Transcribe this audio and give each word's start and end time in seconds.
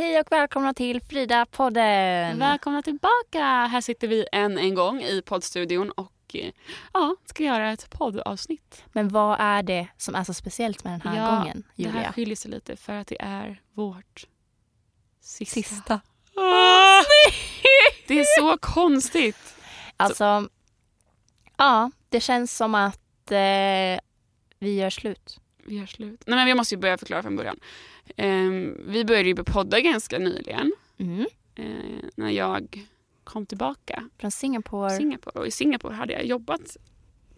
Hej 0.00 0.20
och 0.20 0.32
välkomna 0.32 0.74
till 0.74 1.00
Frida-podden! 1.00 2.38
Välkomna 2.38 2.82
tillbaka! 2.82 3.44
Här 3.44 3.80
sitter 3.80 4.08
vi 4.08 4.26
än 4.32 4.58
en 4.58 4.74
gång 4.74 5.02
i 5.02 5.22
poddstudion 5.22 5.90
och 5.90 6.12
eh, 6.34 6.52
ja, 6.92 7.16
ska 7.24 7.42
göra 7.42 7.72
ett 7.72 7.90
poddavsnitt. 7.90 8.84
Men 8.92 9.08
vad 9.08 9.36
är 9.40 9.62
det 9.62 9.88
som 9.96 10.14
är 10.14 10.24
så 10.24 10.34
speciellt 10.34 10.84
med 10.84 10.92
den 10.92 11.00
här 11.00 11.16
ja, 11.16 11.36
gången, 11.36 11.62
Julia? 11.74 11.92
Det 11.92 11.98
här 11.98 12.12
skiljer 12.12 12.36
sig 12.36 12.50
lite 12.50 12.76
för 12.76 12.92
att 12.92 13.06
det 13.06 13.16
är 13.20 13.62
vårt 13.74 14.26
sista. 15.20 15.60
Sista. 15.60 16.00
Ah! 16.36 17.02
det 18.08 18.20
är 18.20 18.40
så 18.40 18.58
konstigt. 18.58 19.54
Alltså, 19.96 20.48
ja, 21.56 21.90
det 22.08 22.20
känns 22.20 22.56
som 22.56 22.74
att 22.74 23.30
eh, 23.30 24.00
vi 24.58 24.74
gör 24.74 24.90
slut. 24.90 25.40
Vi 25.64 25.78
gör 25.78 25.86
slut. 25.86 26.22
Nej, 26.26 26.36
men 26.36 26.46
vi 26.46 26.54
måste 26.54 26.74
ju 26.74 26.80
börja 26.80 26.98
förklara 26.98 27.22
från 27.22 27.36
början. 27.36 27.60
Um, 28.16 28.76
vi 28.86 29.04
började 29.04 29.28
ju 29.28 29.34
podda 29.34 29.80
ganska 29.80 30.18
nyligen. 30.18 30.72
Mm. 30.98 31.26
Uh, 31.58 32.04
när 32.14 32.30
jag 32.30 32.86
kom 33.24 33.46
tillbaka. 33.46 34.08
Från 34.18 34.30
Singapore. 34.30 34.90
Singapore. 34.90 35.40
Och 35.40 35.46
i 35.46 35.50
Singapore 35.50 35.94
hade 35.94 36.12
jag 36.12 36.24
jobbat 36.24 36.76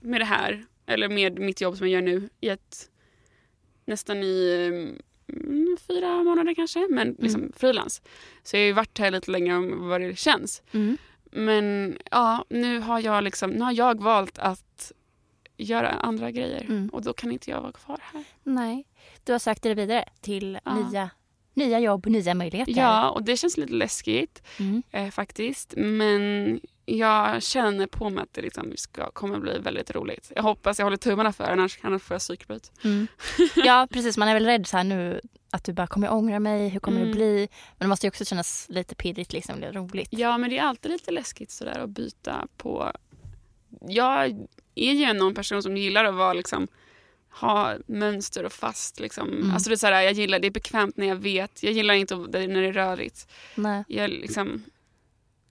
med 0.00 0.20
det 0.20 0.24
här. 0.24 0.64
Eller 0.86 1.08
med 1.08 1.38
mitt 1.38 1.60
jobb 1.60 1.76
som 1.76 1.88
jag 1.88 1.92
gör 1.92 2.12
nu. 2.12 2.28
I 2.40 2.48
ett, 2.48 2.90
nästan 3.84 4.22
i 4.22 4.68
um, 5.26 5.76
fyra 5.88 6.22
månader 6.22 6.54
kanske. 6.54 6.86
Men 6.90 7.08
mm. 7.08 7.16
liksom 7.18 7.40
mm. 7.40 7.52
frilans. 7.56 8.02
Så 8.42 8.56
jag 8.56 8.62
har 8.62 8.66
ju 8.66 8.72
varit 8.72 8.98
här 8.98 9.10
lite 9.10 9.30
längre 9.30 9.54
än 9.54 9.88
vad 9.88 10.00
det 10.00 10.18
känns. 10.18 10.62
Mm. 10.72 10.96
Men 11.24 11.98
ja, 12.10 12.44
nu 12.48 12.78
har 12.78 13.00
jag 13.00 13.24
liksom, 13.24 13.50
nu 13.50 13.60
har 13.60 13.72
jag 13.72 14.02
valt 14.02 14.38
att 14.38 14.92
göra 15.56 15.88
andra 15.88 16.30
grejer. 16.30 16.64
Mm. 16.64 16.88
Och 16.88 17.02
då 17.02 17.12
kan 17.12 17.32
inte 17.32 17.50
jag 17.50 17.60
vara 17.60 17.72
kvar 17.72 17.98
här. 18.02 18.24
Nej. 18.42 18.86
Du 19.24 19.32
har 19.32 19.38
sökt 19.38 19.62
dig 19.62 19.74
vidare 19.74 20.04
till 20.20 20.58
ja. 20.64 20.74
nya, 20.74 21.10
nya 21.54 21.80
jobb, 21.80 22.06
nya 22.06 22.34
möjligheter. 22.34 22.72
Ja, 22.76 23.10
och 23.10 23.22
det 23.22 23.36
känns 23.36 23.56
lite 23.56 23.72
läskigt 23.72 24.42
mm. 24.58 24.82
eh, 24.90 25.10
faktiskt. 25.10 25.74
Men 25.76 26.60
jag 26.84 27.42
känner 27.42 27.86
på 27.86 28.10
mig 28.10 28.22
att 28.22 28.32
det 28.32 28.42
liksom 28.42 28.72
ska, 28.76 29.10
kommer 29.10 29.38
bli 29.38 29.58
väldigt 29.58 29.90
roligt. 29.90 30.32
Jag 30.36 30.42
hoppas, 30.42 30.78
jag 30.78 30.86
håller 30.86 30.96
tummarna 30.96 31.32
för 31.32 31.44
annars, 31.44 31.78
annars 31.82 32.02
får 32.02 32.14
jag 32.14 32.20
psykbryt. 32.20 32.72
Mm. 32.84 33.06
Ja, 33.56 33.88
precis. 33.90 34.16
Man 34.16 34.28
är 34.28 34.34
väl 34.34 34.46
rädd 34.46 34.66
så 34.66 34.76
här 34.76 34.84
nu 34.84 35.20
att 35.50 35.64
du 35.64 35.72
bara 35.72 35.86
kommer 35.86 36.06
jag 36.06 36.16
ångra 36.16 36.40
mig, 36.40 36.68
hur 36.68 36.80
kommer 36.80 37.00
mm. 37.00 37.10
det 37.10 37.16
bli? 37.16 37.48
Men 37.78 37.86
det 37.86 37.88
måste 37.88 38.06
ju 38.06 38.08
också 38.08 38.24
kännas 38.24 38.66
lite 38.68 38.94
pirrigt, 38.94 39.32
liksom, 39.32 39.60
lite 39.60 39.72
roligt. 39.72 40.08
Ja, 40.10 40.38
men 40.38 40.50
det 40.50 40.58
är 40.58 40.62
alltid 40.62 40.92
lite 40.92 41.10
läskigt 41.10 41.50
sådär 41.50 41.78
att 41.78 41.90
byta 41.90 42.46
på... 42.56 42.92
Jag 43.80 44.24
är 44.74 44.92
ju 44.92 45.12
någon 45.12 45.34
person 45.34 45.62
som 45.62 45.76
gillar 45.76 46.04
att 46.04 46.14
vara 46.14 46.32
liksom 46.32 46.68
ha 47.32 47.76
mönster 47.86 48.44
och 48.44 48.52
fast. 48.52 49.00
Liksom. 49.00 49.28
Mm. 49.28 49.50
Alltså 49.50 49.68
det, 49.70 49.74
är 49.74 49.76
så 49.76 49.86
här, 49.86 50.02
jag 50.02 50.12
gillar, 50.12 50.38
det 50.38 50.46
är 50.46 50.50
bekvämt 50.50 50.96
när 50.96 51.06
jag 51.06 51.16
vet. 51.16 51.62
Jag 51.62 51.72
gillar 51.72 51.94
inte 51.94 52.16
när 52.16 52.62
det 52.62 52.68
är 52.68 52.72
rörigt. 52.72 53.28
Nej. 53.54 53.84
Jag, 53.88 54.10
liksom, 54.10 54.62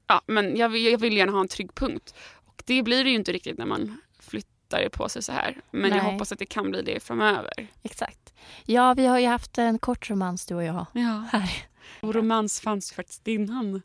ja, 0.08 0.22
men 0.26 0.58
jag, 0.58 0.78
jag 0.78 0.98
vill 0.98 1.18
gärna 1.18 1.32
ha 1.32 1.42
en 1.42 1.48
trygg 1.48 1.76
punkt. 1.76 2.14
Och 2.34 2.64
det 2.66 2.84
blir 2.84 3.04
det 3.04 3.09
ju 3.09 3.16
inte 3.16 3.32
riktigt 3.32 3.58
när 3.58 3.66
man 3.66 4.02
flyttar 4.20 4.90
på 4.90 5.09
sig 5.09 5.24
så 5.24 5.32
här. 5.32 5.62
Men 5.72 5.90
Nej. 5.90 6.00
jag 6.00 6.04
hoppas 6.04 6.32
att 6.32 6.40
det 6.40 6.46
kan 6.46 6.72
bli 6.72 6.82
det 6.82 7.04
framöver. 7.04 7.68
Exakt. 7.84 8.34
Ja, 8.66 8.94
vi 8.94 9.06
har 9.06 9.20
ju 9.20 9.28
haft 9.28 9.58
en 9.58 9.80
kort 9.80 10.09
romans 10.09 10.46
du 10.46 10.56
och 10.56 10.64
jag. 10.64 10.86
Ja. 10.94 11.28
Här. 11.32 11.52
Och 12.00 12.16
romans 12.16 12.62
fanns 12.62 12.92
faktiskt 12.92 13.28
innan. 13.28 13.82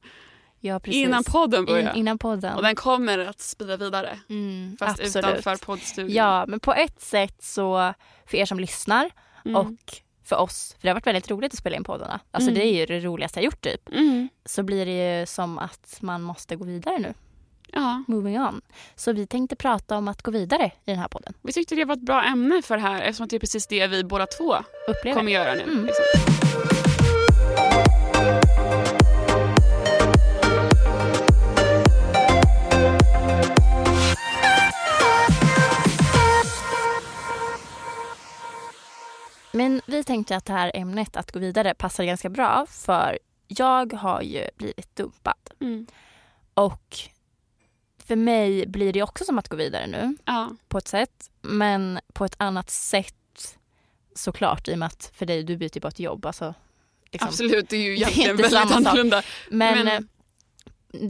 Ja. 0.67 0.81
Innan 0.85 1.25
podden 1.25 1.65
började. 1.65 1.91
In, 1.91 1.97
innan 1.97 2.19
podden. 2.19 2.57
Och 2.57 2.63
den 2.63 2.75
kommer 2.75 3.19
att 3.19 3.41
sprida 3.41 3.77
vidare. 3.77 4.19
Mm, 4.29 4.77
fast 4.79 5.01
absolut. 5.01 5.17
utanför 5.17 5.57
poddstudion. 5.57 6.15
Ja, 6.15 6.45
men 6.47 6.61
på 6.61 6.75
ett 6.75 7.01
sätt 7.01 7.43
så 7.43 7.95
för 8.27 8.37
er 8.37 8.47
som 8.47 8.61
lyssnar 8.61 9.11
mm. 9.45 9.57
och 9.57 10.03
för 10.25 10.37
oss, 10.37 10.75
för 10.79 10.83
det 10.83 10.89
har 10.89 10.95
varit 10.95 11.07
väldigt 11.07 11.31
roligt 11.31 11.53
att 11.53 11.59
spela 11.59 11.77
in 11.77 11.85
poddarna. 11.85 12.21
Alltså 12.31 12.51
mm. 12.51 12.61
det 12.61 12.67
är 12.67 12.73
ju 12.73 12.87
det 12.87 13.01
roligaste 13.01 13.39
jag 13.39 13.45
gjort 13.45 13.61
typ. 13.61 13.89
Mm. 13.89 14.29
Så 14.45 14.63
blir 14.63 14.87
det 14.87 15.19
ju 15.21 15.27
som 15.27 15.59
att 15.59 15.99
man 16.01 16.23
måste 16.23 16.57
gå 16.57 16.65
vidare 16.65 16.99
nu. 16.99 17.15
Ja. 17.73 18.05
Moving 18.07 18.41
on. 18.41 18.61
Så 18.97 19.13
vi 19.13 19.27
tänkte 19.27 19.57
prata 19.57 19.97
om 19.97 20.09
att 20.09 20.23
gå 20.23 20.31
vidare 20.31 20.67
i 20.67 20.91
den 20.91 20.99
här 20.99 21.09
podden. 21.09 21.35
Vi 21.43 21.53
tyckte 21.53 21.75
det 21.75 21.85
var 21.85 21.95
ett 21.95 22.07
bra 22.07 22.25
ämne 22.25 22.63
för 22.63 22.77
det 22.77 22.83
här 22.83 23.03
eftersom 23.03 23.29
det 23.29 23.37
är 23.37 23.41
precis 23.41 23.67
det 23.67 23.87
vi 23.87 24.05
båda 24.05 24.27
två 24.27 24.57
Upplever. 24.89 25.19
kommer 25.19 25.33
göra 25.33 25.55
nu. 25.55 25.63
Mm. 25.63 25.87
Liksom. 25.87 26.46
Men 39.57 39.81
vi 39.87 40.05
tänkte 40.05 40.37
att 40.37 40.45
det 40.45 40.53
här 40.53 40.71
ämnet, 40.75 41.17
att 41.17 41.33
gå 41.33 41.39
vidare, 41.39 41.75
passar 41.75 42.05
ganska 42.05 42.29
bra 42.29 42.67
för 42.71 43.19
jag 43.49 43.93
har 43.93 44.23
ju 44.23 44.49
blivit 44.57 44.97
dumpad. 44.97 45.35
Mm. 45.61 45.87
Och 46.55 46.97
för 48.07 48.17
mig 48.17 48.67
blir 48.67 48.93
det 48.93 49.03
också 49.03 49.25
som 49.25 49.39
att 49.39 49.49
gå 49.49 49.57
vidare 49.57 49.87
nu 49.87 50.17
Ja. 50.25 50.51
på 50.69 50.79
ett 50.79 50.89
sätt. 50.89 51.31
Men 51.43 52.01
på 52.13 52.25
ett 52.25 52.35
annat 52.39 52.71
sätt 52.71 53.59
såklart 54.15 54.69
i 54.69 54.75
och 54.75 54.79
med 54.79 54.87
att 54.87 55.11
för 55.15 55.27
dig, 55.27 55.43
du 55.43 55.57
byter 55.57 55.75
ju 55.77 55.81
bara 55.81 55.89
ett 55.89 56.01
jobb. 56.01 56.27
Alltså, 56.27 56.55
liksom. 57.13 57.29
Absolut, 57.29 57.69
det 57.69 57.77
är 57.77 57.81
ju 57.81 57.97
Det 57.97 58.03
är 58.03 58.19
egentligen 58.19 58.37
väldigt 58.37 58.77
annorlunda. 58.77 59.23
Men, 59.51 59.85
Men- 59.85 59.89
eh, 59.89 60.01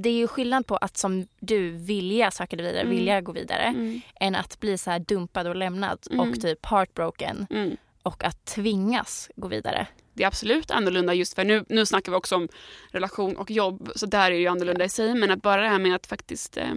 det 0.00 0.08
är 0.08 0.14
ju 0.14 0.26
skillnad 0.28 0.66
på 0.66 0.76
att 0.76 0.96
som 0.96 1.26
du 1.40 1.70
vilja 1.70 2.30
söka 2.30 2.56
dig 2.56 2.66
vidare, 2.66 2.82
Mm. 2.82 2.96
vilja 2.96 3.20
gå 3.20 3.32
vidare 3.32 3.62
Mm. 3.62 4.00
än 4.20 4.34
att 4.34 4.60
bli 4.60 4.78
så 4.78 4.90
här 4.90 4.98
dumpad 4.98 5.46
och 5.46 5.56
lämnad 5.56 5.98
Mm. 6.10 6.20
och 6.30 6.40
typ 6.40 6.66
heartbroken 6.66 7.46
Mm. 7.50 7.76
Och 8.06 8.24
att 8.24 8.44
tvingas 8.44 9.30
gå 9.36 9.48
vidare. 9.48 9.86
Det 10.14 10.22
är 10.22 10.26
absolut 10.26 10.70
annorlunda 10.70 11.14
just 11.14 11.34
för 11.34 11.44
nu, 11.44 11.64
nu 11.68 11.86
snackar 11.86 12.12
vi 12.12 12.18
också 12.18 12.36
om 12.36 12.48
relation 12.90 13.36
och 13.36 13.50
jobb 13.50 13.90
så 13.96 14.06
där 14.06 14.26
är 14.26 14.30
det 14.30 14.36
ju 14.36 14.46
annorlunda 14.46 14.84
i 14.84 14.88
sig 14.88 15.14
men 15.14 15.30
att 15.30 15.42
bara 15.42 15.62
det 15.62 15.68
här 15.68 15.78
med 15.78 15.94
att 15.94 16.06
faktiskt 16.06 16.56
eh, 16.56 16.74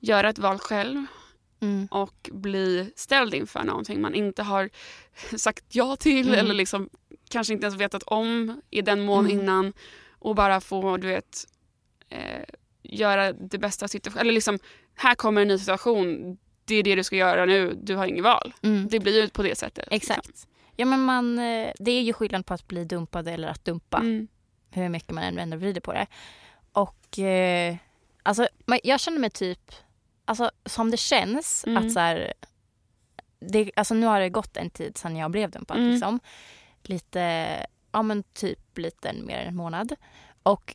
göra 0.00 0.28
ett 0.28 0.38
val 0.38 0.58
själv 0.58 1.06
Mm. 1.60 1.86
och 1.90 2.30
bli 2.32 2.92
ställd 2.96 3.34
inför 3.34 3.64
någonting 3.64 4.00
man 4.00 4.14
inte 4.14 4.42
har 4.42 4.70
sagt 5.36 5.64
ja 5.68 5.96
till 5.96 6.28
Mm. 6.28 6.40
eller 6.40 6.54
liksom 6.54 6.88
kanske 7.30 7.52
inte 7.52 7.66
ens 7.66 7.80
vetat 7.80 8.02
om 8.02 8.62
i 8.70 8.82
den 8.82 9.00
mån 9.00 9.26
Mm. 9.26 9.40
innan 9.40 9.72
och 10.18 10.34
bara 10.34 10.60
få 10.60 10.96
du 10.96 11.06
vet 11.06 11.44
eh, 12.08 12.44
göra 12.82 13.32
det 13.32 13.58
bästa 13.58 13.84
av 13.84 13.88
situationen. 13.88 14.20
Eller 14.20 14.32
liksom, 14.32 14.58
här 14.94 15.14
kommer 15.14 15.42
en 15.42 15.48
ny 15.48 15.58
situation, 15.58 16.38
det 16.68 16.74
är 16.74 16.82
det 16.82 16.94
du 16.94 17.04
ska 17.04 17.16
göra 17.16 17.44
nu, 17.44 17.78
du 17.82 17.96
har 17.96 18.06
inget 18.06 18.24
val. 18.24 18.52
Mm. 18.62 18.88
Det 18.90 19.00
blir 19.00 19.22
ju 19.22 19.28
på 19.28 19.42
det 19.42 19.58
sättet. 19.58 19.88
Exakt. 19.90 20.48
Ja 20.76 20.84
men 20.86 21.00
man, 21.00 21.38
eh, 21.38 21.72
det 21.78 21.90
är 21.90 22.02
ju 22.02 22.12
skillnad 22.12 22.46
på 22.46 22.54
att 22.54 22.68
bli 22.68 22.84
dumpad 22.84 23.28
eller 23.28 23.48
att 23.48 23.64
dumpa. 23.64 23.98
Mm. 23.98 24.28
Hur 24.70 24.88
mycket 24.88 25.10
man 25.10 25.24
än 25.24 25.36
vänder 25.36 25.56
och 25.56 25.60
vrider 25.62 25.80
på 25.80 25.92
det. 25.92 26.06
Och 26.72 27.18
eh, 27.18 27.76
alltså 28.22 28.48
jag 28.82 29.00
känner 29.00 29.18
mig 29.18 29.30
typ, 29.30 29.72
alltså 30.24 30.50
som 30.66 30.90
det 30.90 30.96
känns 30.96 31.64
Mm. 31.66 31.86
att 31.86 31.92
så 31.92 32.00
här, 32.00 32.32
det, 33.40 33.70
alltså 33.76 33.94
nu 33.94 34.06
har 34.06 34.20
det 34.20 34.28
gått 34.28 34.56
en 34.56 34.70
tid 34.70 34.98
sedan 34.98 35.16
jag 35.16 35.30
blev 35.30 35.50
dumpad 35.50 35.76
Mm. 35.76 35.90
liksom. 35.90 36.20
Lite, 36.82 37.46
ja 37.92 38.02
men 38.02 38.22
typ 38.22 38.78
lite 38.78 39.12
mer 39.12 39.38
än 39.38 39.48
en 39.48 39.56
månad. 39.56 39.94
Och 40.42 40.74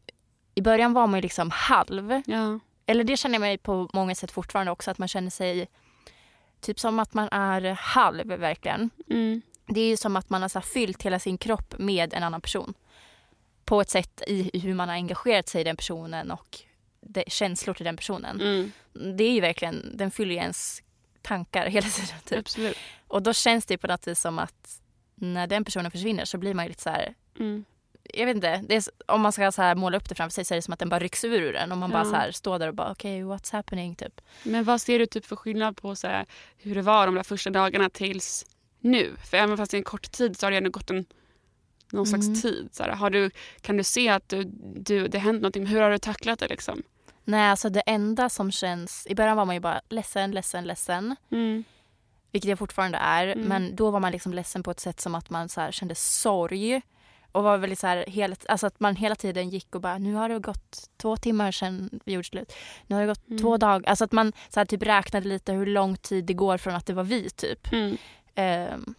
i 0.56 0.62
början 0.62 0.94
var 0.94 1.08
man 1.08 1.18
ju 1.18 1.22
liksom 1.22 1.50
halv. 1.54 2.22
Ja. 2.25 2.60
Eller 2.86 3.04
det 3.04 3.18
känner 3.18 3.36
jag 3.36 3.42
mig 3.42 3.58
på 3.58 3.90
många 3.94 4.16
sätt 4.16 4.31
fortfarande 4.31 4.72
också 4.72 4.92
att 4.92 4.98
man 4.98 5.08
känner 5.08 5.30
sig 5.30 5.68
typ 6.63 6.79
som 6.79 7.00
att 7.00 7.13
man 7.13 7.29
är 7.31 7.62
halv 7.72 8.28
verkligen. 8.28 8.90
Mm. 9.09 9.41
Det 9.68 9.81
är 9.81 9.97
som 9.97 10.16
att 10.16 10.29
man 10.29 10.41
har 10.41 10.50
så 10.50 10.62
fyllt 10.62 11.03
hela 11.03 11.19
sin 11.19 11.38
kropp 11.38 11.74
med 11.78 12.13
en 12.13 12.24
annan 12.24 12.41
person. 12.41 12.74
På 13.66 13.81
ett 13.81 13.90
sätt 13.90 14.22
i 14.28 14.59
hur 14.59 14.74
man 14.74 14.90
har 14.90 14.96
engagerat 14.96 15.50
sig 15.50 15.62
i 15.62 15.63
den 15.63 15.75
personen 15.75 16.31
och 16.31 16.59
det, 17.01 17.24
känslor 17.28 17.74
till 17.74 17.85
den 17.85 17.96
personen. 17.97 18.41
Mm. 18.41 18.72
Det 19.18 19.24
är 19.24 19.31
ju 19.31 19.41
verkligen, 19.41 19.97
den 19.97 20.12
fyller 20.12 20.31
ju 20.31 20.38
ens 20.38 20.84
tankar 21.22 21.66
hela 21.69 21.88
tiden. 21.88 22.19
Typ. 22.25 22.40
Absolut. 22.40 22.78
Och 23.07 23.24
då 23.24 23.34
känns 23.34 23.66
det 23.66 23.78
på 23.78 23.88
något 23.88 24.07
vis 24.07 24.19
som 24.19 24.40
att 24.40 24.81
när 25.16 25.47
den 25.47 25.66
personen 25.66 25.91
försvinner 25.91 26.25
så 26.25 26.38
blir 26.38 26.53
man 26.53 26.66
ju 26.66 26.69
lite 26.69 26.81
så 26.81 26.90
här, 26.90 27.13
Mm. 27.40 27.66
Jag 28.14 28.25
vet 28.25 28.36
inte, 28.36 28.47
är, 28.47 28.84
om 29.08 29.22
man 29.22 29.31
ska 29.31 29.52
så 29.52 29.62
här 29.62 29.75
måla 29.75 29.98
upp 29.98 30.10
det 30.10 30.16
framför 30.16 30.33
sig 30.33 30.45
så 30.45 30.54
är 30.54 30.56
det 30.56 30.62
som 30.62 30.74
att 30.74 30.80
den 30.80 30.89
bara 30.89 31.00
rycks 31.00 31.24
ur 31.24 31.56
en 31.56 31.72
och 31.72 31.77
man 31.77 31.92
bara 31.92 32.04
Ja. 32.04 32.10
så 32.10 32.16
här 32.16 32.31
står 32.31 32.60
där 32.60 32.68
och 32.68 32.75
bara 32.75 32.92
okej 32.92 33.25
okay, 33.25 33.38
what's 33.38 33.51
happening 33.51 33.95
typ. 33.95 34.22
Men 34.44 34.63
vad 34.63 34.81
ser 34.81 35.00
du 35.00 35.06
typ 35.06 35.25
för 35.25 35.36
skillnad 35.36 35.77
på 35.77 35.95
så 35.95 36.07
här, 36.07 36.25
hur 36.57 36.75
det 36.75 36.81
var 36.81 37.06
de 37.06 37.16
där 37.16 37.24
första 37.24 37.50
dagarna 37.50 37.89
tills 37.89 38.45
nu? 38.80 39.16
För 39.31 39.38
även 39.38 39.57
fast 39.57 39.72
det 39.72 39.75
är 39.77 39.80
en 39.80 39.83
kort 39.83 40.12
tid 40.12 40.38
så 40.39 40.45
har 40.45 40.51
det 40.51 40.57
ändå 40.57 40.69
gått 40.69 40.89
en 40.89 41.06
någon 41.92 42.07
Mm. 42.07 42.22
slags 42.24 42.42
tid. 42.42 42.69
Så 42.72 42.83
här, 42.83 42.89
har 42.89 43.10
du, 43.10 43.31
kan 43.62 43.77
du 43.77 43.83
se 43.83 44.10
att 44.10 44.30
du, 44.30 44.44
du, 44.75 45.07
det 45.07 45.18
har 45.18 45.24
hänt 45.24 45.42
någonting? 45.42 45.66
Hur 45.66 45.81
har 45.81 45.89
du 45.92 45.98
tacklat 45.98 46.39
det? 46.39 46.48
Liksom? 46.48 46.83
Nej 47.24 47.50
alltså 47.50 47.69
det 47.69 47.80
enda 47.81 48.30
som 48.30 48.51
känns, 48.51 49.07
i 49.10 49.16
början 49.16 49.38
var 49.38 49.45
man 49.45 49.56
ju 49.56 49.60
bara 49.62 49.81
ledsen, 49.89 50.31
ledsen, 50.31 50.63
ledsen. 50.63 51.16
Mm. 51.31 51.63
Vilket 52.31 52.50
jag 52.50 52.60
fortfarande 52.60 52.98
är. 52.98 53.27
Mm. 53.27 53.48
Men 53.48 53.75
då 53.75 53.92
var 53.92 54.00
man 54.00 54.12
liksom 54.12 54.33
ledsen 54.33 54.63
på 54.63 54.72
ett 54.72 54.80
sätt 54.80 55.01
som 55.01 55.16
att 55.16 55.30
man 55.30 55.50
så 55.50 55.62
här 55.62 55.72
kände 55.72 55.95
sorg. 55.95 56.81
Och 57.33 57.44
var 57.44 57.57
väldigt 57.57 57.80
så 57.80 57.88
här, 57.88 58.03
hela, 58.07 58.35
alltså 58.50 58.68
att 58.68 58.80
man 58.80 58.95
hela 58.95 59.15
tiden 59.15 59.50
gick 59.50 59.75
och 59.75 59.81
bara 59.81 59.97
nu 59.97 60.13
har 60.13 60.30
det 60.30 60.39
gått 60.39 60.89
två 60.97 61.18
timmar 61.18 61.51
sedan 61.51 61.89
vi 62.06 62.13
gjorde 62.13 62.27
slut. 62.27 62.53
Nu 62.88 62.95
har 62.95 63.01
det 63.01 63.07
gått 63.07 63.27
Mm. 63.27 63.39
två 63.41 63.57
dagar. 63.57 63.89
Alltså 63.89 64.03
att 64.06 64.12
man 64.12 64.33
så 64.50 64.59
här, 64.59 64.65
typ 64.65 64.83
räknade 64.83 65.27
lite 65.27 65.53
hur 65.53 65.65
lång 65.65 65.95
tid 65.97 66.25
det 66.25 66.33
går 66.33 66.57
från 66.57 66.75
att 66.75 66.85
det 66.85 66.94
var 66.94 67.03
vi 67.03 67.30
typ. 67.30 67.71
Mm. 67.74 67.97
Ehm, 68.35 68.95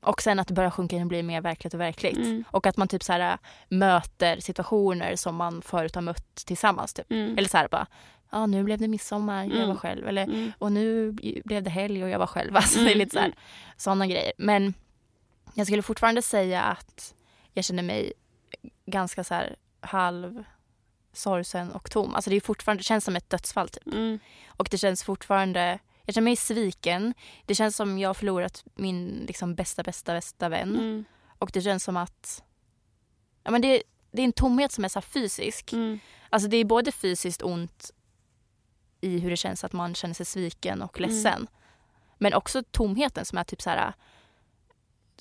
och 0.00 0.22
sen 0.22 0.38
att 0.38 0.48
det 0.48 0.54
börjar 0.54 0.70
sjunka 0.70 0.96
in 0.96 1.02
och 1.02 1.08
bli 1.08 1.22
mer 1.22 1.40
verkligt 1.40 1.74
och 1.74 1.80
verkligt. 1.80 2.16
Mm. 2.16 2.44
Och 2.50 2.66
att 2.66 2.76
man 2.76 2.88
typ 2.88 3.02
så 3.02 3.12
här, 3.12 3.38
möter 3.68 4.40
situationer 4.40 5.16
som 5.16 5.36
man 5.36 5.62
förut 5.62 5.94
har 5.94 6.02
mött 6.02 6.34
tillsammans. 6.34 6.94
Typ. 6.94 7.10
Mm. 7.12 7.38
Eller 7.38 7.48
så 7.48 7.56
här 7.56 7.68
bara, 7.68 7.86
ja 8.30 8.46
nu 8.46 8.64
blev 8.64 8.78
det 8.78 8.88
midsommar, 8.88 9.44
jag 9.44 9.54
Mm. 9.56 9.68
var 9.68 9.74
själv. 9.76 10.08
Eller 10.08 10.22
Mm. 10.24 10.52
och 10.58 10.72
nu 10.72 11.12
blev 11.44 11.62
det 11.62 11.70
helg 11.70 12.04
och 12.04 12.10
jag 12.10 12.18
var 12.18 12.26
själv. 12.26 12.50
Alltså, 12.56 12.80
det 12.80 12.90
är 12.92 12.94
lite 12.94 13.14
så 13.14 13.20
här, 13.20 13.32
sådana 13.76 14.06
grejer. 14.06 14.32
Men 14.38 14.74
jag 15.54 15.66
skulle 15.66 15.82
fortfarande 15.82 16.22
säga 16.22 16.62
att 16.62 17.14
jag 17.58 17.64
känner 17.64 17.82
mig 17.82 18.12
ganska 18.86 19.24
så 19.24 19.34
här 19.34 19.56
halv 19.80 20.44
sorgsen 21.12 21.72
och 21.72 21.90
tom. 21.90 22.14
Alltså 22.14 22.30
det 22.30 22.36
är 22.36 22.40
fortfarande, 22.40 22.80
det 22.80 22.84
känns 22.84 23.04
som 23.04 23.16
ett 23.16 23.30
dödsfall 23.30 23.68
typ. 23.68 23.86
Mm. 23.86 24.18
Och 24.46 24.68
det 24.70 24.78
känns 24.78 25.04
fortfarande, 25.04 25.78
jag 26.04 26.14
känner 26.14 26.24
mig 26.24 26.36
sviken. 26.36 27.14
Det 27.46 27.54
känns 27.54 27.76
som 27.76 27.98
jag 27.98 28.08
har 28.08 28.14
förlorat 28.14 28.64
min 28.74 29.24
liksom 29.26 29.54
bästa, 29.54 29.82
bästa, 29.82 30.14
bästa 30.14 30.48
vän. 30.48 30.74
Mm. 30.74 31.04
Och 31.38 31.50
det 31.52 31.60
känns 31.60 31.84
som 31.84 31.96
att, 31.96 32.42
ja 33.44 33.50
men 33.50 33.60
det, 33.62 33.82
det 34.10 34.22
är 34.22 34.24
en 34.24 34.32
tomhet 34.32 34.72
som 34.72 34.84
är 34.84 34.88
så 34.88 35.00
fysisk. 35.00 35.72
Mm. 35.72 35.98
Alltså 36.30 36.48
det 36.48 36.56
är 36.56 36.64
både 36.64 36.92
fysiskt 36.92 37.42
ont 37.42 37.90
i 39.00 39.18
hur 39.18 39.30
det 39.30 39.36
känns 39.36 39.64
att 39.64 39.72
man 39.72 39.94
känner 39.94 40.14
sig 40.14 40.26
sviken 40.26 40.82
och 40.82 40.98
Mm. 40.98 41.10
ledsen. 41.10 41.46
Men 42.18 42.34
också 42.34 42.62
tomheten 42.62 43.24
som 43.24 43.38
är 43.38 43.44
typ 43.44 43.62
så 43.62 43.70
här 43.70 43.92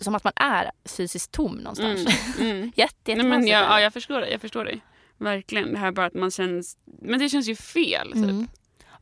som 0.03 0.15
att 0.15 0.23
man 0.23 0.33
är 0.35 0.71
fysiskt 0.85 1.31
tom 1.31 1.55
någonstans. 1.55 2.05
Mm. 2.39 2.51
Mm. 2.51 2.71
Jätte, 2.75 3.15
Nej, 3.15 3.25
men 3.25 3.47
jag, 3.47 3.63
ja, 3.63 3.81
jag 3.81 3.93
förstår 3.93 4.21
dig. 4.21 4.31
Jag 4.31 4.41
förstår 4.41 4.65
dig. 4.65 4.81
Verkligen. 5.17 5.73
Det 5.73 5.79
här 5.79 5.91
bara 5.91 6.05
att 6.05 6.13
man 6.13 6.31
känns... 6.31 6.77
Men 7.01 7.19
det 7.19 7.29
känns 7.29 7.47
ju 7.47 7.55
fel. 7.55 8.07
Typ. 8.07 8.15
Mm. 8.23 8.47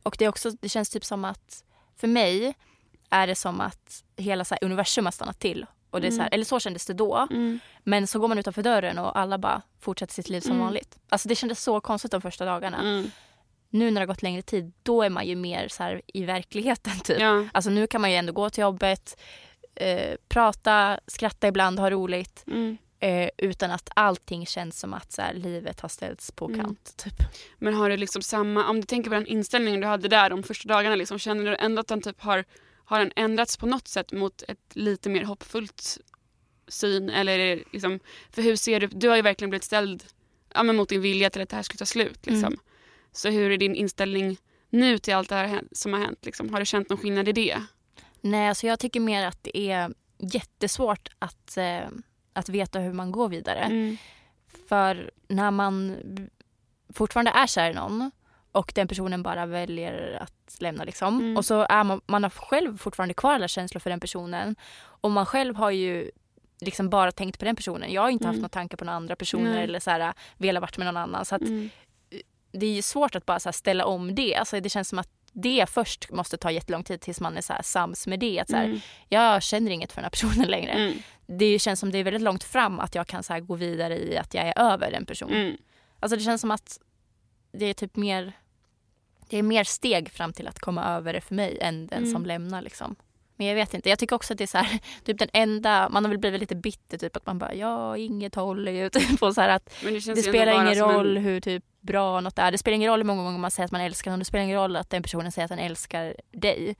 Och 0.02 0.16
det, 0.18 0.24
är 0.24 0.28
också, 0.28 0.50
det 0.50 0.68
känns 0.68 0.90
typ 0.90 1.04
som 1.04 1.24
att 1.24 1.64
för 1.96 2.08
mig 2.08 2.54
är 3.10 3.26
det 3.26 3.34
som 3.34 3.60
att 3.60 4.04
hela 4.16 4.44
så 4.44 4.56
universum 4.60 5.04
har 5.04 5.12
stannat 5.12 5.38
till. 5.40 5.66
Och 5.90 6.00
det 6.00 6.06
är 6.06 6.10
så 6.10 6.16
här, 6.16 6.22
Mm. 6.26 6.34
eller 6.34 6.44
så 6.44 6.60
kändes 6.60 6.86
det 6.86 6.94
då. 6.94 7.26
Mm. 7.30 7.58
Men 7.84 8.06
så 8.06 8.18
går 8.18 8.28
man 8.28 8.38
utanför 8.38 8.62
dörren 8.62 8.98
och 8.98 9.18
alla 9.18 9.38
bara 9.38 9.62
fortsätter 9.80 10.14
sitt 10.14 10.28
liv 10.28 10.40
som 10.40 10.52
Mm. 10.52 10.64
vanligt. 10.64 10.98
Alltså 11.08 11.28
det 11.28 11.34
kändes 11.34 11.62
så 11.62 11.80
konstigt 11.80 12.10
de 12.10 12.20
första 12.22 12.44
dagarna. 12.44 13.04
Nu 13.70 13.90
när 13.90 14.00
det 14.00 14.00
har 14.00 14.06
gått 14.06 14.22
längre 14.22 14.42
tid, 14.42 14.72
då 14.82 15.02
är 15.02 15.10
man 15.10 15.26
ju 15.26 15.36
mer 15.36 15.68
så 15.68 16.00
i 16.06 16.24
verkligheten 16.24 17.00
typ. 17.00 17.20
Ja. 17.20 17.46
Alltså 17.52 17.70
nu 17.70 17.86
kan 17.86 18.00
man 18.00 18.10
ju 18.10 18.16
ändå 18.16 18.32
gå 18.32 18.50
till 18.50 18.62
jobbet, 18.62 19.20
eh, 19.76 20.16
prata, 20.28 21.00
skratta 21.06 21.48
ibland, 21.48 21.78
ha 21.78 21.90
roligt. 21.90 22.44
Mm. 22.46 22.76
Eh, 23.00 23.30
utan 23.38 23.70
att 23.70 23.90
allting 23.94 24.46
känns 24.46 24.80
som 24.80 24.94
att 24.94 25.12
så 25.12 25.22
här, 25.22 25.34
livet 25.34 25.80
har 25.80 25.88
ställts 25.88 26.32
på 26.32 26.46
Mm. 26.46 26.60
kant. 26.60 26.94
Typ. 26.96 27.14
Men 27.58 27.74
har 27.74 27.90
du 27.90 27.96
liksom 27.96 28.22
samma... 28.22 28.68
Om 28.68 28.80
du 28.80 28.86
tänker 28.86 29.10
på 29.10 29.14
den 29.14 29.26
inställningen 29.26 29.80
du 29.80 29.86
hade 29.86 30.08
där 30.08 30.30
de 30.30 30.42
första 30.42 30.68
dagarna. 30.68 30.96
Liksom, 30.96 31.18
känner 31.18 31.44
du 31.44 31.56
ändå 31.56 31.80
att 31.80 31.88
den 31.88 32.02
typ 32.02 32.20
har, 32.20 32.44
har 32.84 32.98
den 32.98 33.12
ändrats 33.16 33.56
på 33.56 33.66
något 33.66 33.88
sätt 33.88 34.12
mot 34.12 34.42
ett 34.48 34.58
lite 34.72 35.08
mer 35.08 35.24
hoppfullt 35.24 35.98
syn? 36.68 37.10
Eller 37.10 37.38
är 37.38 37.56
det 37.56 37.62
liksom, 37.72 38.00
för 38.30 38.42
hur 38.42 38.56
ser 38.56 38.80
du... 38.80 38.86
Du 38.86 39.08
har 39.08 39.16
ju 39.16 39.22
verkligen 39.22 39.50
blivit 39.50 39.64
ställd 39.64 40.04
ja, 40.54 40.62
men 40.62 40.76
mot 40.76 40.88
din 40.88 41.00
vilja 41.00 41.30
till 41.30 41.42
att 41.42 41.48
det 41.48 41.56
här 41.56 41.62
ska 41.62 41.76
ta 41.76 41.86
slut. 41.86 42.26
Liksom. 42.26 42.46
Mm. 42.52 42.58
Så 43.12 43.28
hur 43.28 43.50
är 43.50 43.56
din 43.56 43.74
inställning 43.74 44.36
nu 44.70 44.98
till 44.98 45.14
allt 45.14 45.28
det 45.28 45.34
här 45.34 45.62
som 45.72 45.92
har 45.92 46.00
hänt? 46.00 46.24
Liksom? 46.26 46.52
Har 46.52 46.60
du 46.60 46.66
känt 46.66 46.88
någon 46.90 46.98
skillnad 46.98 47.28
i 47.28 47.32
det? 47.32 47.62
Nej, 48.30 48.48
alltså 48.48 48.66
jag 48.66 48.78
tycker 48.78 49.00
mer 49.00 49.26
att 49.26 49.38
det 49.42 49.58
är 49.58 49.94
jättesvårt 50.18 51.08
att, 51.18 51.56
eh, 51.56 51.88
att 52.32 52.48
veta 52.48 52.78
hur 52.78 52.92
man 52.92 53.12
går 53.12 53.28
vidare. 53.28 53.58
Mm. 53.60 53.96
För 54.68 55.10
när 55.28 55.50
man 55.50 55.96
fortfarande 56.94 57.30
är 57.30 57.46
kär 57.46 57.70
i 57.70 57.74
någon 57.74 58.10
och 58.52 58.72
den 58.74 58.88
personen 58.88 59.22
bara 59.22 59.46
väljer 59.46 60.18
att 60.22 60.56
lämna 60.60 60.84
liksom. 60.84 61.20
Mm. 61.20 61.36
Och 61.36 61.44
så 61.44 61.66
är 61.68 61.84
man, 61.84 62.00
man 62.06 62.22
har 62.22 62.30
själv 62.30 62.78
fortfarande 62.78 63.14
kvar 63.14 63.34
alla 63.34 63.48
känslor 63.48 63.80
för 63.80 63.90
den 63.90 64.00
personen. 64.00 64.56
Och 64.78 65.10
man 65.10 65.26
själv 65.26 65.56
har 65.56 65.70
ju 65.70 66.10
liksom 66.60 66.90
bara 66.90 67.12
tänkt 67.12 67.38
på 67.38 67.44
den 67.44 67.56
personen. 67.56 67.92
Jag 67.92 68.02
har 68.02 68.10
inte 68.10 68.26
haft 68.26 68.34
Mm. 68.34 68.42
några 68.42 68.48
tankar 68.48 68.76
på 68.76 68.84
några 68.84 68.96
andra 68.96 69.16
personer 69.16 69.54
Nej. 69.54 69.64
eller 69.64 69.80
så 69.80 69.90
här, 69.90 70.14
velat 70.36 70.60
varit 70.60 70.78
med 70.78 70.86
någon 70.86 70.96
annan. 70.96 71.24
Så 71.24 71.34
att 71.34 71.42
Mm. 71.42 71.70
det 72.52 72.66
är 72.66 72.74
ju 72.74 72.82
svårt 72.82 73.14
att 73.14 73.26
bara 73.26 73.52
ställa 73.52 73.84
om 73.84 74.14
det. 74.14 74.34
Alltså 74.34 74.60
det 74.60 74.68
känns 74.70 74.88
som 74.88 74.98
att 74.98 75.10
det 75.42 75.66
först 75.70 76.10
måste 76.10 76.36
ta 76.36 76.50
jättelång 76.50 76.84
tid 76.84 77.00
tills 77.00 77.20
man 77.20 77.36
är 77.36 77.40
så 77.40 77.54
sams 77.62 78.06
med 78.06 78.20
det. 78.20 78.40
Att 78.40 78.50
så 78.50 78.56
här, 78.56 78.64
Mm. 78.64 78.80
Jag 79.08 79.42
känner 79.42 79.70
inget 79.70 79.92
för 79.92 79.96
den 80.00 80.04
här 80.04 80.10
personen 80.10 80.48
längre. 80.48 80.72
Mm. 80.72 80.94
Det 81.26 81.58
känns 81.58 81.80
som 81.80 81.92
det 81.92 81.98
är 81.98 82.04
väldigt 82.04 82.22
långt 82.22 82.44
fram 82.44 82.80
att 82.80 82.94
jag 82.94 83.06
kan 83.06 83.22
så 83.22 83.40
gå 83.40 83.54
vidare 83.54 83.98
i 83.98 84.18
att 84.18 84.34
jag 84.34 84.44
är 84.48 84.58
över 84.58 84.90
den 84.90 85.06
personen. 85.06 85.40
Mm. 85.40 85.56
Alltså 86.00 86.16
det 86.16 86.22
känns 86.22 86.40
som 86.40 86.50
att 86.50 86.80
det 87.52 87.66
är 87.66 87.74
typ 87.74 87.96
mer 87.96 88.32
det 89.28 89.38
är 89.38 89.42
mer 89.42 89.64
steg 89.64 90.10
fram 90.10 90.32
till 90.32 90.48
att 90.48 90.58
komma 90.58 90.84
över 90.84 91.12
det 91.12 91.20
för 91.20 91.34
mig 91.34 91.58
än 91.60 91.86
den 91.86 91.98
Mm. 91.98 92.12
som 92.12 92.26
lämnar 92.26 92.62
liksom. 92.62 92.96
Men 93.36 93.46
jag 93.46 93.54
vet 93.54 93.74
inte, 93.74 93.88
jag 93.88 93.98
tycker 93.98 94.16
också 94.16 94.32
att 94.34 94.38
det 94.38 94.44
är 94.44 94.46
så 94.46 94.58
här, 94.58 94.78
typ 95.04 95.18
den 95.18 95.28
enda, 95.32 95.88
man 95.88 96.04
har 96.04 96.10
väl 96.10 96.18
blivit 96.18 96.40
lite 96.40 96.54
bitter 96.56 96.98
typ 96.98 97.16
att 97.16 97.26
man 97.26 97.38
bara 97.38 97.54
ja 97.54 97.96
inget 97.96 98.34
håller 98.34 98.72
ju 98.72 98.90
typ 98.90 99.22
och 99.22 99.34
så 99.34 99.40
här 99.40 99.48
att 99.48 99.74
Men 99.84 99.92
det 99.94 100.14
det 100.14 100.22
spelar 100.22 100.62
ingen 100.62 100.74
roll 100.92 101.16
En... 101.16 101.22
hur 101.22 101.40
typ 101.40 101.64
bra 101.86 102.20
något 102.20 102.38
är. 102.38 102.52
Det 102.52 102.58
spelar 102.58 102.74
ingen 102.76 102.90
roll 102.90 103.00
hur 103.00 103.06
många 103.06 103.22
gånger 103.22 103.38
man 103.38 103.50
säger 103.50 103.64
att 103.64 103.72
man 103.72 103.80
älskar 103.80 104.10
någon. 104.10 104.18
Det 104.18 104.24
spelar 104.24 104.44
ingen 104.44 104.56
roll 104.56 104.76
att 104.76 104.90
den 104.90 105.02
personen 105.02 105.32
säger 105.32 105.44
att 105.44 105.50
den 105.50 105.58
älskar 105.58 106.16
dig. 106.30 106.76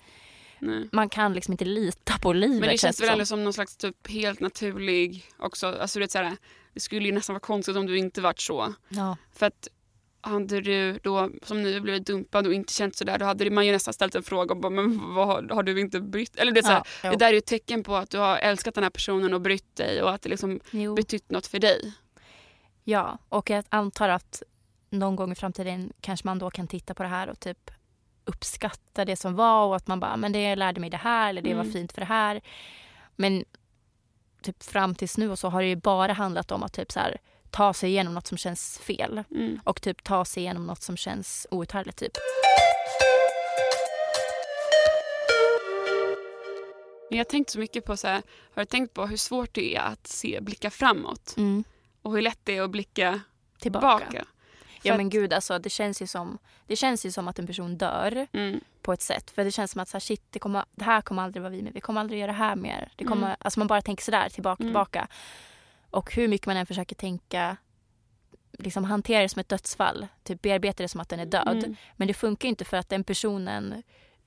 Nej. 0.58 0.88
Man 0.92 1.08
kan 1.08 1.32
liksom 1.34 1.52
inte 1.52 1.64
lita 1.64 2.18
på 2.18 2.32
livet 2.32 2.60
Men 2.60 2.68
det 2.68 2.78
känns 2.78 3.00
väl 3.00 3.06
som. 3.06 3.12
ändå 3.12 3.26
som 3.26 3.44
någon 3.44 3.52
slags 3.52 3.76
typ 3.76 4.08
helt 4.08 4.40
naturlig 4.40 5.24
också. 5.38 5.66
Alltså, 5.66 5.98
du 5.98 6.04
vet, 6.04 6.10
så 6.10 6.18
här, 6.18 6.36
det 6.74 6.80
skulle 6.80 7.06
ju 7.06 7.12
nästan 7.14 7.34
vara 7.34 7.40
konstigt 7.40 7.76
om 7.76 7.86
du 7.86 7.98
inte 7.98 8.20
varit 8.20 8.40
så. 8.40 8.74
Ja. 8.88 9.16
För 9.34 9.46
att 9.46 9.68
hade 10.20 10.60
du 10.60 10.98
då 11.02 11.30
som 11.42 11.62
nu 11.62 11.80
blivit 11.80 12.06
dumpad 12.06 12.46
och 12.46 12.54
inte 12.54 12.72
känt 12.72 12.96
sådär 12.96 13.18
då 13.18 13.24
hade 13.24 13.50
man 13.50 13.66
ju 13.66 13.72
nästan 13.72 13.94
ställt 13.94 14.14
en 14.14 14.22
fråga 14.22 14.54
och 14.54 14.60
bara 14.60 14.70
men 14.70 15.14
vad 15.14 15.26
har, 15.26 15.54
har 15.54 15.62
du 15.62 15.80
inte 15.80 16.00
brytt 16.00 16.36
Eller 16.36 16.52
det, 16.52 16.60
är 16.60 16.62
så 16.62 16.68
här, 16.68 16.82
Ja, 17.02 17.10
det 17.10 17.16
där 17.16 17.26
är 17.26 17.32
ju 17.32 17.38
ett 17.38 17.46
tecken 17.46 17.82
på 17.82 17.96
att 17.96 18.10
du 18.10 18.18
har 18.18 18.36
älskat 18.36 18.74
den 18.74 18.82
här 18.82 18.90
personen 18.90 19.34
och 19.34 19.40
brytt 19.40 19.76
dig 19.76 20.02
och 20.02 20.10
att 20.10 20.22
det 20.22 20.28
liksom 20.28 20.60
jo. 20.70 20.94
betytt 20.94 21.30
något 21.30 21.46
för 21.46 21.58
dig. 21.58 21.92
Ja, 22.84 23.18
och 23.28 23.50
jag 23.50 23.64
antar 23.68 24.08
att 24.08 24.42
någon 24.98 25.16
gång 25.16 25.32
i 25.32 25.34
framtiden 25.34 25.92
kanske 26.00 26.26
man 26.26 26.38
då 26.38 26.50
kan 26.50 26.66
titta 26.68 26.94
på 26.94 27.02
det 27.02 27.08
här 27.08 27.28
och 27.28 27.40
typ 27.40 27.70
uppskatta 28.24 29.04
det 29.04 29.16
som 29.16 29.34
var 29.34 29.66
och 29.66 29.76
att 29.76 29.86
man 29.86 30.00
bara, 30.00 30.16
men 30.16 30.32
det 30.32 30.56
lärde 30.56 30.80
mig 30.80 30.90
det 30.90 30.96
här 30.96 31.28
eller 31.30 31.42
det 31.42 31.54
var 31.54 31.60
Mm. 31.62 31.72
fint 31.72 31.92
för 31.92 32.00
det 32.00 32.06
här. 32.06 32.40
Men 33.16 33.44
typ 34.42 34.62
fram 34.62 34.94
tills 34.94 35.18
nu 35.18 35.30
och 35.30 35.38
så 35.38 35.48
har 35.48 35.62
det 35.62 35.68
ju 35.68 35.76
bara 35.76 36.12
handlat 36.12 36.50
om 36.52 36.62
att 36.62 36.72
typ 36.72 36.92
så 36.92 37.00
här, 37.00 37.16
ta 37.50 37.74
sig 37.74 37.90
igenom 37.90 38.14
något 38.14 38.26
som 38.26 38.38
känns 38.38 38.78
fel 38.78 39.24
Mm. 39.30 39.60
och 39.64 39.82
typ 39.82 40.04
ta 40.04 40.24
sig 40.24 40.42
igenom 40.42 40.66
något 40.66 40.82
som 40.82 40.96
känns 40.96 41.46
outhärdligt 41.50 41.98
typ. 41.98 42.12
Men 47.10 47.18
jag 47.18 47.24
har 47.24 47.30
tänkt 47.30 47.50
så 47.50 47.58
mycket 47.58 47.84
på 47.84 47.96
så 47.96 48.06
här, 48.06 48.22
har 48.54 48.62
du 48.62 48.64
tänkt 48.66 48.94
på 48.94 49.06
hur 49.06 49.16
svårt 49.16 49.54
det 49.54 49.76
är 49.76 49.80
att 49.80 50.06
se, 50.06 50.38
blicka 50.42 50.70
framåt 50.70 51.34
Mm. 51.36 51.64
och 52.02 52.12
hur 52.12 52.22
lätt 52.22 52.38
det 52.44 52.56
är 52.56 52.62
att 52.62 52.70
blicka 52.70 53.20
Tillbaka. 53.60 53.98
tillbaka. 54.06 54.26
För 54.80 54.88
Ja 54.88 54.96
men 54.96 55.10
gud 55.10 55.32
alltså 55.32 55.58
det 55.58 55.70
känns 55.70 56.02
ju 56.02 56.06
som, 56.06 56.38
det 56.66 56.76
känns 56.76 57.06
ju 57.06 57.10
som 57.12 57.28
att 57.28 57.38
en 57.38 57.46
person 57.46 57.76
dör 57.78 58.26
Mm. 58.32 58.60
på 58.82 58.92
ett 58.92 59.02
sätt. 59.02 59.30
För 59.30 59.44
det 59.44 59.50
känns 59.50 59.70
som 59.70 59.80
att 59.80 59.88
så 59.88 59.94
här, 59.96 60.00
shit, 60.00 60.22
det, 60.30 60.38
kommer, 60.38 60.64
det 60.72 60.84
här 60.84 61.00
kommer 61.00 61.22
aldrig 61.22 61.42
vara 61.42 61.50
vi 61.50 61.62
med. 61.62 61.72
Vi 61.72 61.80
kommer 61.80 62.00
aldrig 62.00 62.20
göra 62.20 62.32
det 62.32 62.38
här 62.38 62.56
mer. 62.56 62.88
Det 62.96 63.04
kommer, 63.04 63.26
Mm. 63.26 63.36
Alltså 63.40 63.60
man 63.60 63.66
bara 63.66 63.82
tänker 63.82 64.04
sådär 64.04 64.28
tillbaka, 64.28 64.62
Mm. 64.62 64.70
tillbaka. 64.70 65.08
Och 65.90 66.14
hur 66.14 66.28
mycket 66.28 66.46
man 66.46 66.56
än 66.56 66.66
försöker 66.66 66.96
tänka, 66.96 67.56
liksom 68.58 68.84
hantera 68.84 69.22
det 69.22 69.28
som 69.28 69.40
ett 69.40 69.48
dödsfall. 69.48 70.06
Typ 70.24 70.42
bearbeta 70.42 70.82
det 70.82 70.88
som 70.88 71.00
att 71.00 71.08
den 71.08 71.20
är 71.20 71.26
död. 71.26 71.48
Mm. 71.64 71.76
Men 71.96 72.08
det 72.08 72.14
funkar 72.14 72.48
inte 72.48 72.64
för 72.64 72.76
att 72.76 72.88
den 72.88 73.04
personen 73.04 73.82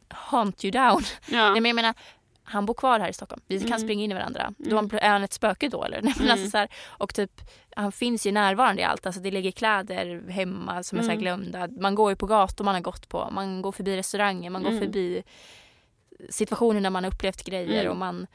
haunt 0.08 0.66
you 0.66 0.72
down. 0.72 1.04
Ja. 1.28 1.50
Nej, 1.52 1.62
men 1.62 1.66
jag 1.70 1.76
menar, 1.76 1.94
han 2.50 2.66
bor 2.66 2.74
kvar 2.74 3.00
här 3.00 3.10
i 3.10 3.14
Stockholm. 3.14 3.42
Vi 3.48 3.60
kan 3.60 3.68
Mm. 3.68 3.80
springa 3.80 4.04
in 4.04 4.12
i 4.12 4.14
varandra. 4.14 4.54
Då 4.58 4.78
Mm. 4.78 4.90
är 5.02 5.10
han 5.10 5.24
ett 5.24 5.34
spöke 5.34 5.70
då 5.70 5.84
eller? 5.84 6.02
Men 6.04 6.14
Mm. 6.20 6.32
alltså, 6.32 6.50
så 6.50 6.58
här, 6.58 6.70
och 6.88 7.14
typ, 7.16 7.32
han 7.76 7.92
finns 7.92 8.28
ju 8.28 8.32
närvarande 8.32 8.82
i 8.82 8.86
allt. 8.86 9.06
Alltså, 9.06 9.22
det 9.22 9.32
ligger 9.32 9.52
kläder 9.52 10.30
hemma 10.30 10.84
som 10.84 10.98
är 10.98 11.02
så 11.04 11.08
här 11.10 11.14
Mm. 11.18 11.22
glömda. 11.24 11.68
Man 11.68 11.96
går 11.96 12.10
ju 12.12 12.16
på 12.16 12.26
gator 12.26 12.66
man 12.66 12.74
har 12.76 12.82
gått 12.82 13.10
på. 13.10 13.30
Man 13.32 13.62
går 13.62 13.72
förbi 13.72 13.98
restauranger. 13.98 14.50
Man 14.50 14.64
går 14.64 14.70
Mm. 14.72 14.82
förbi 14.84 15.24
situationer 16.30 16.80
när 16.82 16.90
man 16.90 17.04
har 17.04 17.12
upplevt 17.12 17.44
grejer. 17.44 17.80
Mm. 17.82 17.92
Och 17.92 17.98
man, 17.98 18.28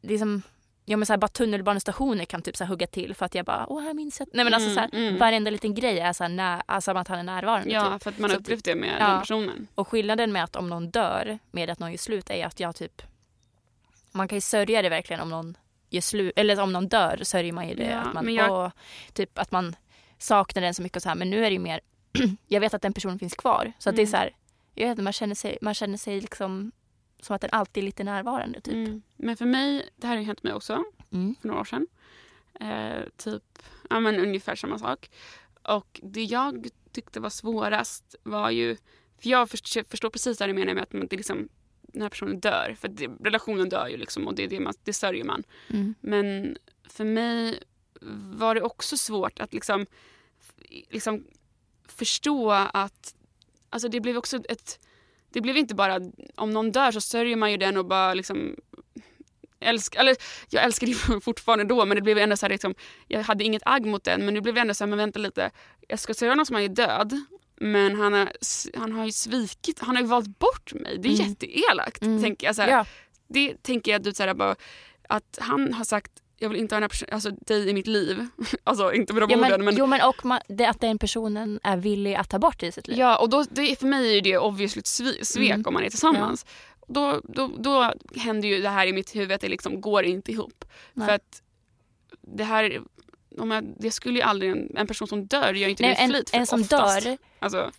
det 0.00 0.14
är 0.14 0.18
som, 0.18 0.42
ja, 0.84 0.96
men 0.96 1.06
så 1.06 1.12
här, 1.12 1.18
bara 1.18 1.28
tunnelbanestationer 1.28 2.24
kan 2.24 2.42
typ 2.42 2.56
så 2.56 2.64
hugga 2.64 2.86
till 2.86 3.14
för 3.14 3.26
att 3.26 3.34
jag 3.34 3.44
bara, 3.46 3.66
åh 3.68 3.82
här 3.82 3.94
minns 3.94 4.18
jag. 4.20 4.28
Nej 4.32 4.44
men 4.44 4.54
alltså 4.54 4.74
så 4.74 4.80
här, 4.80 4.88
Mm, 4.92 5.04
mm. 5.06 5.18
varenda 5.18 5.50
liten 5.50 5.74
grej 5.74 6.00
är 6.00 6.12
så 6.12 6.24
här, 6.24 6.28
när, 6.28 6.62
alltså, 6.66 6.90
att 6.90 7.08
han 7.08 7.18
är 7.18 7.22
närvarande. 7.22 7.70
Ja, 7.70 7.92
Typ. 7.92 8.02
för 8.02 8.10
att 8.10 8.18
man 8.18 8.30
har 8.30 8.38
upplevt 8.38 8.64
det 8.64 8.74
med 8.74 8.96
Ja. 9.00 9.08
den 9.08 9.20
personen. 9.20 9.66
Och 9.74 9.88
skillnaden 9.88 10.32
med 10.32 10.44
att 10.44 10.56
om 10.56 10.68
någon 10.68 10.90
dör 10.90 11.38
med 11.50 11.70
att 11.70 11.78
någon 11.78 11.90
gör 11.90 11.98
slut 11.98 12.30
är 12.30 12.46
att 12.46 12.60
jag 12.60 12.76
typ 12.76 13.02
man 14.12 14.28
kan 14.28 14.36
ju 14.36 14.40
sörja 14.40 14.82
det 14.82 14.88
verkligen 14.88 15.22
om 15.22 15.30
någon 15.30 15.56
gör 15.90 16.00
slut 16.00 16.32
eller 16.36 16.60
om 16.60 16.72
någon 16.72 16.88
dör 16.88 17.20
sörjer 17.22 17.52
man 17.52 17.68
ju 17.68 17.74
det 17.74 17.84
Ja, 17.90 17.98
att 18.00 18.14
man 18.14 18.34
jag- 18.34 18.50
åh, 18.52 18.70
typ 19.12 19.38
att 19.38 19.50
man 19.50 19.76
saknar 20.18 20.62
den 20.62 20.74
så 20.74 20.82
mycket 20.82 20.96
och 20.96 21.02
så 21.02 21.08
här 21.08 21.16
men 21.16 21.30
nu 21.30 21.38
är 21.38 21.50
det 21.50 21.54
ju 21.54 21.58
mer 21.58 21.80
jag 22.46 22.60
vet 22.60 22.74
att 22.74 22.82
den 22.82 22.92
personen 22.92 23.18
finns 23.18 23.34
kvar 23.34 23.72
så 23.78 23.90
att 23.90 23.96
det 23.96 24.02
är 24.02 24.04
Mm. 24.06 24.10
så 24.10 24.16
här 24.16 24.30
jag 24.74 24.84
vet 24.86 24.90
inte, 24.90 25.02
man 25.02 25.12
känner 25.12 25.34
sig 25.34 25.58
man 25.62 25.74
känner 25.74 25.96
sig 25.98 26.20
liksom 26.20 26.72
som 27.22 27.36
att 27.36 27.40
den 27.40 27.50
alltid 27.52 27.82
är 27.82 27.84
lite 27.84 28.04
närvarande 28.04 28.60
typ. 28.60 28.74
Mm. 28.74 29.02
Men 29.16 29.36
för 29.36 29.46
mig, 29.46 29.90
det 29.96 30.06
här 30.06 30.14
har 30.14 30.20
ju 30.20 30.26
hänt 30.26 30.42
mig 30.42 30.52
också 30.54 30.84
Mm. 31.12 31.34
för 31.40 31.48
några 31.48 31.60
år 31.60 31.64
sedan. 31.64 31.86
Eh, 32.60 33.04
typ, 33.16 33.58
ja 33.90 34.00
men 34.00 34.20
ungefär 34.20 34.54
samma 34.54 34.78
sak. 34.78 35.10
Och 35.62 36.00
det 36.02 36.24
jag 36.24 36.68
tyckte 36.92 37.20
var 37.20 37.30
svårast 37.30 38.14
var 38.22 38.50
ju, 38.50 38.76
för 39.18 39.30
jag 39.30 39.50
förstår, 39.50 40.10
precis 40.10 40.40
vad 40.40 40.48
du 40.48 40.52
menar 40.52 40.74
med 40.74 40.82
att 40.82 40.92
man, 40.92 41.06
det, 41.06 41.16
liksom, 41.16 41.48
den 41.82 42.02
här 42.02 42.08
personen 42.08 42.40
dör. 42.40 42.76
För 42.80 42.88
det, 42.88 43.10
relationen 43.20 43.68
dör 43.68 43.88
ju 43.88 43.96
liksom 43.96 44.26
och 44.26 44.34
det, 44.34 44.44
är 44.44 44.48
det, 44.48 44.60
man, 44.60 44.74
det 44.84 44.92
sörjer 44.92 45.24
man. 45.24 45.42
Mm. 45.68 45.94
Men 46.00 46.56
för 46.88 47.04
mig 47.04 47.62
var 48.32 48.54
det 48.54 48.62
också 48.62 48.96
svårt 48.96 49.40
att 49.40 49.52
liksom, 49.52 49.86
liksom 50.90 51.24
förstå 51.88 52.50
att 52.50 53.14
alltså 53.68 53.88
det 53.88 54.00
blev 54.00 54.16
också 54.16 54.36
ett 54.48 54.78
det 55.32 55.40
blev 55.40 55.56
inte 55.56 55.74
bara 55.74 56.00
om 56.34 56.50
någon 56.50 56.72
dör 56.72 56.92
så 56.92 57.00
sörjer 57.00 57.36
man 57.36 57.50
ju 57.50 57.56
den 57.56 57.76
och 57.76 57.86
bara 57.86 58.14
liksom 58.14 58.56
älsk, 59.60 59.94
eller 59.94 60.16
jag 60.48 60.64
älskar 60.64 60.86
det 60.86 61.20
fortfarande 61.24 61.64
då 61.64 61.84
men 61.84 61.94
det 61.94 62.02
blev 62.02 62.18
ändå 62.18 62.36
så 62.36 62.46
här 62.46 62.50
liksom, 62.50 62.74
jag 63.08 63.22
hade 63.22 63.44
inget 63.44 63.62
agg 63.66 63.86
mot 63.86 64.04
den 64.04 64.24
men 64.24 64.34
det 64.34 64.40
blev 64.40 64.58
ändå 64.58 64.74
så 64.74 64.84
här, 64.84 64.88
men 64.88 64.98
vänta 64.98 65.18
lite 65.18 65.50
jag 65.88 65.98
ska 65.98 66.14
sörja 66.14 66.34
någon 66.34 66.46
som 66.46 66.56
är 66.56 66.68
död 66.68 67.20
men 67.60 68.00
han 68.00 68.12
har, 68.12 68.32
han 68.78 68.92
har 68.92 69.04
ju 69.04 69.12
svikit, 69.12 69.80
han 69.80 69.96
har 69.96 70.02
ju 70.02 70.08
valt 70.08 70.38
bort 70.38 70.72
mig. 70.74 70.98
Det 70.98 71.08
är 71.08 71.14
mm. 71.14 71.28
jätteelakt. 71.28 72.02
Mm. 72.02 72.22
Tänker 72.22 72.46
jag, 72.46 72.56
så 72.56 72.62
här, 72.62 72.68
ja. 72.68 72.86
Det 73.28 73.62
tänker 73.62 73.92
jag 73.92 74.16
så 74.16 74.22
här, 74.22 74.34
bara, 74.34 74.56
att 75.08 75.38
han 75.40 75.74
har 75.74 75.84
sagt 75.84 76.12
jag 76.40 76.48
vill 76.48 76.58
inte 76.58 76.74
ha 76.74 76.80
den 76.80 76.90
alltså, 77.12 77.30
dig 77.30 77.68
i 77.68 77.74
mitt 77.74 77.86
liv. 77.86 78.26
alltså 78.64 78.92
inte 78.92 79.12
med 79.12 79.22
de 79.22 79.30
ja, 79.30 79.38
orden. 79.38 79.50
Men, 79.50 79.64
men... 79.64 79.76
Jo 79.76 79.86
men 79.86 80.00
och 80.02 80.24
man, 80.24 80.40
det, 80.48 80.66
att 80.66 80.80
den 80.80 80.98
personen 80.98 81.60
är 81.62 81.76
villig 81.76 82.14
att 82.14 82.28
ta 82.28 82.38
bort 82.38 82.60
dig 82.60 82.68
i 82.68 82.72
sitt 82.72 82.88
liv. 82.88 82.98
Ja 82.98 83.18
och 83.18 83.28
då, 83.28 83.44
det, 83.50 83.78
för 83.78 83.86
mig 83.86 84.18
är 84.18 84.22
det 84.22 84.38
obviously 84.38 84.80
ett 84.80 85.26
svek 85.26 85.50
mm. 85.50 85.62
om 85.66 85.74
man 85.74 85.84
är 85.84 85.90
tillsammans. 85.90 86.46
Ja. 86.46 86.84
Då, 86.86 87.20
då, 87.24 87.50
då 87.58 87.92
händer 88.16 88.48
ju 88.48 88.62
det 88.62 88.68
här 88.68 88.86
i 88.86 88.92
mitt 88.92 89.16
huvud 89.16 89.32
att 89.32 89.40
det 89.40 89.48
liksom 89.48 89.80
går 89.80 90.04
inte 90.04 90.32
ihop. 90.32 90.64
Nej. 90.92 91.06
För 91.06 91.14
att 91.14 91.42
det 92.20 92.44
här 92.44 92.80
om 93.38 93.50
jag, 93.50 93.64
det 93.78 93.90
skulle 93.90 94.18
ju 94.18 94.22
aldrig 94.22 94.50
en, 94.50 94.76
en 94.76 94.86
person 94.86 95.08
som 95.08 95.26
dör 95.26 95.54
gör 95.54 95.68
inte 95.68 95.82
Nej, 95.82 95.96
det 95.98 96.04
i 96.04 96.08
flit. 96.08 96.30
En, 96.32 96.40
en 96.40 96.46
som 96.46 96.60
oftast. 96.60 97.04
dör 97.04 97.18
alltså. 97.38 97.70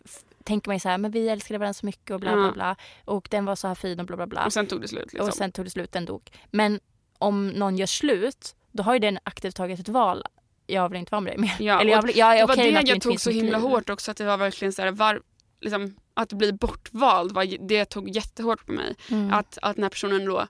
tänker 0.44 0.70
man 0.70 0.76
ju 0.76 0.80
så 0.80 0.90
här, 0.90 0.98
men 0.98 1.12
vi 1.12 1.30
älskade 1.30 1.58
varandra 1.58 1.74
så 1.74 1.86
mycket 1.86 2.12
och 2.12 2.20
bla 2.20 2.34
bla 2.34 2.52
bla. 2.52 2.76
Och 3.06 3.28
den 3.32 3.46
var 3.46 3.56
så 3.56 3.68
här 3.68 3.76
fin 3.76 4.00
och 4.00 4.06
bla 4.06 4.16
bla 4.16 4.28
bla. 4.28 4.46
Och 4.46 4.54
sen 4.54 4.68
tog 4.68 4.82
det 4.82 4.88
slut. 4.88 5.14
Liksom. 5.14 5.28
Och 5.28 5.34
sen 5.34 5.52
tog 5.52 5.66
det 5.66 5.72
slut, 5.72 5.92
den 5.92 6.06
dog. 6.06 6.32
Men 6.52 6.80
om 7.22 7.48
någon 7.48 7.78
gör 7.78 7.86
slut, 7.86 8.56
då 8.72 8.84
har 8.84 8.94
ju 8.94 9.00
den 9.00 9.20
aktivt 9.24 9.56
tagit 9.56 9.80
ett 9.80 9.90
val. 9.90 10.24
Jag 10.68 10.90
vill 10.90 11.00
inte 11.00 11.12
vara 11.12 11.22
med 11.22 11.34
dig 11.34 11.40
mer. 11.40 11.56
Ja, 11.60 11.82
Eller 11.82 11.92
jag, 11.92 12.02
vill, 12.02 12.18
jag 12.18 12.38
är 12.38 12.40
det 12.40 12.46
var 12.48 12.56
det 12.56 12.90
jag 12.90 13.02
tog 13.02 13.20
så 13.20 13.30
himla 13.30 13.58
hårt 13.58 13.90
också. 13.90 14.12
Att 14.12 14.18
det 14.18 14.26
var 14.26 14.38
verkligen 14.38 14.74
så 14.74 14.82
här, 14.82 14.92
var, 14.92 15.22
liksom, 15.62 15.96
att 16.14 16.34
bli 16.34 16.54
bortvald, 16.54 17.32
var, 17.32 17.68
det 17.68 17.86
tog 17.86 18.10
jättehårt 18.10 18.66
på 18.66 18.72
mig. 18.72 18.96
Mm. 19.10 19.34
Att, 19.34 19.58
att 19.62 19.76
den 19.76 19.84
här 19.84 19.90
personen 19.90 20.26
då 20.26 20.48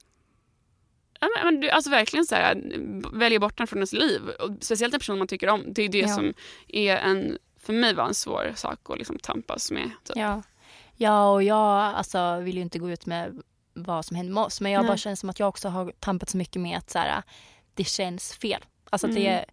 Ja, 1.19 1.29
men, 1.43 1.69
alltså 1.71 1.89
verkligen 1.89 2.25
så 2.25 2.35
här, 2.35 2.61
väljer 3.13 3.39
bort 3.39 3.57
den 3.57 3.67
från 3.67 3.77
ens 3.77 3.93
liv. 3.93 4.21
Och 4.39 4.51
speciellt 4.61 4.93
en 4.93 4.99
person 4.99 5.17
man 5.17 5.27
tycker 5.27 5.49
om. 5.49 5.63
Det 5.67 5.81
är 5.81 5.89
det 5.89 5.99
ja. 5.99 6.07
som 6.07 6.33
är 6.67 6.97
en, 6.97 7.37
för 7.59 7.73
mig 7.73 7.93
var 7.93 8.07
en 8.07 8.13
svår 8.13 8.53
sak 8.55 8.79
att 8.89 8.97
liksom 8.97 9.19
tampas 9.19 9.71
med. 9.71 9.91
Typ. 10.03 10.17
Ja. 10.17 10.43
ja, 10.95 11.31
och 11.31 11.43
jag 11.43 11.95
alltså, 11.95 12.39
vill 12.39 12.55
ju 12.55 12.61
inte 12.61 12.79
gå 12.79 12.89
ut 12.89 13.05
med 13.05 13.41
vad 13.73 14.05
som 14.05 14.17
händer 14.17 14.33
med 14.33 14.43
oss. 14.43 14.61
Men 14.61 14.71
jag 14.71 14.81
Nej. 14.81 14.87
bara 14.87 14.97
känner 14.97 15.15
som 15.15 15.29
att 15.29 15.39
jag 15.39 15.49
också 15.49 15.69
har 15.69 15.93
tampats 15.99 16.35
mycket 16.35 16.61
med 16.61 16.77
att 16.77 16.89
så 16.89 16.99
här, 16.99 17.23
det 17.73 17.83
känns 17.83 18.33
fel. 18.33 18.65
Alltså 18.89 19.07
mm. 19.07 19.23
det 19.23 19.45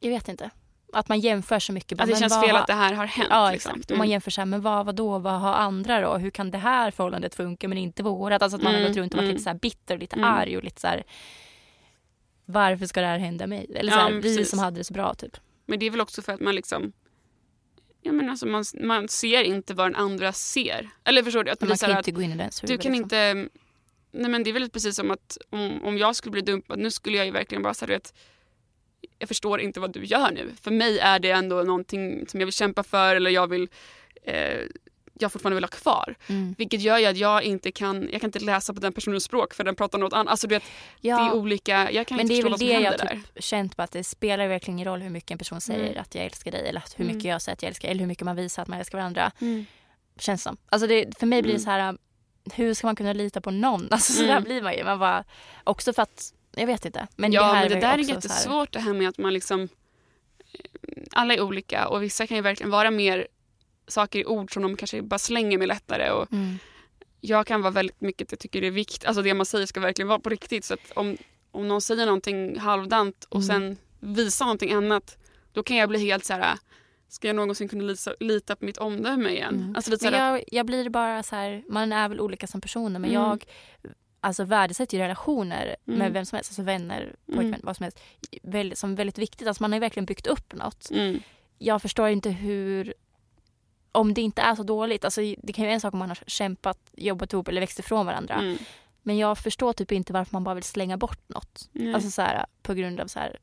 Jag 0.00 0.10
vet 0.10 0.28
inte 0.28 0.50
att 0.92 1.08
man 1.08 1.20
jämför 1.20 1.58
så 1.58 1.72
mycket. 1.72 2.00
Att 2.00 2.08
det 2.08 2.16
känns 2.16 2.32
vad, 2.32 2.44
fel 2.44 2.56
att 2.56 2.66
det 2.66 2.72
här 2.72 2.92
har 2.92 3.06
hänt. 3.06 3.28
Ja 3.30 3.50
liksom. 3.50 3.72
exakt. 3.74 3.90
Mm. 3.90 3.98
man 3.98 4.08
jämför 4.08 4.30
så 4.30 4.40
här, 4.40 4.46
men 4.46 4.60
vad, 4.60 4.86
vad 4.86 4.94
då, 4.94 5.18
vad 5.18 5.40
har 5.40 5.54
andra 5.54 6.00
då? 6.00 6.16
Hur 6.16 6.30
kan 6.30 6.50
det 6.50 6.58
här 6.58 6.90
förhållandet 6.90 7.34
funka 7.34 7.68
men 7.68 7.78
inte 7.78 8.02
vårat? 8.02 8.42
Alltså 8.42 8.56
att 8.56 8.62
man 8.62 8.72
mm. 8.72 8.82
har 8.82 8.88
gått 8.88 8.96
runt 8.96 9.14
och 9.14 9.16
varit 9.16 9.24
mm. 9.24 9.36
lite 9.36 9.50
så 9.50 9.54
bitter 9.54 9.94
och 9.94 10.00
lite 10.00 10.16
mm. 10.16 10.28
arg 10.28 10.56
och 10.56 10.64
lite 10.64 10.80
så 10.80 10.86
här, 10.86 11.04
varför 12.44 12.86
ska 12.86 13.00
det 13.00 13.06
här 13.06 13.18
hända 13.18 13.46
mig? 13.46 13.66
Eller 13.74 13.92
så 13.92 13.98
här, 13.98 14.10
ja, 14.10 14.20
vi 14.22 14.44
som 14.44 14.58
hade 14.58 14.80
det 14.80 14.84
så 14.84 14.94
bra 14.94 15.14
typ. 15.14 15.36
Men 15.66 15.78
det 15.78 15.86
är 15.86 15.90
väl 15.90 16.00
också 16.00 16.22
för 16.22 16.32
att 16.32 16.40
man 16.40 16.54
liksom 16.54 16.92
Ja, 18.02 18.12
men 18.12 18.30
alltså 18.30 18.46
man, 18.46 18.64
man 18.80 19.08
ser 19.08 19.42
inte 19.42 19.74
vad 19.74 19.86
den 19.86 19.96
andra 19.96 20.32
ser. 20.32 20.88
Eller 21.04 21.22
förstår 21.22 21.44
du? 21.44 21.50
Att 21.50 21.60
man 21.60 21.76
kan 21.76 21.98
inte 21.98 22.10
gå 22.10 22.22
in 22.22 22.32
i 22.32 22.36
den 22.36 22.50
Du 22.62 22.66
kan 22.66 22.76
liksom. 22.76 22.94
inte... 22.94 23.48
Nej 24.10 24.30
men 24.30 24.42
det 24.42 24.50
är 24.50 24.52
väl 24.54 24.70
precis 24.70 24.96
som 24.96 25.10
att 25.10 25.38
om, 25.50 25.84
om 25.84 25.98
jag 25.98 26.16
skulle 26.16 26.32
bli 26.32 26.40
dumpad, 26.40 26.78
nu 26.78 26.90
skulle 26.90 27.16
jag 27.16 27.26
ju 27.26 27.32
verkligen 27.32 27.62
bara 27.62 27.74
säga 27.74 27.96
att 27.96 28.14
jag 29.18 29.28
förstår 29.28 29.60
inte 29.60 29.80
vad 29.80 29.92
du 29.92 30.04
gör 30.04 30.30
nu. 30.30 30.50
För 30.62 30.70
mig 30.70 30.98
är 30.98 31.18
det 31.18 31.30
ändå 31.30 31.62
någonting 31.62 32.26
som 32.28 32.40
jag 32.40 32.46
vill 32.46 32.54
kämpa 32.54 32.82
för 32.82 33.16
eller 33.16 33.30
jag 33.30 33.46
vill 33.46 33.68
eh, 34.22 34.60
jag 35.22 35.32
fortfarande 35.32 35.54
vill 35.54 35.64
ha 35.64 35.68
kvar. 35.68 36.14
Mm. 36.26 36.54
Vilket 36.58 36.80
gör 36.80 36.98
ju 36.98 37.06
att 37.06 37.16
jag 37.16 37.42
inte 37.42 37.72
kan, 37.72 38.08
jag 38.12 38.20
kan 38.20 38.28
inte 38.28 38.38
läsa 38.38 38.74
på 38.74 38.80
den 38.80 38.92
personens 38.92 39.24
språk 39.24 39.54
för 39.54 39.64
den 39.64 39.74
pratar 39.74 39.98
något 39.98 40.12
annat. 40.12 40.30
Alltså 40.30 40.46
du 40.46 40.54
vet, 40.54 40.62
ja. 41.00 41.18
det 41.18 41.22
är 41.22 41.34
olika, 41.34 41.90
jag 41.90 42.06
kan 42.06 42.16
Men 42.16 42.30
inte 42.30 42.34
förstå 42.34 42.50
vad 42.50 42.58
som 42.58 42.68
händer 42.68 42.82
där. 42.82 42.90
Men 42.90 42.98
det 42.98 43.04
är 43.04 43.08
väl 43.08 43.20
det 43.20 43.24
jag 43.24 43.34
typ 43.34 43.44
känt 43.44 43.76
på 43.76 43.82
att 43.82 43.92
det 43.92 44.04
spelar 44.04 44.48
verkligen 44.48 44.78
ingen 44.78 44.88
roll 44.88 45.00
hur 45.00 45.10
mycket 45.10 45.30
en 45.30 45.38
person 45.38 45.60
säger 45.60 45.86
mm. 45.86 46.02
att 46.02 46.14
jag 46.14 46.24
älskar 46.24 46.50
dig 46.50 46.68
eller 46.68 46.82
hur 46.96 47.04
mycket 47.04 47.22
mm. 47.22 47.32
jag 47.32 47.42
säger 47.42 47.54
att 47.54 47.62
jag 47.62 47.68
älskar 47.68 47.88
eller 47.88 48.00
hur 48.00 48.06
mycket 48.06 48.24
man 48.24 48.36
visar 48.36 48.62
att 48.62 48.68
man 48.68 48.78
älskar 48.78 48.98
varandra. 48.98 49.32
Mm. 49.40 49.66
Känns 50.18 50.42
som. 50.42 50.56
Alltså 50.68 50.86
det, 50.86 51.18
för 51.18 51.26
mig 51.26 51.42
blir 51.42 51.52
det 51.52 51.56
mm. 51.56 51.64
så 51.64 51.70
här, 51.70 51.98
hur 52.54 52.74
ska 52.74 52.86
man 52.86 52.96
kunna 52.96 53.12
lita 53.12 53.40
på 53.40 53.50
någon? 53.50 53.88
Alltså 53.90 54.12
så 54.12 54.22
där 54.22 54.40
blir 54.40 54.62
man 54.62 54.76
ju. 54.76 54.84
Man 54.84 54.98
bara, 54.98 55.24
också 55.64 55.92
för 55.92 56.02
att, 56.02 56.34
jag 56.56 56.66
vet 56.66 56.84
inte. 56.84 57.06
Men 57.16 57.32
ja 57.32 57.40
det 57.40 57.46
här 57.46 57.68
men 57.68 57.72
det 57.72 57.86
där 57.86 57.98
är 57.98 58.02
jättesvårt 58.02 58.72
det 58.72 58.80
här 58.80 58.92
med 58.92 59.08
att 59.08 59.18
man 59.18 59.34
liksom 59.34 59.68
alla 61.10 61.34
är 61.34 61.40
olika 61.40 61.88
och 61.88 62.02
vissa 62.02 62.26
kan 62.26 62.36
ju 62.36 62.42
verkligen 62.42 62.70
vara 62.70 62.90
mer 62.90 63.28
saker 63.88 64.18
i 64.18 64.24
ord 64.24 64.52
som 64.54 64.62
de 64.62 64.76
kanske 64.76 65.02
bara 65.02 65.18
slänger 65.18 65.58
med 65.58 65.68
lättare. 65.68 66.10
Och 66.10 66.32
mm. 66.32 66.58
Jag 67.20 67.46
kan 67.46 67.62
vara 67.62 67.70
väldigt 67.70 68.00
mycket 68.00 68.32
jag 68.32 68.38
tycker 68.38 68.60
det 68.60 68.66
är 68.66 68.70
viktigt, 68.70 69.04
alltså 69.04 69.22
det 69.22 69.34
man 69.34 69.46
säger 69.46 69.66
ska 69.66 69.80
verkligen 69.80 70.08
vara 70.08 70.18
på 70.18 70.28
riktigt. 70.28 70.64
Så 70.64 70.74
att 70.74 70.92
om, 70.94 71.16
om 71.50 71.68
någon 71.68 71.80
säger 71.80 72.06
någonting 72.06 72.58
halvdant 72.58 73.24
och 73.24 73.42
mm. 73.42 73.46
sen 73.46 73.76
visar 74.00 74.44
någonting 74.44 74.72
annat 74.72 75.18
då 75.52 75.62
kan 75.62 75.76
jag 75.76 75.88
bli 75.88 75.98
helt 75.98 76.24
så 76.24 76.32
här 76.32 76.58
ska 77.08 77.26
jag 77.26 77.36
någonsin 77.36 77.68
kunna 77.68 77.84
lita, 77.84 78.14
lita 78.20 78.56
på 78.56 78.64
mitt 78.64 78.78
omdöme 78.78 79.30
igen? 79.30 79.54
Mm. 79.54 79.76
Alltså 79.76 79.90
lite 79.90 80.10
men 80.10 80.20
jag, 80.20 80.44
jag 80.46 80.66
blir 80.66 80.88
bara 80.88 81.22
så 81.22 81.36
här, 81.36 81.64
man 81.68 81.92
är 81.92 82.08
väl 82.08 82.20
olika 82.20 82.46
som 82.46 82.60
personer 82.60 83.00
men 83.00 83.10
mm. 83.10 83.22
jag 83.22 83.44
alltså 84.20 84.44
värdesätter 84.44 84.96
ju 84.96 85.02
relationer 85.02 85.76
mm. 85.86 85.98
med 85.98 86.12
vem 86.12 86.24
som 86.24 86.36
helst, 86.36 86.50
alltså 86.50 86.62
vänner, 86.62 87.16
pojkvän, 87.26 87.46
mm. 87.46 87.60
vad 87.62 87.76
som 87.76 87.84
helst, 87.84 88.00
väldigt, 88.42 88.78
som 88.78 88.94
väldigt 88.94 89.18
viktigt. 89.18 89.48
Alltså 89.48 89.62
man 89.62 89.72
har 89.72 89.76
ju 89.76 89.80
verkligen 89.80 90.06
byggt 90.06 90.26
upp 90.26 90.54
något. 90.54 90.90
Mm. 90.90 91.20
Jag 91.58 91.82
förstår 91.82 92.08
inte 92.08 92.30
hur, 92.30 92.94
om 93.92 94.14
det 94.14 94.20
inte 94.20 94.42
är 94.42 94.54
så 94.54 94.62
dåligt, 94.62 95.04
alltså 95.04 95.20
det 95.20 95.52
kan 95.52 95.64
ju 95.64 95.66
vara 95.66 95.74
en 95.74 95.80
sak 95.80 95.92
om 95.92 95.98
man 95.98 96.08
har 96.08 96.18
kämpat, 96.26 96.78
jobbat 96.96 97.32
ihop 97.32 97.48
eller 97.48 97.60
växt 97.60 97.78
ifrån 97.78 98.06
varandra. 98.06 98.34
Mm. 98.34 98.58
Men 99.02 99.18
jag 99.18 99.38
förstår 99.38 99.72
typ 99.72 99.92
inte 99.92 100.12
varför 100.12 100.32
man 100.32 100.44
bara 100.44 100.54
vill 100.54 100.64
slänga 100.64 100.96
bort 100.96 101.28
något. 101.28 101.70
Alltså 101.94 102.10
så 102.10 102.22
här, 102.22 102.46
på 102.62 102.74
grund 102.74 103.00
av 103.00 103.06
så 103.06 103.18
här, 103.18 103.38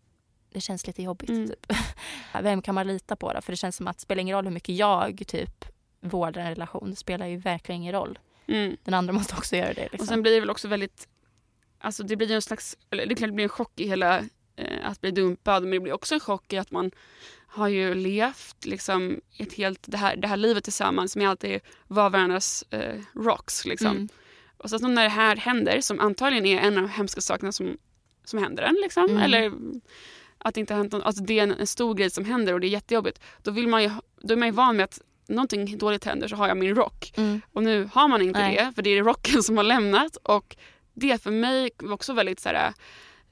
det 0.51 0.61
känns 0.61 0.87
lite 0.87 1.03
jobbigt. 1.03 1.29
Mm. 1.29 1.47
Typ. 1.47 1.73
Vem 2.41 2.61
kan 2.61 2.75
man 2.75 2.87
lita 2.87 3.15
på 3.15 3.33
då? 3.33 3.41
För 3.41 3.53
det 3.53 3.57
känns 3.57 3.75
som 3.75 3.87
att 3.87 3.97
det 3.97 4.01
spelar 4.01 4.21
ingen 4.21 4.35
roll 4.35 4.45
hur 4.45 4.51
mycket 4.51 4.75
jag 4.75 5.23
typ 5.27 5.65
vårdar 5.99 6.41
en 6.41 6.49
relation. 6.49 6.89
Det 6.89 6.95
spelar 6.95 7.27
ju 7.27 7.37
verkligen 7.37 7.81
ingen 7.81 7.93
roll. 7.93 8.19
Mm. 8.47 8.77
Den 8.83 8.93
andra 8.93 9.13
måste 9.13 9.35
också 9.35 9.55
göra 9.55 9.73
det. 9.73 9.81
Liksom. 9.81 9.99
Och 9.99 10.07
sen 10.07 10.21
blir 10.21 10.33
det 10.33 10.39
väl 10.39 10.49
också 10.49 10.67
väldigt, 10.67 11.07
alltså 11.79 12.03
det 12.03 12.15
blir 12.15 12.31
en 12.31 12.41
slags, 12.41 12.77
eller 12.89 13.05
det 13.05 13.13
är 13.13 13.15
klart 13.15 13.29
det 13.29 13.33
blir 13.33 13.45
en 13.45 13.49
chock 13.49 13.79
i 13.79 13.87
hela 13.87 14.19
eh, 14.55 14.89
att 14.89 15.01
bli 15.01 15.11
dumpad 15.11 15.63
men 15.63 15.71
det 15.71 15.79
blir 15.79 15.93
också 15.93 16.13
en 16.13 16.19
chock 16.19 16.53
i 16.53 16.57
att 16.57 16.71
man 16.71 16.91
har 17.47 17.67
ju 17.67 17.93
levt 17.93 18.65
liksom 18.65 19.21
ett 19.37 19.53
helt, 19.53 19.79
det 19.85 19.97
här, 19.97 20.15
det 20.15 20.27
här 20.27 20.37
livet 20.37 20.63
tillsammans 20.63 21.15
med 21.15 21.29
alltid 21.29 21.59
var 21.87 22.09
varandras 22.09 22.65
eh, 22.69 23.01
rocks. 23.13 23.65
Liksom. 23.65 23.91
Mm. 23.91 24.09
Och 24.57 24.69
så 24.69 24.87
när 24.87 25.03
det 25.03 25.09
här 25.09 25.35
händer, 25.35 25.81
som 25.81 25.99
antagligen 25.99 26.45
är 26.45 26.59
en 26.59 26.77
av 26.77 26.83
de 26.83 26.89
hemska 26.89 27.21
sakerna 27.21 27.51
som, 27.51 27.77
som 28.23 28.39
händer 28.39 28.63
en, 28.63 28.77
liksom, 28.83 29.03
mm. 29.03 29.17
eller 29.17 29.51
att 30.37 30.53
det 30.53 30.59
inte 30.59 30.73
hänt 30.73 30.91
något, 30.91 31.03
alltså 31.03 31.23
det 31.23 31.39
är 31.39 31.43
en, 31.43 31.51
en, 31.51 31.67
stor 31.67 31.93
grej 31.93 32.09
som 32.09 32.25
händer 32.25 32.53
och 32.53 32.59
det 32.59 32.67
är 32.67 32.69
jättejobbigt. 32.69 33.19
Då, 33.43 33.51
vill 33.51 33.67
man 33.67 33.83
ju, 33.83 33.91
då 34.21 34.33
är 34.33 34.37
man 34.37 34.47
ju 34.47 34.51
van 34.51 34.75
med 34.77 34.83
att 34.83 35.01
någonting 35.27 35.77
dåligt 35.77 36.05
händer 36.05 36.27
så 36.27 36.35
har 36.35 36.47
jag 36.47 36.57
min 36.57 36.75
rock. 36.75 37.13
Mm. 37.17 37.41
Och 37.51 37.63
nu 37.63 37.89
har 37.93 38.07
man 38.07 38.21
inte 38.21 38.39
Nej. 38.39 38.55
det 38.55 38.73
för 38.75 38.81
det 38.81 38.89
är 38.89 39.03
rocken 39.03 39.43
som 39.43 39.57
har 39.57 39.63
lämnat 39.63 40.15
och 40.15 40.55
det 40.93 41.23
för 41.23 41.31
mig 41.31 41.69
var 41.77 41.93
också 41.93 42.13
väldigt 42.13 42.39
så 42.39 42.49
här, 42.49 42.73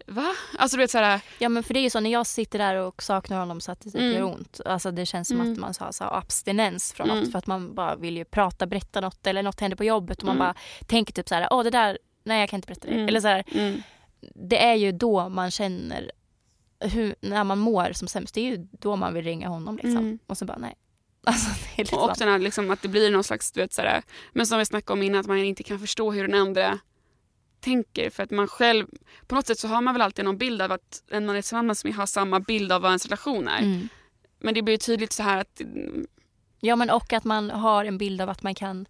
Va? 0.07 0.35
Alltså 0.57 0.77
du 0.77 0.83
vet 0.83 0.91
såhär... 0.91 1.21
Ja 1.39 1.49
men 1.49 1.63
för 1.63 1.73
det 1.73 1.79
är 1.79 1.81
ju 1.81 1.89
så 1.89 1.99
när 1.99 2.09
jag 2.09 2.27
sitter 2.27 2.59
där 2.59 2.75
och 2.75 3.03
saknar 3.03 3.39
honom 3.39 3.61
så 3.61 3.71
att 3.71 3.79
det 3.79 3.91
typ 3.91 4.01
mm. 4.01 4.13
gör 4.13 4.23
ont. 4.23 4.61
Alltså 4.65 4.91
det 4.91 5.05
känns 5.05 5.27
som 5.27 5.41
mm. 5.41 5.53
att 5.53 5.59
man 5.59 5.73
har 5.79 5.91
så 5.91 6.03
abstinens 6.03 6.93
från 6.93 7.09
mm. 7.09 7.19
något 7.19 7.31
för 7.31 7.39
att 7.39 7.47
man 7.47 7.75
bara 7.75 7.95
vill 7.95 8.17
ju 8.17 8.25
prata, 8.25 8.67
berätta 8.67 9.01
något 9.01 9.27
eller 9.27 9.43
något 9.43 9.59
händer 9.59 9.77
på 9.77 9.83
jobbet 9.83 10.19
och 10.19 10.25
man 10.25 10.35
mm. 10.35 10.45
bara 10.45 10.55
tänker 10.87 11.13
typ 11.13 11.29
så 11.29 11.35
här, 11.35 11.47
åh 11.51 11.63
det 11.63 11.69
där, 11.69 11.97
nej 12.23 12.39
jag 12.39 12.49
kan 12.49 12.57
inte 12.57 12.67
berätta 12.67 12.87
det. 12.87 12.93
Mm. 12.93 13.07
Eller 13.07 13.19
så 13.19 13.27
här, 13.27 13.43
mm. 13.51 13.81
Det 14.35 14.63
är 14.63 14.75
ju 14.75 14.91
då 14.91 15.29
man 15.29 15.51
känner 15.51 16.11
hur, 16.79 17.15
när 17.21 17.43
man 17.43 17.59
mår 17.59 17.93
som 17.93 18.07
sämst, 18.07 18.35
det 18.35 18.41
är 18.41 18.49
ju 18.49 18.67
då 18.71 18.95
man 18.95 19.13
vill 19.13 19.23
ringa 19.23 19.47
honom 19.47 19.79
liksom. 19.83 20.19
Och 20.27 20.37
så 20.37 20.45
bara 20.45 20.57
nej, 20.57 20.75
Alltså, 21.25 21.49
liksom... 21.77 21.97
Och 21.97 22.09
också 22.09 22.37
liksom, 22.37 22.71
att 22.71 22.81
det 22.81 22.87
blir 22.87 23.11
någon 23.11 23.23
slags, 23.23 23.51
du 23.51 23.61
vet, 23.61 23.73
sådär, 23.73 24.03
men 24.31 24.47
som 24.47 24.59
vi 24.59 24.65
snackade 24.65 24.99
om 24.99 25.03
innan, 25.03 25.19
att 25.19 25.27
man 25.27 25.37
inte 25.37 25.63
kan 25.63 25.79
förstå 25.79 26.11
hur 26.11 26.27
den 26.27 26.41
andra 26.41 26.79
tänker. 27.63 28.09
För 28.09 28.23
att 28.23 28.31
man 28.31 28.47
själv, 28.47 28.87
på 29.27 29.35
något 29.35 29.47
sätt 29.47 29.59
så 29.59 29.67
har 29.67 29.81
man 29.81 29.93
väl 29.93 30.01
alltid 30.01 30.25
någon 30.25 30.37
bild 30.37 30.61
av 30.61 30.71
att 30.71 31.03
en 31.11 31.25
man 31.25 31.35
är 31.35 31.41
tillsammans 31.41 31.83
med 31.83 31.95
har 31.95 32.05
samma 32.05 32.39
bild 32.39 32.71
av 32.71 32.81
vad 32.81 32.89
ens 32.89 33.05
relation 33.05 33.47
är. 33.47 33.61
Mm. 33.61 33.89
Men 34.39 34.53
det 34.53 34.61
blir 34.61 34.77
tydligt 34.77 35.13
så 35.13 35.23
här 35.23 35.37
att... 35.37 35.61
Ja 36.59 36.75
men 36.75 36.89
och 36.89 37.13
att 37.13 37.23
man 37.23 37.49
har 37.49 37.85
en 37.85 37.97
bild 37.97 38.21
av 38.21 38.29
att 38.29 38.43
man 38.43 38.55
kan 38.55 38.85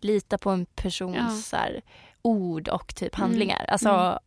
lita 0.00 0.38
på 0.38 0.50
en 0.50 0.66
persons 0.66 1.52
ja. 1.52 1.58
här, 1.58 1.82
ord 2.22 2.68
och 2.68 2.94
typ 2.94 3.14
handlingar. 3.14 3.58
Mm. 3.58 3.68
Alltså 3.68 3.88
mm. 3.88 4.18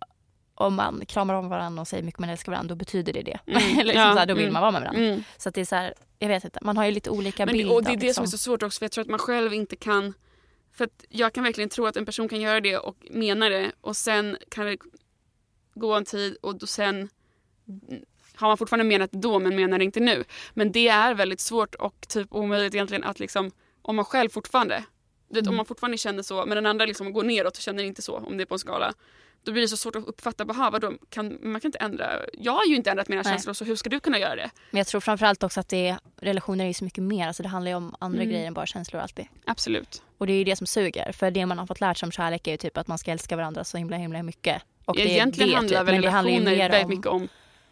om 0.56 0.76
man 0.76 1.06
kramar 1.06 1.34
om 1.34 1.50
varandra 1.50 1.82
och 1.82 1.88
säger 1.88 2.04
mycket 2.04 2.20
man 2.20 2.30
älskar 2.30 2.52
varandra 2.52 2.76
då 2.76 2.76
betyder 2.76 3.14
det 3.14 3.22
det. 3.22 3.40
Mm. 3.46 3.62
liksom 3.86 4.02
ja. 4.02 4.14
så 4.14 4.20
här, 4.20 4.26
då 4.26 4.34
vill 4.34 4.44
mm. 4.44 4.54
man 4.54 4.62
vara 4.62 4.72
med 4.72 4.82
varandra. 4.82 5.04
Mm. 5.04 5.24
Så 5.38 5.50
att 5.50 5.56
det 5.56 5.62
är 5.62 5.66
så 5.66 5.76
här, 5.76 5.94
jag 6.20 6.28
vet 6.28 6.44
inte, 6.44 6.60
man 6.62 6.78
har 6.78 6.86
ju 6.86 6.92
lite 6.92 7.10
olika 7.10 7.46
Men, 7.46 7.54
bilder. 7.54 7.76
Och 7.76 7.84
det 7.84 7.92
är 7.92 7.98
det 7.98 8.06
liksom. 8.06 8.14
som 8.14 8.24
är 8.24 8.28
så 8.28 8.38
svårt 8.38 8.64
också 8.64 8.80
för 8.80 8.86
jag 8.86 8.92
tror 8.92 9.02
att 9.02 9.10
man 9.10 9.20
själv 9.20 9.54
inte 9.54 9.76
kan 9.76 10.14
För 10.78 10.90
jag 11.10 11.34
kan 11.34 11.44
verkligen 11.44 11.70
tro 11.70 11.86
att 11.86 11.98
en 11.98 12.06
person 12.06 12.30
kan 12.30 12.42
göra 12.42 12.60
det 12.62 12.78
och 12.78 12.98
mena 13.10 13.50
det 13.50 13.72
och 13.82 13.98
sen 13.98 14.38
kan 14.50 14.66
det 14.66 14.78
gå 15.74 15.94
en 15.94 16.06
tid 16.06 16.38
och 16.42 16.56
då 16.60 16.68
sen 16.68 17.10
har 18.36 18.48
man 18.48 18.58
fortfarande 18.58 18.86
menat 18.86 19.12
det 19.12 19.18
då 19.20 19.40
men 19.40 19.56
menar 19.56 19.78
det 19.78 19.84
inte 19.86 20.00
nu. 20.00 20.24
Men 20.54 20.72
det 20.72 20.88
är 20.88 21.14
väldigt 21.14 21.40
svårt 21.40 21.76
och 21.76 22.08
typ 22.08 22.28
omöjligt 22.34 22.74
egentligen 22.74 23.04
att 23.04 23.20
liksom, 23.20 23.52
om 23.82 23.96
man 23.96 24.06
själv 24.06 24.30
fortfarande, 24.30 24.84
vet, 25.30 25.42
Mm. 25.42 25.50
om 25.50 25.56
man 25.56 25.66
fortfarande 25.66 25.98
känner 25.98 26.24
så 26.24 26.46
men 26.46 26.56
den 26.56 26.66
andra 26.66 26.86
liksom 26.86 27.14
går 27.14 27.24
neråt 27.24 27.58
och 27.58 27.62
känner 27.62 27.84
inte 27.84 28.02
så 28.02 28.18
om 28.18 28.38
det 28.38 28.44
är 28.44 28.46
på 28.46 28.56
en 28.56 28.60
skala. 28.60 28.94
Då 29.48 29.52
blir 29.54 29.62
det 29.62 29.68
så 29.68 29.78
svårt 29.78 29.96
att 29.96 30.08
uppfatta, 30.08 30.46
bara, 30.46 30.70
vadå, 30.70 30.94
kan, 31.10 31.38
man 31.42 31.62
kan 31.62 31.70
inte 31.70 31.78
ändra, 31.78 32.10
jag 32.34 32.52
har 32.52 32.66
ju 32.66 32.76
inte 32.76 32.90
ändrat 32.92 33.08
mina 33.10 33.22
Nej. 33.22 33.34
känslor 33.34 33.54
så 33.54 33.66
hur 33.66 33.76
ska 33.76 33.90
du 33.90 34.00
kunna 34.00 34.20
göra 34.20 34.36
det? 34.36 34.50
Men 34.72 34.78
jag 34.78 34.88
tror 34.88 35.02
framförallt 35.02 35.44
också 35.44 35.60
att 35.60 35.70
det, 35.70 35.98
relationer 36.22 36.66
är 36.66 36.74
så 36.74 36.84
mycket 36.84 37.04
mer. 37.04 37.28
Alltså 37.28 37.44
det 37.44 37.50
handlar 37.50 37.72
ju 37.72 37.76
om 37.78 37.96
andra 38.00 38.22
Mm. 38.22 38.30
grejer 38.34 38.48
än 38.48 38.54
bara 38.54 38.66
känslor 38.66 39.02
alltid. 39.02 39.26
Absolut. 39.46 40.02
Och 40.18 40.28
det 40.28 40.34
är 40.34 40.38
ju 40.38 40.44
det 40.44 40.56
som 40.56 40.68
suger. 40.68 41.12
För 41.12 41.32
det 41.32 41.46
man 41.46 41.60
har 41.60 41.66
fått 41.68 41.82
lärt 41.82 41.98
sig 41.98 42.08
om 42.08 42.12
kärlek 42.12 42.48
är 42.48 42.52
ju 42.52 42.58
typ 42.58 42.78
att 42.78 42.88
man 42.88 42.98
ska 42.98 43.12
älska 43.12 43.36
varandra 43.36 43.64
så 43.64 43.78
himla 43.78 43.98
himla 43.98 44.24
mycket. 44.24 44.62
Och 44.86 44.96
det 44.96 45.02
är 45.02 45.08
Egentligen 45.08 45.50
det, 45.50 45.56
handlar 45.56 45.80
typ. 45.80 45.88
väl 45.94 46.02
det 46.02 46.10
handlar 46.10 46.32
ju 46.34 46.40
relationer 46.40 46.70
väldigt 46.70 46.84
om... 46.84 46.90
mycket 46.90 47.08
om 47.12 47.28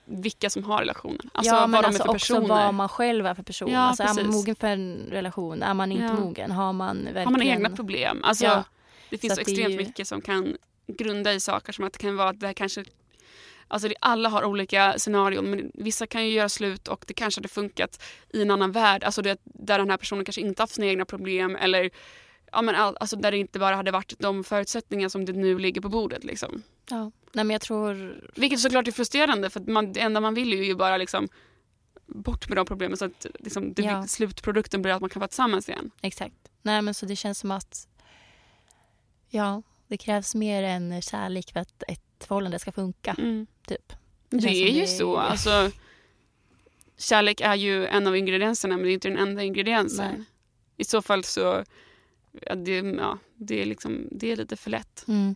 vilka 0.06 0.50
som 0.50 0.64
har 0.64 0.80
relationen. 0.80 1.30
Alltså 1.34 1.54
ja, 1.54 1.60
vad 1.60 1.70
men 1.70 1.82
de 1.82 1.88
alltså 1.88 2.04
är 2.04 2.06
för 2.06 2.14
också 2.16 2.34
personer. 2.36 2.48
vad 2.66 2.74
man 2.74 2.90
själv 2.90 3.26
är 3.26 3.34
för 3.34 3.44
person. 3.44 3.72
Ja, 3.72 3.80
alltså, 3.80 4.04
är 4.04 4.14
man 4.14 4.28
mogen 4.34 4.56
för 4.56 4.68
en 4.68 5.08
relation? 5.12 5.64
Är 5.64 5.74
man 5.74 5.92
inte 5.92 6.04
Ja. 6.04 6.14
mogen? 6.14 6.52
Har 6.52 6.74
man 6.74 6.98
verkligen... 7.04 7.26
Har 7.26 7.32
man 7.32 7.42
egna 7.42 7.70
problem? 7.70 8.22
Alltså, 8.24 8.46
Ja. 8.46 8.64
Det 9.10 9.18
finns 9.18 9.34
Så 9.34 9.40
så 9.40 9.46
det 9.46 9.52
extremt 9.52 9.74
ju- 9.74 9.78
mycket 9.78 10.08
som 10.08 10.22
kan 10.22 10.58
grunda 10.88 11.34
i 11.34 11.40
saker 11.40 11.74
som 11.74 11.86
att 11.86 11.94
det 11.94 12.00
kan 12.00 12.16
vara 12.16 12.30
att 12.30 12.40
det 12.40 12.48
här 12.48 12.54
kanske 12.54 12.84
Alltså 13.68 13.88
det, 13.88 13.96
alla 14.00 14.30
har 14.30 14.44
olika 14.44 15.00
scenarion 15.00 15.50
men 15.50 15.72
vissa 15.74 16.08
kan 16.08 16.26
ju 16.28 16.34
göra 16.34 16.50
slut 16.50 16.88
och 16.88 17.04
det 17.08 17.14
kanske 17.14 17.40
hade 17.40 17.48
funkat 17.48 18.04
i 18.34 18.42
en 18.42 18.52
annan 18.52 18.72
värld. 18.72 19.04
Alltså 19.04 19.22
det, 19.22 19.40
där 19.44 19.80
den 19.80 19.90
här 19.90 19.98
personen 19.98 20.26
kanske 20.26 20.42
inte 20.42 20.64
haft 20.64 20.74
sina 20.74 20.88
egna 20.88 21.06
problem 21.06 21.56
eller 21.56 21.90
ja, 22.52 22.62
men 22.62 22.76
all, 22.76 22.98
alltså 23.00 23.16
där 23.16 23.32
det 23.32 23.38
inte 23.38 23.60
bara 23.60 23.76
hade 23.76 23.92
varit 23.92 24.14
de 24.20 24.44
förutsättningar 24.44 25.10
som 25.10 25.26
det 25.26 25.34
nu 25.34 25.60
ligger 25.60 25.82
på 25.82 25.90
bordet. 25.90 26.24
Liksom. 26.24 26.64
Ja. 26.90 27.12
Nej 27.32 27.46
men 27.46 27.50
jag 27.50 27.62
tror... 27.62 28.24
Vilket 28.36 28.60
såklart 28.60 28.88
är 28.88 28.92
frustrerande 28.92 29.50
för 29.50 29.60
man, 29.60 29.94
det 29.94 30.00
enda 30.00 30.22
man 30.22 30.34
vill 30.34 30.54
är 30.54 30.64
ju 30.64 30.76
bara 30.76 30.98
liksom 30.98 31.28
bort 32.06 32.50
med 32.50 32.58
de 32.58 32.66
problemen 32.66 32.98
så 32.98 33.06
att 33.06 33.26
liksom, 33.40 33.74
det, 33.74 33.82
Ja. 33.82 34.08
slutprodukten 34.08 34.82
blir 34.82 34.94
att 34.94 35.02
man 35.02 35.10
kan 35.10 35.20
vara 35.20 35.28
tillsammans 35.28 35.70
igen. 35.70 35.92
Exakt. 36.02 36.36
Nej 36.62 36.82
men 36.82 36.94
så 36.94 37.06
det 37.06 37.16
känns 37.16 37.40
som 37.40 37.52
att... 37.52 37.88
Ja, 39.30 39.62
det 39.88 39.98
krävs 39.98 40.36
mer 40.36 40.64
än 40.64 41.02
kärlek 41.02 41.52
för 41.54 41.60
att 41.60 41.84
ett 41.88 42.02
förhållande 42.28 42.60
ska 42.60 42.72
funka. 42.72 43.16
Mm. 43.18 43.48
Typ. 43.68 43.94
Det, 44.30 44.42
känns 44.42 44.54
är 44.54 44.68
ju 44.68 44.82
det- 44.82 44.88
så. 44.88 45.18
Alltså, 45.18 45.72
kärlek 46.98 47.42
är 47.42 47.56
ju 47.56 47.86
en 47.88 48.08
av 48.08 48.18
ingredienserna 48.18 48.76
men 48.76 48.84
det 48.86 48.92
är 48.92 48.94
inte 48.94 49.08
den 49.10 49.18
enda 49.18 49.44
ingrediensen. 49.44 50.12
Nej. 50.18 50.24
I 50.78 50.84
så 50.84 51.02
fall 51.02 51.24
så 51.24 51.64
ja, 52.42 52.56
det, 52.56 52.72
ja, 52.78 53.18
det, 53.36 53.62
är 53.62 53.66
liksom, 53.66 54.08
det 54.12 54.32
är 54.32 54.36
lite 54.36 54.56
för 54.56 54.70
lätt. 54.70 55.06
Mm. 55.08 55.36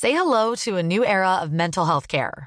Say 0.00 0.12
hello 0.12 0.56
to 0.56 0.76
a 0.78 0.82
new 0.82 1.02
era 1.04 1.44
of 1.44 1.50
mental 1.50 1.86
health 1.86 2.06
care. 2.06 2.46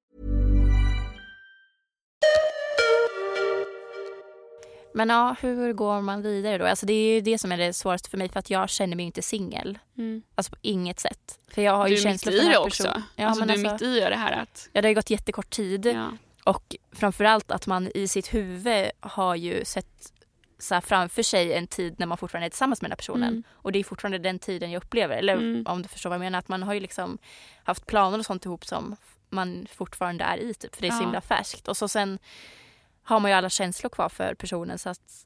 Men 4.93 5.09
ja, 5.09 5.35
hur 5.41 5.73
går 5.73 6.01
man 6.01 6.21
vidare 6.21 6.57
då? 6.57 6.65
Alltså 6.65 6.85
det 6.85 6.93
är 6.93 7.13
ju 7.13 7.21
det 7.21 7.37
som 7.37 7.51
är 7.51 7.57
det 7.57 7.73
svåraste 7.73 8.09
för 8.09 8.17
mig 8.17 8.29
för 8.29 8.39
att 8.39 8.49
jag 8.49 8.69
känner 8.69 8.95
mig 8.95 9.05
inte 9.05 9.21
singel. 9.21 9.79
Mm. 9.97 10.21
Alltså 10.35 10.51
på 10.51 10.57
inget 10.61 10.99
sätt. 10.99 11.39
För 11.47 11.61
jag 11.61 11.77
har 11.77 11.85
Du 11.89 11.95
ju 11.95 12.01
är 12.01 12.11
mitt 12.11 12.21
känslor 12.21 12.33
i 12.33 12.37
för 12.37 12.43
den 12.43 12.51
det 12.51 12.57
här 12.57 12.65
också. 12.67 12.83
personen. 12.83 13.03
Ja, 13.15 13.27
alltså, 13.27 13.45
du 13.45 13.49
är 13.53 13.57
alltså, 13.69 13.85
mitt 13.85 13.97
i 13.97 13.99
det 13.99 14.15
här 14.15 14.31
att... 14.41 14.69
ja, 14.73 14.81
det 14.81 14.87
har 14.87 14.89
ju 14.91 14.95
gått 14.95 15.09
jättekort 15.09 15.49
tid. 15.49 15.85
Ja. 15.85 16.11
Och 16.43 16.75
framförallt 16.91 17.51
att 17.51 17.67
man 17.67 17.91
i 17.95 18.07
sitt 18.07 18.33
huvud 18.33 18.91
har 18.99 19.35
ju 19.35 19.65
sett 19.65 20.13
så 20.59 20.81
framför 20.81 21.23
sig 21.23 21.53
en 21.53 21.67
tid 21.67 21.95
när 21.97 22.05
man 22.05 22.17
fortfarande 22.17 22.47
är 22.47 22.49
tillsammans 22.49 22.81
med 22.81 22.89
den 22.89 22.91
här 22.91 22.97
personen. 22.97 23.29
Mm. 23.29 23.43
Och 23.51 23.71
det 23.71 23.79
är 23.79 23.83
fortfarande 23.83 24.17
den 24.17 24.39
tiden 24.39 24.71
jag 24.71 24.83
upplever. 24.83 25.17
Eller 25.17 25.33
Mm. 25.33 25.63
om 25.67 25.81
du 25.81 25.87
förstår 25.89 26.09
vad 26.09 26.15
jag 26.15 26.19
menar. 26.23 26.39
Att 26.39 26.47
man 26.47 26.63
har 26.63 26.73
ju 26.73 26.79
liksom 26.79 27.17
haft 27.63 27.85
planer 27.85 28.19
och 28.19 28.25
sånt 28.25 28.45
ihop 28.45 28.65
som 28.65 28.95
man 29.29 29.67
fortfarande 29.73 30.23
är 30.23 30.37
i 30.37 30.53
typ. 30.53 30.75
För 30.75 30.81
det 30.81 30.87
är 30.87 30.91
så 30.91 30.97
Ja. 30.97 31.01
himla 31.05 31.21
färskt. 31.21 31.67
Och 31.67 31.77
så 31.77 31.87
sen 31.87 32.19
har 33.03 33.19
man 33.19 33.31
ju 33.31 33.35
alla 33.37 33.49
känslor 33.49 33.89
kvar 33.89 34.09
för 34.09 34.33
personen 34.35 34.79
så 34.79 34.89
att 34.89 35.25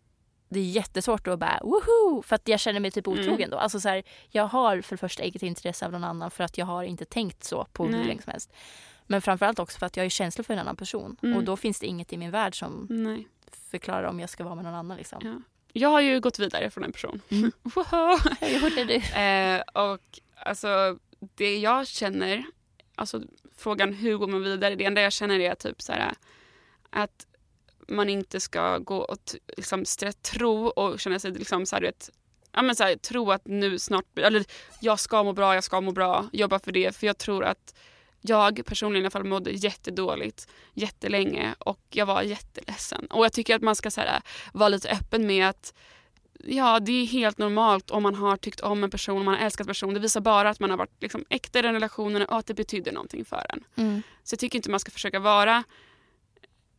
det 0.50 0.60
är 0.60 0.64
jättesvårt 0.64 1.28
att 1.28 1.40
bara 1.40 1.60
woho! 1.64 2.22
För 2.22 2.36
att 2.36 2.48
jag 2.48 2.60
känner 2.60 2.80
mig 2.80 2.92
typ 2.92 3.08
otrogen 3.08 3.34
Mm. 3.36 3.50
då. 3.50 3.58
Alltså 3.58 3.80
så 3.80 3.90
här, 3.90 4.04
jag 4.30 4.44
har 4.48 4.82
för 4.82 4.96
det 4.96 5.00
första 5.00 5.24
inget 5.24 5.44
intresse 5.44 5.86
av 5.86 5.92
någon 5.92 6.04
annan 6.04 6.32
för 6.32 6.44
att 6.44 6.58
jag 6.58 6.66
har 6.66 6.84
inte 6.84 7.06
tänkt 7.06 7.44
så 7.44 7.68
på 7.74 7.84
hur 7.86 7.92
Nej. 7.92 8.08
länge 8.08 8.22
som 8.22 8.32
helst. 8.32 8.54
Men 9.08 9.22
framförallt 9.22 9.60
också 9.60 9.80
för 9.80 9.86
att 9.86 9.98
jag 9.98 10.04
har 10.04 10.10
känslor 10.10 10.44
för 10.44 10.54
en 10.54 10.60
annan 10.60 10.76
person. 10.76 11.18
Mm. 11.24 11.38
Och 11.38 11.44
då 11.44 11.58
finns 11.58 11.80
det 11.80 11.86
inget 11.88 12.14
i 12.14 12.18
min 12.18 12.32
värld 12.32 12.60
som 12.60 12.88
Nej. 12.90 13.28
förklarar 13.72 14.04
om 14.04 14.20
jag 14.20 14.30
ska 14.30 14.44
vara 14.44 14.56
med 14.56 14.64
någon 14.64 14.74
annan. 14.74 14.98
Liksom. 14.98 15.20
Ja. 15.24 15.36
Jag 15.74 15.90
har 15.90 16.02
ju 16.02 16.20
gått 16.20 16.40
vidare 16.40 16.72
från 16.72 16.84
en 16.84 16.92
person. 16.92 17.22
Mm. 17.30 17.52
Wow. 17.64 18.20
Hur 18.42 18.60
gjorde 18.60 18.84
du? 18.86 19.20
Eh, 19.20 19.62
och 19.62 20.20
alltså 20.36 20.98
det 21.36 21.58
jag 21.58 21.88
känner, 21.88 22.44
alltså 22.96 23.22
frågan 23.58 23.94
hur 23.94 24.18
går 24.18 24.28
man 24.28 24.44
vidare, 24.44 24.76
det 24.76 24.86
enda 24.86 25.02
jag 25.02 25.14
känner 25.14 25.40
är 25.40 25.56
typ 25.56 25.82
så 25.82 25.92
här 25.94 26.14
att 26.90 27.28
man 27.88 28.10
inte 28.10 28.40
ska 28.40 28.78
gå 28.78 28.98
och 28.98 29.18
liksom 29.58 29.86
tro 30.22 30.68
och 30.68 31.00
känna 31.00 31.20
sig 31.20 31.32
liksom 31.32 31.66
så 31.66 31.76
här, 31.76 31.84
vet, 31.84 32.10
ja 32.52 32.62
men 32.62 32.76
så 32.76 32.84
här, 32.84 32.96
tro 32.96 33.32
att 33.32 33.48
nu 33.48 33.80
snart, 33.80 34.20
eller 34.20 34.46
jag 34.80 35.00
ska 35.00 35.24
må 35.24 35.34
bra, 35.34 35.56
jag 35.56 35.64
ska 35.64 35.82
må 35.82 35.92
bra, 35.92 36.30
jobba 36.34 36.60
för 36.60 36.72
det. 36.72 36.96
För 36.96 37.08
jag 37.08 37.18
tror 37.18 37.44
att 37.44 37.76
jag 38.22 38.66
personligen 38.66 39.04
i 39.04 39.06
alla 39.06 39.12
fall 39.12 39.24
mådde 39.24 39.52
jättedåligt 39.52 40.48
jättelänge 40.74 41.56
och 41.60 41.82
jag 41.90 42.06
var 42.06 42.22
jätteledsen. 42.22 43.06
Och 43.06 43.26
jag 43.26 43.34
tycker 43.34 43.56
att 43.56 43.62
man 43.62 43.76
ska 43.76 43.92
så 43.92 44.02
här, 44.02 44.22
vara 44.54 44.70
lite 44.70 44.90
öppen 44.90 45.28
med 45.28 45.50
att 45.50 45.74
Ja, 46.48 46.80
det 46.80 46.92
är 46.92 47.06
helt 47.06 47.38
normalt 47.38 47.92
om 47.92 48.04
man 48.04 48.16
har 48.16 48.38
tyckt 48.38 48.60
om 48.60 48.84
en 48.84 48.90
person, 48.90 49.18
om 49.18 49.26
man 49.26 49.34
har 49.34 49.42
älskat 49.42 49.66
en 49.66 49.68
person. 49.68 49.94
Det 49.94 50.00
visar 50.00 50.22
bara 50.22 50.50
att 50.50 50.60
man 50.60 50.70
har 50.70 50.78
varit 50.78 51.02
liksom 51.02 51.26
äkta 51.30 51.60
i 51.60 51.62
den 51.62 51.74
relationen 51.74 52.22
och 52.22 52.38
att 52.38 52.46
det 52.46 52.54
betyder 52.54 52.92
någonting 52.92 53.26
för 53.26 53.46
en. 53.50 53.64
Mm. 53.76 54.02
Så 54.24 54.34
jag 54.34 54.40
tycker 54.40 54.60
inte 54.60 54.70
man 54.70 54.80
ska 54.80 54.92
försöka 54.92 55.20
vara... 55.20 55.64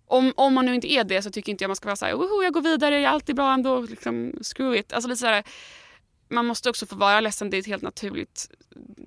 Om, 0.06 0.32
om 0.36 0.54
man 0.54 0.66
nu 0.66 0.74
inte 0.74 0.92
är 0.92 1.04
det 1.04 1.22
så 1.22 1.30
tycker 1.30 1.52
inte 1.52 1.64
jag 1.64 1.68
man 1.68 1.76
ska 1.76 1.86
vara 1.88 1.96
så 1.96 2.06
här, 2.06 2.14
Woho, 2.14 2.42
jag 2.42 2.52
går 2.52 2.60
vidare, 2.62 2.94
jag 2.94 3.02
är 3.04 3.08
alltid 3.08 3.36
bra 3.36 3.52
ändå, 3.54 3.80
liksom, 3.80 4.32
screw 4.42 4.78
it. 4.78 4.92
Alltså 4.92 5.08
lite 5.08 5.20
så 5.20 5.26
här, 5.26 5.44
man 6.28 6.46
måste 6.46 6.70
också 6.70 6.86
få 6.86 6.96
vara 6.96 7.20
ledsen, 7.20 7.50
det 7.50 7.56
är 7.56 7.58
ett 7.58 7.66
helt 7.66 7.82
naturligt 7.82 8.50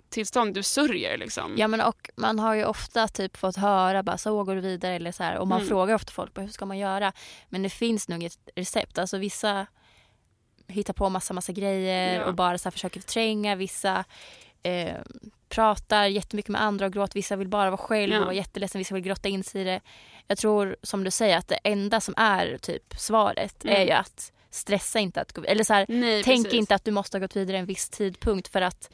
tillstånd. 0.10 0.54
Du 0.54 0.64
sörjer 0.64 1.18
liksom. 1.18 1.56
Ja 1.58 1.68
men 1.68 1.82
och 1.82 2.10
man 2.16 2.40
har 2.40 2.56
ju 2.56 2.66
ofta 2.66 3.08
typ 3.08 3.38
fått 3.38 3.56
höra 3.58 4.04
bara 4.04 4.18
så 4.18 4.44
går 4.44 4.56
du 4.56 4.62
vidare 4.62 4.96
eller 4.96 5.12
så 5.12 5.24
här 5.24 5.38
och 5.38 5.48
man 5.48 5.58
Mm. 5.58 5.68
frågar 5.70 5.96
ofta 5.96 6.12
folk 6.12 6.38
hur 6.38 6.48
ska 6.48 6.66
man 6.66 6.78
göra. 6.78 7.14
Men 7.50 7.64
det 7.64 7.70
finns 7.70 8.08
nog 8.08 8.24
ett 8.24 8.38
recept. 8.56 8.98
Alltså 8.98 9.18
vissa 9.18 9.66
hittar 10.68 10.94
på 10.94 11.10
massa 11.10 11.34
massa 11.34 11.52
grejer 11.52 12.20
Ja. 12.20 12.26
och 12.26 12.36
bara 12.36 12.58
så 12.58 12.64
här 12.64 12.72
försöker 12.72 13.00
förtränga. 13.02 13.56
Vissa 13.56 14.06
eh, 14.64 14.96
pratar 15.50 16.06
jättemycket 16.06 16.50
med 16.50 16.62
andra 16.62 16.86
och 16.86 16.94
gråter. 16.94 17.14
Vissa 17.14 17.36
vill 17.36 17.48
bara 17.48 17.70
vara 17.70 17.78
själv 17.78 18.14
Ja. 18.14 18.20
och 18.20 18.26
vara 18.26 18.36
jätteledsen. 18.36 18.80
Vissa 18.80 18.96
vill 18.96 19.04
grotta 19.04 19.30
in 19.30 19.44
sig 19.44 19.62
i 19.62 19.64
det. 19.64 19.82
Jag 20.28 20.38
tror 20.38 20.76
som 20.84 21.04
du 21.04 21.12
säger 21.12 21.38
att 21.38 21.48
det 21.48 21.56
enda 21.64 22.02
som 22.02 22.14
är 22.18 22.58
typ 22.58 22.94
svaret 22.98 23.64
Mm. 23.66 23.76
är 23.82 23.86
ju 23.86 23.92
att 23.92 24.32
stressa 24.52 25.00
inte 25.00 25.22
att 25.22 25.34
gå 25.34 25.44
Eller 25.44 25.64
så 25.64 25.74
här, 25.74 25.86
Nej, 25.90 26.24
Tänk 26.24 26.46
precis. 26.46 26.60
inte 26.60 26.76
att 26.76 26.84
du 26.86 26.92
måste 26.92 27.18
ha 27.18 27.20
gått 27.20 27.36
vidare 27.36 27.58
en 27.58 27.66
viss 27.66 27.90
tidpunkt 27.90 28.48
för 28.48 28.62
att 28.62 28.92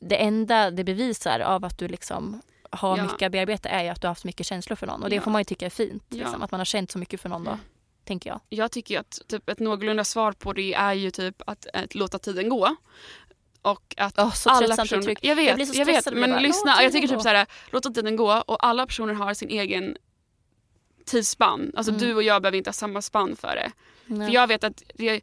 det 0.00 0.16
enda 0.16 0.70
det 0.70 0.84
bevisar 0.84 1.40
av 1.40 1.64
att 1.64 1.78
du 1.78 1.88
liksom 1.88 2.42
har 2.70 2.96
Ja. 2.96 3.02
mycket 3.02 3.22
att 3.26 3.32
bearbeta 3.32 3.68
är 3.68 3.82
ju 3.82 3.88
att 3.88 4.00
du 4.00 4.06
har 4.06 4.10
haft 4.10 4.24
mycket 4.24 4.46
känslor 4.46 4.76
för 4.76 4.86
någon 4.86 5.02
och 5.02 5.10
det 5.10 5.16
Ja. 5.16 5.22
får 5.22 5.30
man 5.30 5.40
ju 5.40 5.44
tycka 5.44 5.66
är 5.66 5.70
fint. 5.70 6.04
Liksom, 6.08 6.42
att 6.42 6.50
man 6.50 6.60
har 6.60 6.64
känt 6.64 6.90
så 6.90 6.98
mycket 6.98 7.20
för 7.20 7.28
någon 7.28 7.44
då, 7.44 7.58
tänker 8.04 8.30
jag. 8.30 8.40
Jag 8.48 8.70
tycker 8.72 9.00
att 9.00 9.20
typ, 9.28 9.48
ett 9.48 9.58
någorlunda 9.58 10.04
svar 10.04 10.32
på 10.32 10.52
det 10.52 10.74
är 10.74 10.92
ju 10.92 11.10
typ 11.10 11.42
att, 11.46 11.66
att 11.74 11.94
låta 11.94 12.18
tiden 12.18 12.48
gå. 12.48 12.76
Och 13.62 13.94
att 13.96 14.18
Oh, 14.18 14.32
alla 14.44 14.76
personer... 14.76 15.00
uttryck. 15.02 15.18
Jag 15.22 15.36
vet, 15.36 15.46
Jag 15.46 15.56
blir 15.56 15.66
så 15.66 15.78
jag 15.80 15.86
vet. 15.86 16.12
Men 16.12 16.30
bara, 16.30 16.40
lyssna, 16.40 16.82
jag 16.82 16.92
tycker 16.92 17.08
typ 17.08 17.20
så 17.20 17.28
här, 17.28 17.46
låt 17.70 17.94
tiden 17.94 18.16
gå 18.16 18.32
och 18.46 18.66
alla 18.66 18.86
personer 18.86 19.14
har 19.14 19.34
sin 19.34 19.48
egen 19.50 19.96
tidsspann. 21.06 21.72
Alltså 21.76 21.92
Mm. 21.92 22.04
du 22.04 22.14
och 22.14 22.22
jag 22.22 22.42
behöver 22.42 22.58
inte 22.58 22.68
ha 22.68 22.72
samma 22.72 23.02
spann 23.02 23.36
för 23.36 23.54
det. 23.56 23.72
Nej. 24.06 24.26
För 24.28 24.34
jag 24.34 24.46
vet 24.46 24.64
att 24.64 24.82
det 24.94 25.20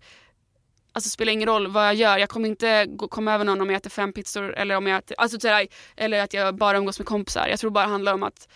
alltså, 0.93 1.09
spelar 1.09 1.33
ingen 1.33 1.47
roll 1.49 1.67
vad 1.67 1.87
jag 1.87 1.95
gör. 1.95 2.17
Jag 2.17 2.29
kommer 2.29 2.49
inte 2.49 2.85
gå, 2.85 3.07
komma 3.07 3.33
över 3.33 3.45
någon 3.45 3.61
om 3.61 3.69
jag 3.69 3.77
äter 3.77 3.89
fem 3.89 4.13
pizzor 4.13 4.53
eller, 4.55 4.75
om 4.75 4.87
jag 4.87 4.97
äter, 4.97 5.15
alltså, 5.19 5.39
så 5.39 5.47
här, 5.47 5.67
eller 5.95 6.23
att 6.23 6.33
jag 6.33 6.55
bara 6.55 6.77
umgås 6.77 6.99
med 6.99 7.05
kompisar. 7.07 7.47
Jag 7.47 7.59
tror 7.59 7.71
bara 7.71 7.85
det 7.85 7.91
handlar 7.91 8.13
om 8.13 8.23
att 8.23 8.47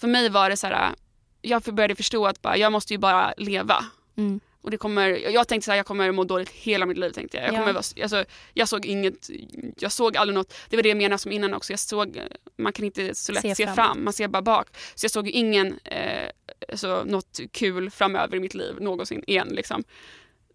för 0.00 0.08
mig 0.08 0.28
var 0.28 0.50
det 0.50 0.56
så 0.56 0.66
här, 0.66 0.94
jag 1.42 1.62
började 1.62 1.94
förstå 1.94 2.26
att 2.26 2.42
bara, 2.42 2.56
jag 2.56 2.72
måste 2.72 2.94
ju 2.94 2.98
bara 2.98 3.34
leva. 3.36 3.84
Mm. 4.16 4.40
Och 4.62 4.70
det 4.70 4.76
kommer, 4.76 5.08
jag 5.08 5.48
tänkte 5.48 5.64
så 5.64 5.70
här, 5.70 5.76
jag 5.76 5.86
kommer 5.86 6.12
må 6.12 6.24
dåligt 6.24 6.50
hela 6.50 6.86
mitt 6.86 6.98
liv. 6.98 7.10
Tänkte 7.10 7.36
jag. 7.36 7.46
Jag, 7.46 7.54
Ja. 7.54 7.58
kommer, 7.58 7.72
vara- 7.72 8.02
alltså, 8.02 8.24
jag 8.54 8.68
såg 8.68 8.86
inget, 8.86 9.28
jag 9.78 9.92
såg 9.92 10.16
aldrig 10.16 10.34
något, 10.34 10.54
det 10.68 10.76
var 10.76 10.82
det 10.82 10.88
jag 10.88 10.98
menade 10.98 11.18
som 11.18 11.32
innan 11.32 11.54
också. 11.54 11.72
Jag 11.72 11.80
såg, 11.80 12.20
man 12.56 12.72
kan 12.72 12.84
inte 12.84 13.14
så 13.14 13.32
lätt 13.32 13.42
Se 13.42 13.54
se, 13.54 13.64
framåt. 13.64 13.74
fram, 13.76 14.04
man 14.04 14.12
ser 14.12 14.28
bara 14.28 14.42
bak. 14.42 14.68
Så 14.94 15.04
jag 15.04 15.10
såg 15.10 15.28
ingen, 15.28 15.78
eh, 15.84 16.28
alltså, 16.68 17.02
något 17.06 17.40
kul 17.52 17.90
framöver 17.90 18.36
i 18.36 18.40
mitt 18.40 18.54
liv 18.54 18.74
någonsin 18.80 19.24
igen. 19.26 19.48
Liksom. 19.48 19.84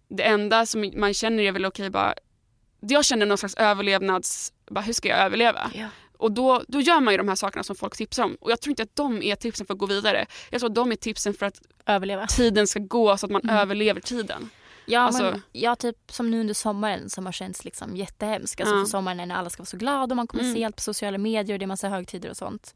Det 0.08 0.24
enda 0.24 0.66
som 0.66 0.92
man 0.96 1.14
känner 1.14 1.44
är 1.44 1.52
väl 1.52 1.66
okej 1.66 1.90
bara, 1.90 2.14
jag 2.80 3.06
känner 3.06 3.26
någon 3.26 3.38
slags 3.38 3.56
överlevnads, 3.56 4.54
bara, 4.70 4.82
hur 4.82 4.94
ska 4.94 5.08
jag 5.10 5.20
överleva? 5.20 5.72
Ja. 5.74 5.88
Och 6.24 6.32
då, 6.32 6.64
då 6.68 6.82
gör 6.82 7.00
man 7.00 7.14
ju 7.14 7.18
de 7.18 7.28
här 7.28 7.36
sakerna 7.36 7.64
som 7.64 7.76
folk 7.76 7.96
tipsar 7.98 8.24
om. 8.24 8.38
Och 8.42 8.52
jag 8.52 8.62
tror 8.62 8.72
inte 8.72 8.84
att 8.84 8.96
de 8.96 9.24
är 9.24 9.36
tipsen 9.36 9.66
för 9.66 9.74
att 9.74 9.78
gå 9.80 9.86
vidare. 9.86 10.26
Jag 10.50 10.60
tror 10.60 10.70
att 10.70 10.76
de 10.76 10.92
är 10.92 10.96
tipsen 10.96 11.34
för 11.34 11.46
att 11.46 11.62
Överleva. 11.86 12.28
tiden 12.28 12.68
ska 12.68 12.80
gå 12.80 13.18
så 13.18 13.26
att 13.26 13.32
man 13.32 13.42
Mm. 13.44 13.56
överlever 13.58 14.02
tiden. 14.02 14.50
Ja, 14.86 15.00
Alltså- 15.00 15.24
men 15.24 15.42
jag 15.52 15.80
typ 15.80 15.98
som 16.12 16.32
nu 16.32 16.40
under 16.40 16.54
sommaren 16.54 17.10
som 17.10 17.26
har 17.26 17.34
känts 17.34 17.66
liksom 17.66 17.96
jättehemsk. 17.98 18.62
Alltså 18.62 18.76
Ja. 18.76 18.82
för 18.84 18.90
sommaren 18.90 19.28
när 19.28 19.36
alla 19.36 19.50
ska 19.50 19.62
vara 19.62 19.66
så 19.66 19.78
glada 19.78 20.14
och 20.14 20.16
man 20.16 20.28
kommer 20.28 20.44
Mm. 20.44 20.56
se 20.56 20.64
allt 20.64 20.76
på 20.76 20.82
sociala 20.82 21.18
medier 21.18 21.56
och 21.56 21.60
det 21.60 21.66
är 21.66 21.68
massa 21.68 21.90
högtider 21.90 22.30
och 22.30 22.38
sånt. 22.38 22.76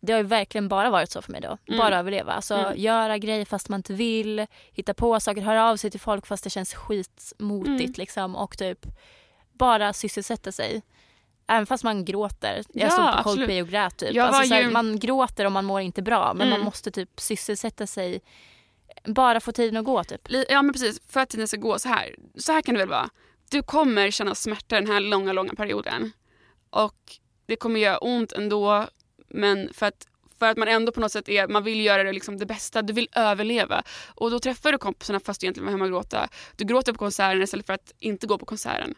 Det 0.00 0.12
har 0.12 0.20
ju 0.20 0.26
verkligen 0.26 0.68
bara 0.68 0.90
varit 0.90 1.10
så 1.10 1.22
för 1.22 1.32
mig 1.32 1.40
då. 1.40 1.58
Mm. 1.66 1.78
Bara 1.78 1.98
överleva. 1.98 2.32
Alltså 2.32 2.54
Mm. 2.54 2.72
göra 2.80 3.18
grejer 3.18 3.44
fast 3.44 3.68
man 3.68 3.78
inte 3.78 3.92
vill, 3.94 4.46
hitta 4.72 4.94
på 4.94 5.20
saker, 5.20 5.42
höra 5.42 5.70
av 5.70 5.76
sig 5.76 5.90
till 5.90 6.00
folk 6.00 6.26
fast 6.26 6.44
det 6.44 6.50
känns 6.50 6.74
skitmotigt 6.74 7.80
Mm. 7.80 7.92
liksom 7.96 8.36
och 8.36 8.58
typ 8.58 8.86
bara 9.52 9.92
sysselsätta 9.92 10.52
sig. 10.52 10.82
Även 11.52 11.66
fast 11.66 11.84
man 11.84 12.04
gråter. 12.04 12.62
Jag 12.72 12.86
Ja, 12.86 12.90
stod 12.90 13.04
på 13.04 13.10
absolut. 13.10 13.24
Coldplay 13.38 13.62
och 13.62 13.68
grät 13.68 13.96
typ. 13.96 14.08
Alltså, 14.08 14.38
var 14.38 14.44
så 14.44 14.54
här, 14.54 14.62
ju- 14.62 14.70
Man 14.70 14.98
gråter 14.98 15.44
om 15.44 15.52
man 15.52 15.64
mår 15.64 15.80
inte 15.80 16.02
bra 16.02 16.34
men 16.34 16.46
Mm. 16.46 16.58
man 16.58 16.64
måste 16.64 16.90
typ 16.90 17.20
sysselsätta 17.20 17.86
sig. 17.86 18.20
Bara 19.04 19.40
få 19.40 19.52
tiden 19.52 19.76
att 19.76 19.84
gå 19.84 20.04
typ. 20.04 20.20
Ja 20.48 20.62
men 20.62 20.72
precis, 20.72 21.00
för 21.08 21.20
att 21.20 21.28
tiden 21.28 21.48
ska 21.48 21.56
gå 21.56 21.78
så 21.78 21.88
här. 21.88 22.14
Så 22.36 22.52
här 22.52 22.62
kan 22.62 22.74
det 22.74 22.78
väl 22.80 22.88
vara. 22.88 23.10
Du 23.50 23.62
kommer 23.62 24.10
känna 24.10 24.34
smärta 24.34 24.74
den 24.76 24.86
här 24.86 25.00
långa, 25.00 25.32
långa 25.32 25.54
perioden. 25.54 26.12
Och 26.70 26.96
det 27.46 27.56
kommer 27.56 27.80
göra 27.80 27.98
ont 27.98 28.32
ändå. 28.32 28.86
Men 29.28 29.72
för 29.74 29.86
att, 29.86 30.06
för 30.38 30.46
att 30.46 30.56
man 30.56 30.68
ändå 30.68 30.92
på 30.92 31.00
något 31.00 31.12
sätt 31.12 31.28
är, 31.28 31.48
man 31.48 31.64
vill 31.64 31.80
göra 31.84 32.04
det, 32.04 32.12
liksom 32.12 32.38
det 32.38 32.46
bästa, 32.46 32.82
du 32.82 32.92
vill 32.92 33.08
överleva. 33.12 33.82
Och 34.14 34.30
då 34.30 34.38
träffar 34.38 34.72
du 34.72 34.78
kompisarna 34.78 35.20
fast 35.20 35.40
du 35.40 35.44
egentligen 35.44 35.64
var 35.66 35.72
hemma 35.72 35.84
och 35.84 35.90
gråta. 35.90 36.28
Du 36.56 36.64
gråter 36.64 36.92
på 36.92 36.98
konserten 36.98 37.42
istället 37.42 37.66
för 37.66 37.72
att 37.74 37.92
inte 37.98 38.26
gå 38.26 38.38
på 38.38 38.46
konserten. 38.46 38.94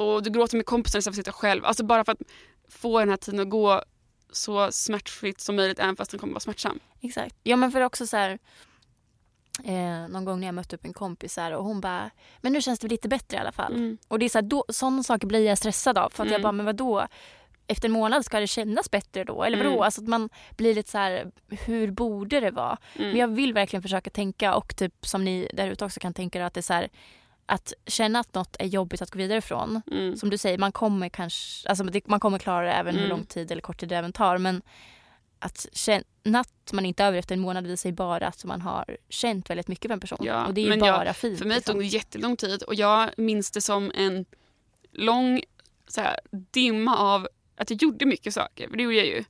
Och 0.00 0.22
du 0.22 0.30
gråter 0.30 0.56
med 0.56 0.66
kompisarna 0.66 0.98
istället 0.98 1.14
för 1.14 1.20
att 1.20 1.26
sitta 1.26 1.32
själv. 1.32 1.64
Alltså 1.64 1.84
bara 1.84 2.04
för 2.04 2.12
att 2.12 2.22
få 2.68 2.98
den 3.00 3.08
här 3.08 3.16
tiden 3.16 3.40
att 3.40 3.50
gå 3.50 3.82
så 4.32 4.72
smärtfritt 4.72 5.40
som 5.40 5.56
möjligt 5.56 5.78
även 5.78 5.96
fast 5.96 6.10
den 6.10 6.20
kommer 6.20 6.32
vara 6.32 6.40
smärtsam. 6.40 6.78
Exakt. 7.00 7.36
Ja 7.42 7.56
men 7.56 7.72
för 7.72 7.80
också 7.80 8.06
så 8.06 8.16
här. 8.16 8.38
Eh, 9.64 10.08
någon 10.08 10.24
gång 10.24 10.40
när 10.40 10.46
jag 10.48 10.54
mötte 10.54 10.76
upp 10.76 10.84
en 10.84 10.92
kompis 10.92 11.36
här, 11.36 11.52
och 11.52 11.64
hon 11.64 11.80
bara, 11.80 12.10
men 12.40 12.52
nu 12.52 12.60
känns 12.62 12.78
det 12.78 12.88
lite 12.88 13.08
bättre 13.08 13.36
i 13.36 13.40
alla 13.40 13.52
fall. 13.52 13.74
Mm. 13.74 13.98
Och 14.08 14.18
det 14.18 14.24
är 14.24 14.28
så 14.28 14.38
här, 14.38 14.42
då, 14.42 14.64
sådana 14.68 15.02
saker 15.02 15.26
blir 15.26 15.46
jag 15.46 15.58
stressad 15.58 15.98
av. 15.98 16.10
För 16.10 16.22
att 16.22 16.30
jag 16.30 16.40
Mm. 16.40 16.42
bara, 16.42 16.52
men 16.52 16.66
vadå? 16.66 17.06
Efter 17.66 17.88
en 17.88 17.92
månad 17.92 18.24
ska 18.24 18.40
det 18.40 18.46
kännas 18.46 18.90
bättre 18.90 19.24
då? 19.24 19.42
Eller 19.44 19.56
vadå? 19.58 19.70
Mm. 19.70 19.82
Alltså 19.82 20.00
att 20.02 20.08
man 20.08 20.28
blir 20.56 20.74
lite 20.74 20.90
så 20.90 20.98
här, 20.98 21.30
hur 21.48 21.90
borde 21.90 22.40
det 22.40 22.50
vara? 22.50 22.78
Mm. 22.94 23.08
Men 23.10 23.16
jag 23.20 23.28
vill 23.28 23.52
verkligen 23.54 23.82
försöka 23.82 24.10
tänka 24.10 24.54
och 24.54 24.76
typ 24.76 25.06
som 25.06 25.24
ni 25.24 25.50
där 25.54 25.68
ute 25.68 25.84
också 25.84 26.00
kan 26.00 26.14
tänka 26.14 26.46
att 26.46 26.54
det 26.54 26.60
är 26.60 26.62
så 26.62 26.72
här, 26.74 26.88
att 27.50 27.72
känna 27.86 28.18
att 28.20 28.34
något 28.34 28.56
är 28.58 28.66
jobbigt 28.66 29.02
att 29.02 29.10
gå 29.10 29.18
vidare 29.18 29.38
ifrån. 29.38 29.82
Mm. 29.90 30.16
Som 30.16 30.30
du 30.30 30.38
säger, 30.38 30.58
man 30.58 30.72
kommer 30.72 31.08
kanske, 31.08 31.68
alltså 31.68 31.84
man 32.06 32.20
kommer 32.20 32.38
klara 32.38 32.66
det 32.66 32.72
även 32.72 32.94
hur 32.94 33.04
Mm. 33.04 33.10
lång 33.16 33.24
tid 33.26 33.50
eller 33.52 33.62
kort 33.62 33.80
tid 33.80 33.88
det 33.88 33.96
även 33.96 34.12
tar. 34.12 34.38
Men 34.38 34.62
att 35.38 35.66
känna 35.72 36.40
att 36.40 36.72
man 36.72 36.86
inte 36.86 37.02
är 37.02 37.06
över 37.08 37.18
efter 37.18 37.34
en 37.34 37.40
månad 37.40 37.66
visar 37.66 37.88
ju 37.88 37.94
bara 37.94 38.26
att 38.26 38.44
man 38.44 38.60
har 38.60 38.96
känt 39.08 39.50
väldigt 39.50 39.68
mycket 39.68 39.88
för 39.88 39.92
en 39.92 40.00
person. 40.00 40.18
Ja, 40.20 40.46
och 40.46 40.54
det 40.54 40.60
är 40.60 40.74
ju 40.74 40.80
bara 40.80 41.04
jag- 41.06 41.16
fint. 41.16 41.38
För 41.38 41.46
mig 41.46 41.56
liksom. 41.56 41.72
tog 41.72 41.82
det 41.82 41.86
jättelång 41.86 42.36
tid 42.36 42.62
och 42.62 42.74
jag 42.74 43.10
minns 43.16 43.50
det 43.50 43.60
som 43.60 43.92
en 43.94 44.24
lång 44.92 45.42
så 45.88 46.00
här, 46.00 46.20
dimma 46.30 46.96
av 46.98 47.28
att 47.56 47.70
jag 47.70 47.82
gjorde 47.82 48.06
mycket 48.06 48.34
saker, 48.34 48.68
för 48.68 48.76
det 48.76 48.82
gjorde 48.82 48.96
jag 48.96 49.06
ju. 49.06 49.24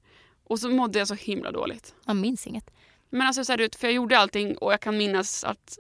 Och 0.45 0.59
så 0.59 0.69
mådde 0.71 0.99
jag 0.99 1.09
så 1.09 1.15
himla 1.15 1.51
dåligt. 1.53 1.95
Man 2.05 2.21
minns 2.21 2.47
inget. 2.47 2.71
Men 3.11 3.27
alltså 3.27 3.45
så 3.45 3.53
här, 3.53 3.79
för 3.79 3.87
jag 3.87 3.95
gjorde 3.95 4.19
allting 4.19 4.59
och 4.59 4.73
jag 4.73 4.81
kan 4.81 4.97
minnas 4.97 5.45
att 5.45 5.79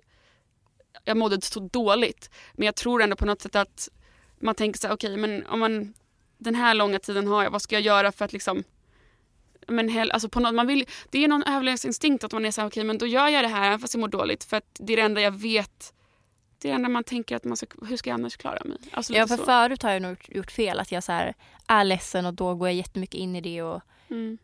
jag 1.04 1.16
mådde 1.16 1.40
så 1.40 1.60
dåligt. 1.60 2.30
Men 2.52 2.66
jag 2.66 2.76
tror 2.76 3.02
ändå 3.02 3.16
på 3.16 3.26
något 3.26 3.42
sätt 3.42 3.56
att 3.56 3.88
man 4.40 4.54
tänker 4.54 4.80
så 4.80 4.86
här, 4.86 4.94
okej 4.94 5.16
men 5.16 5.46
om 5.46 5.60
man 5.60 5.94
den 6.38 6.54
här 6.54 6.74
långa 6.74 6.98
tiden 6.98 7.26
har 7.26 7.42
jag, 7.42 7.50
vad 7.50 7.62
ska 7.62 7.74
jag 7.76 7.82
göra 7.82 8.12
för 8.12 8.24
att 8.24 8.32
liksom 8.32 8.64
men 9.68 9.88
hell, 9.88 10.10
alltså 10.10 10.28
på 10.28 10.40
något, 10.40 10.54
man 10.54 10.66
vill, 10.66 10.86
det 11.10 11.24
är 11.24 11.28
någon 11.28 11.42
överlevnadsinstinkt 11.42 12.24
att 12.24 12.32
man 12.32 12.44
är 12.44 12.50
så 12.50 12.60
här, 12.60 12.68
okej 12.68 12.84
men 12.84 12.98
då 12.98 13.06
gör 13.06 13.28
jag 13.28 13.44
det 13.44 13.48
här 13.48 13.66
även 13.66 13.78
fast 13.78 13.94
jag 13.94 14.00
mår 14.00 14.08
dåligt 14.08 14.44
för 14.44 14.56
att 14.56 14.64
det 14.80 14.92
är 14.92 14.96
det 14.96 15.02
enda 15.02 15.20
jag 15.20 15.30
vet. 15.32 15.92
Det 16.58 16.68
är 16.68 16.72
det 16.72 16.76
enda 16.76 16.88
man 16.88 17.04
tänker 17.04 17.36
att 17.36 17.44
man 17.44 17.56
ska, 17.56 17.66
hur 17.88 17.96
ska 17.96 18.10
jag 18.10 18.14
annars 18.14 18.36
klara 18.36 18.64
mig? 18.64 18.78
Alltså 18.92 19.12
Ja, 19.14 19.26
för 19.26 19.36
så. 19.36 19.44
förut 19.44 19.82
har 19.82 19.90
jag 19.90 20.02
nog 20.02 20.16
gjort 20.28 20.50
fel. 20.50 20.80
Att 20.80 20.92
jag 20.92 21.04
så 21.04 21.12
här 21.12 21.34
är 21.66 21.84
ledsen 21.84 22.26
och 22.26 22.34
då 22.34 22.54
går 22.54 22.68
jag 22.68 22.74
jättemycket 22.74 23.14
in 23.14 23.36
i 23.36 23.40
det. 23.40 23.62
Och 23.62 23.80
Mm, 24.08 24.38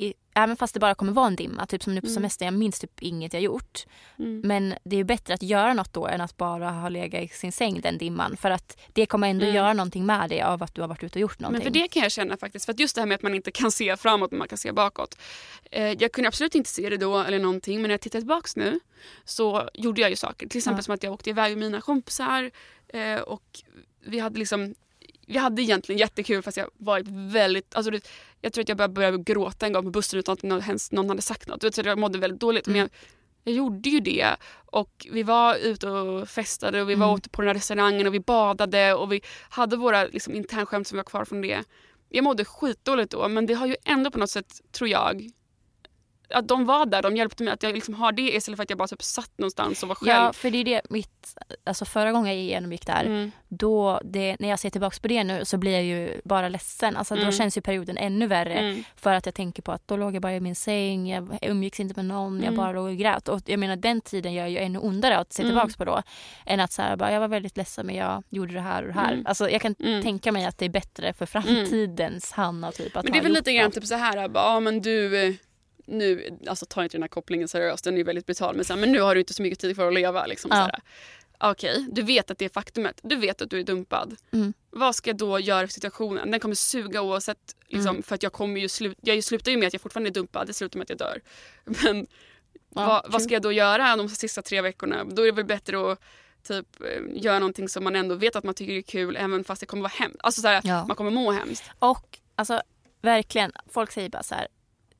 i, 0.00 0.14
även 0.34 0.56
fast 0.56 0.74
det 0.74 0.80
bara 0.80 0.94
kommer 0.94 1.12
vara 1.12 1.26
en 1.26 1.36
dimma. 1.36 1.66
Typ 1.66 1.82
som 1.82 1.94
nu 1.94 2.00
på 2.00 2.06
Mm. 2.06 2.14
semestern. 2.14 2.46
Jag 2.46 2.54
minns 2.54 2.80
typ 2.80 3.02
inget 3.02 3.32
jag 3.32 3.42
gjort. 3.42 3.86
mm, 4.18 4.40
Men 4.44 4.74
det 4.84 4.96
är 4.96 5.04
bättre 5.04 5.34
att 5.34 5.42
göra 5.42 5.74
något 5.74 5.92
då 5.92 6.06
än 6.06 6.20
att 6.20 6.36
bara 6.36 6.70
ha 6.70 6.88
legat 6.88 7.22
i 7.22 7.28
sin 7.28 7.52
säng 7.52 7.80
den 7.80 7.98
dimman. 7.98 8.36
För 8.36 8.50
att 8.50 8.80
det 8.92 9.06
kommer 9.06 9.28
ändå 9.28 9.44
Mm. 9.44 9.56
göra 9.56 9.72
någonting 9.72 10.06
med 10.06 10.28
dig 10.30 10.42
av 10.42 10.62
att 10.62 10.74
du 10.74 10.80
har 10.80 10.88
varit 10.88 11.02
ute 11.04 11.18
och 11.18 11.20
gjort 11.20 11.38
någonting. 11.38 11.64
Men 11.64 11.72
för 11.72 11.80
det 11.80 11.88
kan 11.88 12.02
jag 12.02 12.12
känna 12.12 12.36
faktiskt, 12.36 12.64
för 12.64 12.72
att 12.72 12.80
just 12.80 12.94
det 12.94 13.00
här 13.00 13.06
med 13.06 13.14
att 13.14 13.22
man 13.22 13.34
inte 13.34 13.50
kan 13.50 13.70
se 13.70 13.96
framåt 13.96 14.30
men 14.30 14.38
man 14.38 14.48
kan 14.48 14.58
se 14.58 14.72
bakåt. 14.72 15.18
Eh, 15.70 15.84
jag 16.02 16.12
kunde 16.12 16.28
absolut 16.28 16.54
inte 16.54 16.70
se 16.70 16.88
det 16.90 16.96
då 16.96 17.18
eller 17.18 17.38
någonting 17.38 17.74
men 17.74 17.82
när 17.88 17.90
jag 17.94 18.00
tittar 18.00 18.18
tillbaks 18.18 18.56
nu 18.56 18.80
så 19.24 19.68
gjorde 19.74 20.00
jag 20.00 20.10
ju 20.10 20.16
saker. 20.16 20.48
Till 20.48 20.58
exempel 20.58 20.78
Ja. 20.78 20.82
som 20.82 20.94
att 20.94 21.02
jag 21.02 21.12
åkte 21.12 21.30
iväg 21.30 21.58
med 21.58 21.70
mina 21.70 21.80
kompisar 21.80 22.50
eh, 22.88 23.20
och 23.20 23.42
vi 24.04 24.18
hade 24.18 24.38
liksom 24.38 24.74
vi 25.30 25.38
hade 25.38 25.62
egentligen 25.62 25.98
jättekul 25.98 26.42
fast 26.42 26.56
jag 26.56 26.68
varit 26.78 27.06
väldigt, 27.08 27.74
alltså 27.74 27.90
det, 27.90 28.08
jag 28.40 28.52
tror 28.52 28.62
att 28.62 28.68
jag 28.68 28.78
började, 28.78 28.94
började 28.94 29.18
gråta 29.18 29.66
en 29.66 29.72
gång 29.72 29.84
på 29.84 29.90
bussen 29.90 30.18
utan 30.18 30.32
att 30.32 30.42
någon, 30.42 30.62
någon 30.90 31.08
hade 31.08 31.22
sagt 31.22 31.48
något. 31.48 31.64
Vet, 31.64 31.74
Så 31.74 31.82
jag 31.84 31.98
mådde 31.98 32.18
väldigt 32.18 32.40
dåligt 32.40 32.66
men 32.66 32.76
Mm. 32.76 32.88
jag, 33.44 33.52
jag 33.52 33.54
gjorde 33.54 33.88
ju 33.88 34.00
det 34.00 34.26
och 34.66 35.06
vi 35.12 35.22
var 35.22 35.54
ute 35.56 35.88
och 35.88 36.28
festade 36.28 36.82
och 36.82 36.90
vi 36.90 36.94
var 36.94 37.06
Mm. 37.06 37.16
ute 37.18 37.28
på 37.30 37.42
den 37.42 37.48
här 37.48 37.54
restaurangen 37.54 38.06
och 38.06 38.14
vi 38.14 38.20
badade 38.20 38.94
och 38.94 39.12
vi 39.12 39.20
hade 39.50 39.76
våra 39.76 40.04
liksom, 40.04 40.34
internskämt 40.34 40.86
som 40.88 40.96
var 40.96 41.04
kvar 41.04 41.24
från 41.24 41.40
det. 41.42 41.58
Jag 42.08 42.24
mådde 42.24 42.44
skitdåligt 42.44 43.10
då 43.12 43.28
men 43.28 43.46
det 43.46 43.54
har 43.54 43.66
ju 43.66 43.76
ändå 43.84 44.10
på 44.10 44.18
något 44.18 44.30
sätt, 44.30 44.60
tror 44.72 44.88
jag, 44.90 45.30
att 46.34 46.48
de 46.48 46.64
var 46.64 46.86
där, 46.86 47.02
de 47.02 47.16
hjälpte 47.16 47.42
mig. 47.42 47.52
Att 47.54 47.62
jag 47.62 47.74
liksom 47.74 47.94
har 47.94 48.12
det 48.12 48.22
istället 48.36 48.56
för 48.56 48.62
att 48.62 48.70
jag 48.70 48.78
bara 48.78 48.88
typ 48.88 49.02
satt 49.02 49.38
någonstans 49.38 49.82
och 49.82 49.88
var 49.88 49.94
själv. 49.94 50.10
Ja, 50.10 50.32
för 50.32 50.50
det 50.50 50.58
är 50.58 50.64
det 50.64 50.80
mitt, 50.90 51.36
alltså 51.64 51.84
förra 51.84 52.12
gången 52.12 52.34
jag 52.36 52.44
genomgick 52.44 52.86
det 52.86 52.92
här, 52.92 53.04
Mm. 53.04 53.30
då, 53.48 54.00
det, 54.04 54.36
när 54.40 54.48
jag 54.48 54.58
ser 54.58 54.70
tillbaka 54.70 54.96
på 55.02 55.08
det 55.08 55.24
nu 55.24 55.44
så 55.44 55.58
blir 55.58 55.72
jag 55.72 55.82
ju 55.84 56.20
bara 56.24 56.48
ledsen. 56.48 56.96
Alltså 56.96 57.14
då 57.14 57.20
Mm. 57.20 57.32
känns 57.32 57.56
ju 57.58 57.60
perioden 57.60 57.96
ännu 57.98 58.26
värre. 58.26 58.54
Mm. 58.54 58.84
För 58.96 59.14
att 59.14 59.26
jag 59.26 59.34
tänker 59.34 59.62
på 59.62 59.72
att 59.72 59.88
då 59.88 59.96
låg 59.96 60.14
jag 60.14 60.22
bara 60.22 60.34
i 60.34 60.40
min 60.40 60.54
säng, 60.54 61.08
jag 61.10 61.38
umgicks 61.42 61.80
inte 61.80 61.94
med 61.96 62.04
någon, 62.04 62.36
jag 62.36 62.44
Mm. 62.44 62.56
bara 62.56 62.72
låg 62.72 62.86
och 62.86 62.96
grät. 62.96 63.28
Och 63.28 63.40
jag 63.46 63.58
menar 63.60 63.76
den 63.76 64.00
tiden 64.00 64.32
gör 64.34 64.46
ju 64.46 64.58
ännu 64.58 64.78
ondare 64.78 65.18
att 65.18 65.32
se 65.32 65.42
Mm. 65.42 65.50
tillbaka 65.50 65.72
på 65.78 65.84
då. 65.84 66.02
Än 66.46 66.60
att 66.60 66.72
så 66.72 66.82
här, 66.82 66.96
bara, 66.96 67.12
jag 67.12 67.20
var 67.20 67.28
väldigt 67.28 67.56
ledsen 67.56 67.86
men 67.86 67.94
jag 67.94 68.22
gjorde 68.30 68.54
det 68.54 68.60
här 68.60 68.82
och 68.82 68.88
det 68.88 68.94
här. 69.00 69.12
Mm. 69.12 69.26
Alltså 69.26 69.50
jag 69.50 69.60
kan 69.62 69.74
tänka 69.74 70.32
mig 70.32 70.44
att 70.44 70.58
det 70.58 70.64
är 70.64 70.68
bättre 70.68 71.12
för 71.12 71.26
framtidens 71.26 72.32
Hanna 72.32 72.72
typ. 72.72 72.96
Att 72.96 73.04
Men 73.04 73.12
det 73.12 73.18
är 73.18 73.22
väl 73.22 73.32
lite 73.32 73.52
grann 73.52 73.70
typ 73.70 73.86
så 73.86 73.94
här, 73.94 74.28
bara, 74.28 74.44
ja 74.44 74.60
men 74.60 74.80
du, 74.80 75.26
eh, 75.26 75.34
nu, 75.90 76.38
alltså 76.46 76.66
ta 76.66 76.82
inte 76.82 76.96
den 76.96 77.02
här 77.02 77.08
kopplingen 77.08 77.48
seriöst, 77.48 77.84
den 77.84 77.98
är 77.98 78.04
väldigt 78.04 78.26
brutal, 78.26 78.56
men, 78.56 78.64
så 78.64 78.72
här, 78.72 78.80
men 78.80 78.92
nu 78.92 79.00
har 79.00 79.14
du 79.14 79.20
inte 79.20 79.34
så 79.34 79.42
mycket 79.42 79.58
tid 79.58 79.74
kvar 79.74 79.86
att 79.86 79.94
leva. 79.94 80.26
Liksom, 80.26 80.50
Ja. 80.54 80.70
Okej, 81.42 81.86
du 81.92 82.02
vet 82.02 82.30
att 82.30 82.38
det 82.38 82.44
är 82.44 82.48
faktumet, 82.48 83.00
du 83.02 83.16
vet 83.16 83.42
att 83.42 83.50
du 83.50 83.60
är 83.60 83.64
dumpad. 83.64 84.16
Mm. 84.32 84.52
Vad 84.70 84.94
ska 84.96 85.10
jag 85.10 85.16
då 85.16 85.38
göra 85.40 85.66
för 85.66 85.72
situationen? 85.74 86.30
Den 86.30 86.40
kommer 86.40 86.54
suga 86.54 87.02
oavsett, 87.02 87.56
liksom, 87.66 87.90
Mm. 87.90 88.02
för 88.02 88.14
att 88.14 88.22
jag 88.22 88.32
kommer 88.32 88.60
ju 88.60 88.68
slut, 88.68 88.98
jag 89.00 89.24
slutar 89.24 89.50
ju 89.52 89.58
med 89.58 89.66
att 89.66 89.72
jag 89.72 89.82
fortfarande 89.82 90.10
är 90.10 90.14
dumpad, 90.14 90.46
det 90.46 90.52
slutar 90.52 90.78
med 90.78 90.84
att 90.84 90.90
jag 90.90 90.98
dör. 90.98 91.20
Men 91.64 92.06
Ja, 92.74 92.86
vad, 92.86 93.02
true. 93.02 93.12
vad 93.12 93.22
ska 93.22 93.34
jag 93.34 93.42
då 93.42 93.52
göra 93.52 93.96
de 93.96 94.08
sista 94.08 94.42
tre 94.42 94.60
veckorna? 94.60 95.04
Då 95.04 95.22
är 95.22 95.26
det 95.26 95.32
väl 95.32 95.44
bättre 95.44 95.92
att 95.92 95.98
typ, 96.42 96.80
eh, 96.80 97.22
göra 97.22 97.38
någonting 97.38 97.68
som 97.68 97.84
man 97.84 97.96
ändå 97.96 98.14
vet 98.14 98.36
att 98.36 98.44
man 98.44 98.54
tycker 98.54 98.72
är 98.72 98.82
kul 98.82 99.16
även 99.16 99.44
fast 99.44 99.60
det 99.60 99.66
kommer 99.66 99.82
vara 99.82 99.92
hemskt. 99.94 100.16
Alltså, 100.22 100.40
så 100.40 100.48
här, 100.48 100.60
Ja. 100.64 100.86
Man 100.86 100.96
kommer 100.96 101.10
må 101.10 101.32
hemskt. 101.32 101.64
Och 101.78 102.18
alltså 102.36 102.62
verkligen, 103.02 103.52
folk 103.70 103.92
säger 103.92 104.08
bara 104.08 104.22
så 104.22 104.34
här, 104.34 104.48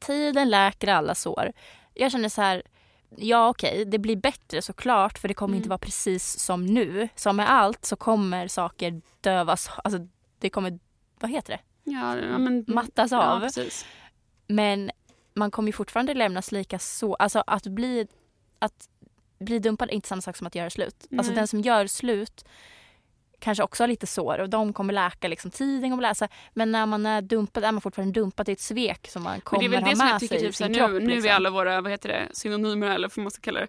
tiden 0.01 0.51
läker 0.51 0.89
alla 0.89 1.15
sår. 1.15 1.53
Jag 1.95 2.13
känner 2.13 2.29
så 2.29 2.43
här, 2.43 2.63
ja 3.17 3.49
okej, 3.49 3.85
det 3.85 3.99
blir 3.99 4.17
bättre 4.17 4.63
såklart 4.63 5.19
för 5.19 5.29
det 5.29 5.35
kommer 5.35 5.53
Mm. 5.53 5.57
inte 5.57 5.69
vara 5.69 5.79
precis 5.79 6.39
som 6.39 6.67
nu. 6.67 7.09
Som 7.17 7.37
med 7.37 7.51
allt 7.51 7.85
så 7.85 7.97
kommer 7.97 8.49
saker 8.49 9.01
dövas, 9.21 9.71
alltså 9.85 10.07
det 10.39 10.51
kommer, 10.51 10.79
vad 11.21 11.31
heter 11.31 11.53
det? 11.53 11.91
Ja, 11.91 12.17
ja, 12.17 12.39
men, 12.39 12.65
Mattas 12.69 13.11
ja, 13.13 13.23
av. 13.23 13.41
precis. 13.41 13.87
Men 14.47 14.91
man 15.35 15.51
kommer 15.51 15.69
ju 15.69 15.73
fortfarande 15.73 16.15
lämnas 16.15 16.53
lika 16.53 16.79
så. 16.79 17.15
Alltså 17.15 17.43
att 17.47 17.67
bli, 17.67 18.07
att 18.59 18.89
bli 19.39 19.59
dumpad 19.59 19.89
är 19.89 19.93
inte 19.95 20.09
samma 20.09 20.23
sak 20.23 20.37
som 20.37 20.47
att 20.47 20.55
göra 20.55 20.71
slut. 20.71 21.07
Alltså 21.19 21.33
Nej. 21.33 21.35
den 21.35 21.49
som 21.49 21.61
gör 21.61 21.87
slut 21.87 22.45
kanske 23.41 23.63
också 23.65 23.83
har 23.83 23.89
lite 23.89 24.07
sår 24.07 24.39
och 24.39 24.49
de 24.49 24.73
kommer 24.73 24.93
läka 24.93 25.29
liksom 25.29 25.51
tiden 25.51 25.91
kommer 25.91 26.03
läsa. 26.03 26.29
Men 26.55 26.73
när 26.73 26.87
man 26.87 27.07
är 27.07 27.23
dumpad 27.23 27.65
är 27.65 27.73
man 27.73 27.81
fortfarande 27.81 28.21
dumpad. 28.21 28.49
Är 28.49 28.53
ett 28.53 28.61
svek 28.61 29.09
som 29.11 29.23
man 29.23 29.41
kommer 29.41 29.63
det 29.63 29.67
är 29.67 29.71
väl 29.71 29.81
det 29.81 29.87
ha 29.91 29.97
som 29.97 30.07
med 30.07 30.15
jag 30.15 30.21
tycker 30.21 30.39
sig 30.39 30.45
i 30.45 30.49
typ, 30.49 30.57
så 30.57 30.65
här, 30.65 30.69
sin 30.69 30.73
nu, 30.73 30.79
kropp. 30.79 30.91
nu 31.03 31.13
är 31.13 31.17
liksom. 31.17 31.31
alla 31.37 31.51
våra 31.51 31.81
vad 31.81 31.91
heter 31.93 32.09
det, 32.09 32.29
synonymer 32.33 32.91
eller 32.95 33.09
vad 33.17 33.23
man 33.25 33.31
ska 33.31 33.41
kalla 33.41 33.61
det. 33.61 33.67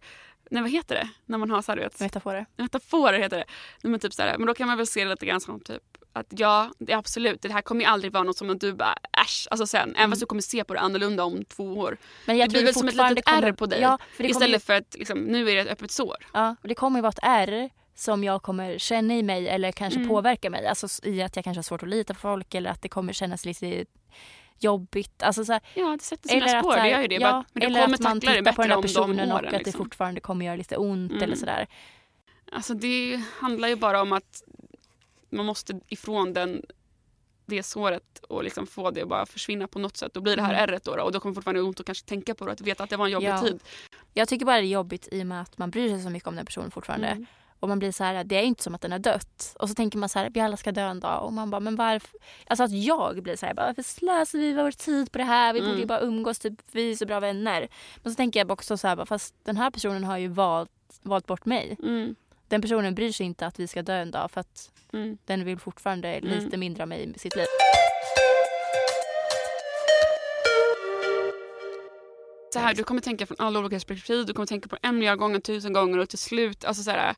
Nej 0.50 0.62
vad 0.62 0.72
heter 0.72 0.96
det? 0.96 1.10
När 1.26 1.38
man 1.38 1.52
har 1.52 1.62
så 1.62 1.72
här, 1.72 1.80
vet, 1.80 2.00
Metaforer. 2.00 2.46
metaforer 2.58 3.20
heter 3.20 3.38
det. 3.38 3.46
Nej, 3.84 3.92
Men, 3.92 4.00
typ 4.00 4.14
så 4.14 4.22
här, 4.22 4.38
men 4.38 4.48
då 4.48 4.54
kan 4.54 4.68
man 4.68 4.78
väl 4.78 4.88
se 4.88 5.04
det 5.04 5.10
lite 5.10 5.26
grann 5.26 5.42
som 5.42 5.60
typ 5.60 5.82
att 6.14 6.28
ja, 6.30 6.72
det 6.80 6.94
är 6.94 6.98
absolut, 6.98 7.42
det 7.42 7.52
här 7.52 7.62
kommer 7.62 7.82
ju 7.82 7.88
aldrig 7.88 8.14
vara 8.14 8.24
något 8.24 8.38
som 8.38 8.58
du 8.60 8.74
bara 8.74 8.96
äsch, 9.26 9.48
alltså 9.52 9.68
sen, 9.68 9.82
även 9.90 9.96
Mm. 9.96 10.12
fast 10.12 10.20
du 10.20 10.26
kommer 10.26 10.42
se 10.42 10.64
på 10.64 10.74
det 10.74 10.80
annorlunda 10.80 11.24
om 11.24 11.46
två 11.46 11.64
år. 11.74 11.98
Men 12.26 12.38
jag 12.38 12.50
det 12.50 12.54
blir 12.54 12.64
väl 12.66 12.74
som 12.74 12.88
ett 12.88 12.94
litet 12.96 13.26
kommer- 13.26 13.42
ärr 13.48 13.52
på 13.54 13.66
dig 13.66 13.82
Ja, 13.82 13.98
för 13.98 14.18
kommer 14.18 14.28
ju- 14.28 14.32
Istället 14.32 14.64
för 14.64 14.74
att 14.74 14.96
liksom, 14.98 15.20
nu 15.20 15.50
är 15.50 15.56
det 15.56 15.62
ett 15.62 15.68
öppet 15.72 15.92
sår. 15.92 16.16
Ja, 16.34 16.56
och 16.62 16.68
det 16.68 16.76
kommer 16.76 16.98
ju 16.98 17.02
vara 17.02 17.10
ett 17.10 17.20
ärr 17.22 17.70
som 18.02 18.24
jag 18.24 18.42
kommer 18.44 18.78
känna 18.78 19.14
i 19.16 19.24
mig 19.24 19.48
eller 19.50 19.72
kanske 19.72 20.00
Mm. 20.00 20.10
påverka 20.10 20.50
mig. 20.50 20.68
Alltså 20.68 20.88
i 21.08 21.22
att 21.22 21.36
jag 21.36 21.44
kanske 21.46 21.58
har 21.58 21.64
svårt 21.64 21.84
att 21.84 21.90
lita 21.90 22.14
på 22.14 22.20
folk 22.20 22.56
eller 22.56 22.70
att 22.70 22.82
det 22.82 22.90
kommer 22.90 23.14
kännas 23.14 23.46
lite 23.46 23.86
jobbigt. 24.60 25.24
Alltså 25.24 25.46
så 25.46 25.54
här, 25.54 25.62
Ja, 25.76 25.88
det 25.98 26.04
sätter 26.04 26.30
sina 26.30 26.46
eller 26.46 26.58
att, 26.58 26.64
spår, 26.64 26.72
så 26.74 26.78
här, 26.78 26.84
det 26.86 26.92
gör 26.92 27.02
ju 27.02 27.08
det. 27.08 27.16
Ja, 27.16 27.44
men 27.54 27.62
du 27.62 27.68
eller 27.68 27.82
kommer 27.82 27.96
att 27.96 28.02
man 28.02 28.20
det 28.20 28.28
tittar 28.38 28.52
på 28.54 28.62
den 28.62 28.70
där 28.70 28.76
om 28.78 28.82
de 28.82 28.88
personen 28.88 29.32
och 29.32 29.38
åren. 29.38 29.46
att 29.46 29.52
det 29.52 29.58
Liksom. 29.58 29.78
fortfarande 29.86 30.22
kommer 30.22 30.46
göra 30.46 30.56
lite 30.56 30.78
ont 30.78 31.12
Mm. 31.12 31.24
eller 31.24 31.36
sådär. 31.36 31.68
Alltså 32.52 32.74
det 32.74 33.22
handlar 33.40 33.68
ju 33.68 33.76
bara 33.76 34.02
om 34.02 34.14
att 34.14 34.44
man 35.30 35.46
måste 35.46 35.80
ifrån 35.88 36.34
den, 36.34 36.62
det 37.46 37.64
såret 37.64 38.20
och 38.30 38.44
liksom 38.44 38.68
få 38.68 38.92
det 38.92 39.02
att 39.02 39.08
bara 39.10 39.26
försvinna 39.26 39.68
på 39.68 39.80
något 39.80 39.98
sätt. 39.98 40.14
Då 40.14 40.22
blir 40.22 40.36
det 40.36 40.42
här 40.42 40.54
Mm. 40.54 40.64
ärret 40.64 40.84
då, 40.84 40.92
och 41.04 41.12
då 41.12 41.20
kommer 41.20 41.36
fortfarande 41.36 41.62
ont 41.62 41.80
att 41.80 41.86
kanske 41.86 42.08
tänka 42.08 42.36
på 42.36 42.46
det. 42.46 42.52
Att 42.52 42.62
veta 42.62 42.84
att 42.84 42.90
det 42.90 42.98
var 42.98 43.06
en 43.06 43.12
jobbig 43.12 43.28
Ja. 43.28 43.42
tid. 43.42 43.60
Jag 44.14 44.28
tycker 44.28 44.46
bara 44.46 44.58
det 44.58 44.64
är 44.68 44.68
jobbigt 44.68 45.08
i 45.12 45.22
och 45.22 45.28
med 45.28 45.42
att 45.42 45.58
man 45.58 45.70
bryr 45.72 45.90
sig 45.90 46.04
så 46.04 46.10
mycket 46.10 46.28
om 46.28 46.36
den 46.36 46.46
personen 46.46 46.72
fortfarande. 46.72 47.08
Mm. 47.08 47.26
Och 47.62 47.70
man 47.70 47.80
blir 47.80 47.92
så 47.92 48.04
här, 48.04 48.24
det 48.24 48.36
är 48.36 48.42
inte 48.44 48.64
som 48.64 48.76
att 48.76 48.82
den 48.82 48.92
har 48.92 49.00
dött. 49.00 49.56
Och 49.60 49.70
så 49.70 49.76
tänker 49.76 49.98
man 49.98 50.10
så 50.10 50.20
här, 50.20 50.30
vi 50.34 50.40
alla 50.40 50.58
ska 50.58 50.72
dö 50.72 50.82
en 50.88 51.00
dag. 51.00 51.24
Och 51.26 51.34
man 51.34 51.50
bara, 51.50 51.60
men 51.60 51.76
varför? 51.76 52.20
Alltså 52.48 52.64
att 52.64 52.72
jag 52.72 53.24
blir 53.24 53.36
så 53.36 53.46
här, 53.46 53.54
bara, 53.54 53.66
varför 53.68 53.84
slösar 53.84 54.40
vi 54.40 54.54
vår 54.54 54.72
tid 54.72 55.12
på 55.12 55.18
det 55.18 55.24
här? 55.24 55.54
Vi 55.54 55.60
borde 55.60 55.72
ju 55.72 55.76
Mm. 55.78 55.88
bara 55.88 56.00
umgås, 56.00 56.40
typ, 56.40 56.54
vi 56.72 56.92
är 56.92 56.96
så 56.96 57.06
bra 57.06 57.20
vänner. 57.20 57.68
Men 58.04 58.12
så 58.14 58.16
tänker 58.18 58.40
jag 58.40 58.52
också 58.52 58.78
så 58.78 58.88
här, 58.88 58.96
bara, 58.96 59.06
fast 59.06 59.36
den 59.44 59.58
här 59.58 59.72
personen 59.72 60.04
har 60.04 60.18
ju 60.18 60.28
valt, 60.28 60.72
valt 61.02 61.26
bort 61.28 61.46
mig. 61.46 61.78
Mm. 61.84 62.16
Den 62.48 62.62
personen 62.62 62.96
bryr 62.96 63.12
sig 63.12 63.26
inte 63.26 63.46
att 63.46 63.60
vi 63.60 63.68
ska 63.68 63.82
dö 63.82 63.94
en 64.02 64.12
dag 64.12 64.32
för 64.32 64.42
att 64.42 64.72
Mm. 64.94 65.18
den 65.26 65.46
vill 65.46 65.60
fortfarande 65.60 66.08
Mm. 66.14 66.40
lite 66.40 66.58
mindre 66.58 66.84
av 66.84 66.90
mig 66.90 67.14
i 67.16 67.20
sitt 67.20 67.36
liv. 67.36 67.46
Så 72.54 72.60
här, 72.60 72.74
du 72.74 72.84
kommer 72.84 73.02
tänka 73.02 73.26
från 73.26 73.38
alla 73.40 73.60
olika 73.60 73.76
perspektiv, 73.76 74.26
du 74.26 74.34
kommer 74.34 74.46
tänka 74.48 74.70
på 74.70 74.78
en 74.82 74.96
miljard 74.96 75.20
gånger, 75.20 75.40
tusen 75.40 75.74
gånger 75.74 75.98
och 75.98 76.10
till 76.10 76.20
slut, 76.20 76.66
alltså 76.66 76.84
så 76.84 76.92
här, 76.92 77.16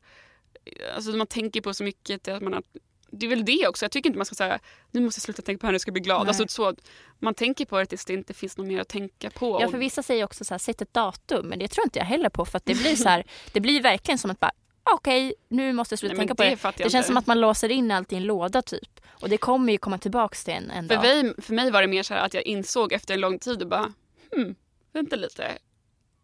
alltså 0.94 1.10
man 1.10 1.26
tänker 1.26 1.60
på 1.60 1.74
så 1.74 1.84
mycket 1.84 2.28
att 2.28 2.42
man 2.42 2.52
har, 2.52 2.62
det 3.10 3.26
är 3.26 3.30
väl 3.30 3.44
det 3.44 3.68
också, 3.68 3.84
jag 3.84 3.92
tycker 3.92 4.10
inte 4.10 4.18
man 4.18 4.26
ska 4.26 4.34
säga 4.34 4.58
nu 4.90 5.00
måste 5.00 5.18
jag 5.18 5.22
sluta 5.22 5.42
tänka 5.42 5.60
på 5.60 5.66
henne, 5.66 5.74
jag 5.74 5.80
ska 5.80 5.92
bli 5.92 6.00
glad. 6.00 6.20
Nej. 6.20 6.28
Alltså, 6.28 6.48
så, 6.48 6.74
man 7.18 7.34
tänker 7.34 7.64
på 7.64 7.78
det 7.78 7.86
tills 7.86 8.04
det 8.04 8.14
inte 8.14 8.34
finns 8.34 8.56
något 8.56 8.66
mer 8.66 8.80
att 8.80 8.88
tänka 8.88 9.30
på. 9.30 9.58
Ja, 9.60 9.68
för 9.68 9.78
vissa 9.78 10.02
säger 10.02 10.24
också 10.24 10.44
så 10.44 10.54
här, 10.54 10.58
sätt 10.58 10.82
ett 10.82 10.94
datum. 10.94 11.46
Men 11.46 11.58
det 11.58 11.68
tror 11.68 11.86
inte 11.86 11.98
jag 11.98 12.06
heller 12.06 12.28
på. 12.28 12.44
För 12.44 12.56
att 12.56 12.66
det 12.66 12.74
blir 12.74 12.96
så 12.96 13.08
här, 13.08 13.24
det 13.52 13.60
blir 13.60 13.82
verkligen 13.82 14.18
som 14.18 14.30
att 14.30 14.40
bara, 14.40 14.52
okej, 14.84 15.34
nu 15.48 15.72
måste 15.72 15.92
jag 15.92 15.98
sluta 15.98 16.14
Nej, 16.14 16.18
tänka 16.18 16.34
på 16.34 16.42
det. 16.42 16.72
Det 16.76 16.82
jag 16.82 16.92
känns 16.92 17.06
som 17.06 17.16
att 17.16 17.26
man 17.26 17.40
låser 17.40 17.70
in 17.70 17.90
allt 17.90 18.12
i 18.12 18.16
en 18.16 18.24
låda 18.24 18.62
typ. 18.62 19.00
Och 19.08 19.28
det 19.28 19.36
kommer 19.36 19.72
ju 19.72 19.78
komma 19.78 19.98
tillbaks 19.98 20.44
till 20.44 20.54
en 20.54 20.70
en 20.70 20.88
För 20.88 20.94
dag. 20.94 21.04
mig, 21.04 21.34
för 21.38 21.54
mig 21.54 21.70
var 21.70 21.82
det 21.82 21.88
mer 21.88 22.02
så 22.02 22.14
här 22.14 22.26
att 22.26 22.34
jag 22.34 22.42
insåg 22.42 22.92
efter 22.92 23.14
en 23.14 23.20
lång 23.20 23.38
tid 23.38 23.62
och 23.62 23.68
bara, 23.68 23.92
hmm, 24.32 24.54
vänta 24.92 25.16
lite. 25.16 25.58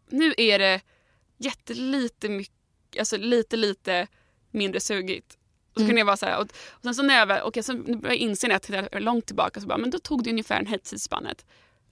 Nu 0.09 0.33
är 0.37 0.59
det 0.59 0.81
jättelite 1.37 2.29
mycket, 2.29 2.99
alltså 2.99 3.17
lite 3.17 3.57
lite 3.57 4.07
mindre 4.51 4.79
sugigt. 4.79 5.37
Och 5.73 5.75
så 5.75 5.79
Mm. 5.81 5.89
kunde 5.89 5.99
jag 6.01 6.05
vara 6.05 6.17
så 6.17 6.25
här, 6.25 6.37
och, 6.37 6.41
och 6.69 6.83
sen 6.83 6.95
så 6.95 7.03
när 7.03 7.17
jag 7.17 7.25
väl, 7.25 7.41
okej, 7.43 7.63
så 7.63 7.75
började 7.75 8.07
jag 8.07 8.15
inse 8.15 8.47
när 8.47 8.55
jag 8.55 8.61
tittade 8.61 8.99
långt 8.99 9.25
tillbaka 9.25 9.61
så 9.61 9.67
bara, 9.67 9.77
men 9.77 9.89
då 9.89 9.99
tog 9.99 10.23
det 10.23 10.29
ungefär 10.29 10.59
en 10.59 10.67
här 10.67 10.77
tidsspannet. 10.77 11.45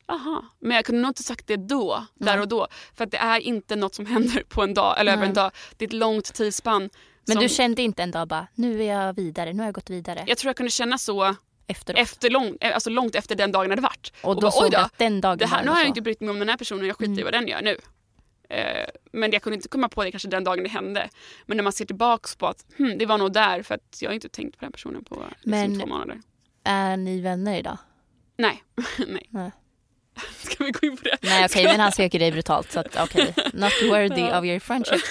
Aha, 0.07 0.45
men 0.59 0.75
jag 0.75 0.85
kunde 0.85 1.01
nog 1.01 1.09
inte 1.09 1.23
sagt 1.23 1.47
det 1.47 1.55
då, 1.55 2.05
där 2.15 2.39
och 2.41 2.47
då. 2.47 2.67
För 2.95 3.03
att 3.03 3.11
det 3.11 3.17
är 3.17 3.39
inte 3.39 3.75
något 3.75 3.95
som 3.95 4.05
händer 4.05 4.43
på 4.49 4.63
en 4.63 4.73
dag 4.73 4.99
eller 4.99 5.13
över 5.13 5.25
en 5.25 5.33
dag. 5.33 5.51
Det 5.77 5.85
är 5.85 5.87
ett 5.87 5.93
långt 5.93 6.33
tidsspann. 6.33 6.89
Men 7.27 7.33
som, 7.33 7.43
du 7.43 7.49
kände 7.49 7.81
inte 7.81 8.03
en 8.03 8.11
dag 8.11 8.27
bara, 8.27 8.47
nu 8.55 8.83
är 8.83 8.93
jag 9.05 9.13
vidare, 9.13 9.53
nu 9.53 9.59
har 9.59 9.65
jag 9.67 9.73
gått 9.75 9.89
vidare. 9.89 10.23
Jag 10.27 10.37
tror 10.37 10.49
jag 10.49 10.55
kunde 10.57 10.69
känna 10.71 10.97
så 10.97 11.35
Efteråt. 11.67 11.99
efter 11.99 12.29
lång, 12.29 12.57
eh, 12.61 12.73
alltså 12.73 12.89
långt 12.89 13.15
efter 13.15 13.35
den 13.35 13.51
dagen 13.51 13.69
hade 13.69 13.81
varit. 13.81 14.13
och 14.21 14.35
då 14.35 14.41
bara, 14.41 14.51
såg 14.51 14.71
du 14.71 14.77
att 14.77 14.97
den 14.97 15.21
dagen 15.21 15.37
det 15.37 15.45
här, 15.45 15.63
nu 15.63 15.69
har 15.71 15.79
jag 15.79 15.87
inte 15.87 16.01
brytt 16.01 16.21
mig 16.21 16.29
om 16.29 16.39
den 16.39 16.49
här 16.49 16.57
personen, 16.57 16.85
jag 16.87 16.97
skiter 16.97 17.11
i 17.11 17.21
Mm. 17.21 17.23
vad 17.23 17.33
den 17.33 17.47
gör 17.47 17.61
nu. 17.61 17.77
Eh, 18.49 18.85
men 19.11 19.31
jag 19.31 19.41
kunde 19.41 19.55
inte 19.55 19.67
komma 19.69 19.89
på 19.89 20.03
det 20.03 20.11
kanske 20.11 20.29
den 20.29 20.43
dagen 20.43 20.63
det 20.63 20.69
hände. 20.69 21.09
Men 21.45 21.57
när 21.57 21.63
man 21.63 21.73
ser 21.73 21.85
tillbaks 21.85 22.35
på 22.35 22.47
att 22.47 22.65
hm, 22.77 22.97
det 22.97 23.05
var 23.05 23.17
nog 23.17 23.33
där 23.33 23.63
för 23.63 23.75
att 23.75 23.97
jag 24.01 24.09
har 24.09 24.13
inte 24.15 24.29
tänkt 24.29 24.57
på 24.59 24.65
den 24.65 24.71
personen 24.71 25.03
på 25.03 25.15
liksom, 25.29 25.51
Men- 25.51 25.79
två 25.79 25.85
månader. 25.87 26.21
Är 26.63 26.97
ni 26.97 27.21
vänner 27.21 27.59
idag? 27.59 27.77
Nej. 28.37 28.63
Nej. 29.07 29.25
Nej. 29.29 29.51
Ska 30.37 30.63
vi 30.63 30.71
gå 30.71 30.87
in 30.87 30.97
på 30.97 31.03
det? 31.03 31.17
Nej 31.21 31.45
okej, 31.45 31.63
men 31.65 31.79
han 31.79 31.91
söker 31.91 32.19
dig 32.19 32.31
brutalt 32.31 32.71
så 32.71 32.79
att 32.79 32.97
okej, 33.03 33.33
not 33.53 33.71
worthy 33.89 34.23
of 34.23 34.45
your 34.45 34.59
friendship. 34.59 35.01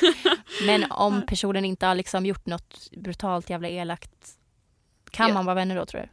Men 0.67 0.91
om 0.91 1.23
personen 1.29 1.65
inte 1.65 1.87
har 1.87 1.95
liksom 1.95 2.27
gjort 2.27 2.47
något 2.47 2.91
brutalt 2.91 3.51
jävla 3.51 3.69
elakt, 3.69 4.11
kan 5.11 5.29
Ja. 5.29 5.35
man 5.35 5.45
vara 5.47 5.55
vänner 5.55 5.77
då 5.77 5.87
tror 5.87 6.01
du? 6.01 6.09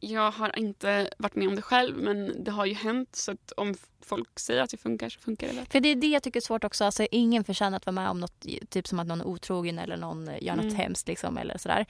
Jag 0.00 0.30
har 0.30 0.58
inte 0.58 1.10
varit 1.18 1.34
med 1.36 1.48
om 1.48 1.56
det 1.56 1.62
själv 1.62 1.96
men 1.96 2.44
det 2.44 2.50
har 2.50 2.66
ju 2.66 2.74
hänt 2.74 3.16
så 3.16 3.36
om 3.56 3.74
folk 4.00 4.38
säger 4.38 4.62
att 4.62 4.70
det 4.70 4.76
funkar 4.76 5.08
så 5.08 5.20
funkar 5.20 5.46
det 5.48 5.52
väl. 5.54 5.66
För 5.66 5.80
det 5.80 5.88
är 5.88 5.96
det 5.96 6.06
jag 6.06 6.22
tycker 6.22 6.40
är 6.40 6.44
svårt 6.44 6.64
också. 6.64 6.84
Alltså, 6.84 7.06
ingen 7.10 7.44
förtjänar 7.44 7.76
att 7.76 7.86
vara 7.86 7.94
med 7.94 8.08
om 8.10 8.20
något, 8.20 8.46
typ 8.68 8.86
som 8.88 8.98
att 9.00 9.06
någon 9.06 9.20
är 9.20 9.24
otrogen 9.26 9.78
eller 9.78 9.96
någon 9.96 10.30
gör 10.40 10.56
något 10.56 10.64
Mm. 10.64 10.76
hemskt. 10.76 11.08
Liksom, 11.08 11.38
eller 11.38 11.58
sådär. 11.58 11.86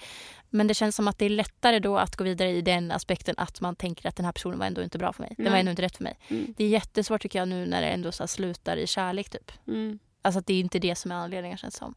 Men 0.51 0.67
det 0.67 0.75
känns 0.75 0.97
som 0.97 1.09
att 1.09 1.19
det 1.19 1.25
är 1.25 1.31
lättare 1.31 1.79
då 1.79 1.99
att 1.99 2.17
gå 2.17 2.25
vidare 2.25 2.51
i 2.51 2.61
den 2.61 2.93
aspekten 2.93 3.35
att 3.39 3.61
man 3.61 3.77
tänker 3.77 4.09
att 4.09 4.17
den 4.17 4.25
här 4.25 4.33
personen 4.33 4.59
var 4.59 4.67
ändå 4.67 4.83
inte 4.83 4.99
bra 4.99 5.13
för 5.13 5.23
mig. 5.23 5.35
Den 5.37 5.45
var 5.45 5.51
Nej. 5.51 5.61
ändå 5.61 5.71
inte 5.71 5.83
rätt 5.83 5.97
för 5.97 6.05
mig. 6.05 6.19
Mm. 6.29 6.55
Det 6.57 6.65
är 6.65 6.69
jättesvårt 6.69 7.23
tycker 7.23 7.39
jag 7.39 7.49
nu 7.49 7.67
när 7.67 7.83
det 7.83 7.89
ändå 7.89 8.13
så 8.13 8.27
slutar 8.27 8.77
i 8.77 8.87
kärlek 8.87 9.31
typ. 9.31 9.53
Mm. 9.67 9.99
Alltså 10.25 10.39
att 10.39 10.47
det 10.47 10.55
är 10.55 10.61
inte 10.61 10.79
det 10.79 10.95
som 10.95 11.11
är 11.11 11.15
anledningen 11.15 11.59
känns 11.59 11.77
som. 11.77 11.95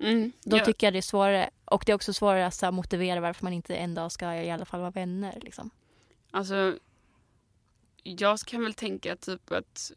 Mm. 0.00 0.32
Då 0.44 0.56
Ja. 0.56 0.64
tycker 0.64 0.86
jag 0.86 0.94
det 0.94 0.98
är 0.98 1.02
svårare. 1.02 1.50
Och 1.64 1.82
det 1.86 1.92
är 1.92 1.96
också 1.96 2.12
svårare 2.12 2.46
att 2.46 2.54
så 2.54 2.66
här, 2.66 2.72
motivera 2.72 3.20
varför 3.20 3.44
man 3.44 3.52
inte 3.52 3.76
en 3.76 3.94
dag 3.94 4.12
ska 4.12 4.34
i 4.34 4.50
alla 4.50 4.64
fall 4.64 4.80
vara 4.80 4.90
vänner. 4.90 5.38
Liksom. 5.42 5.70
Alltså, 6.30 6.74
jag 8.02 8.38
kan 8.38 8.62
väl 8.62 8.74
tänka 8.74 9.16
typ 9.16 9.52
att 9.52 9.92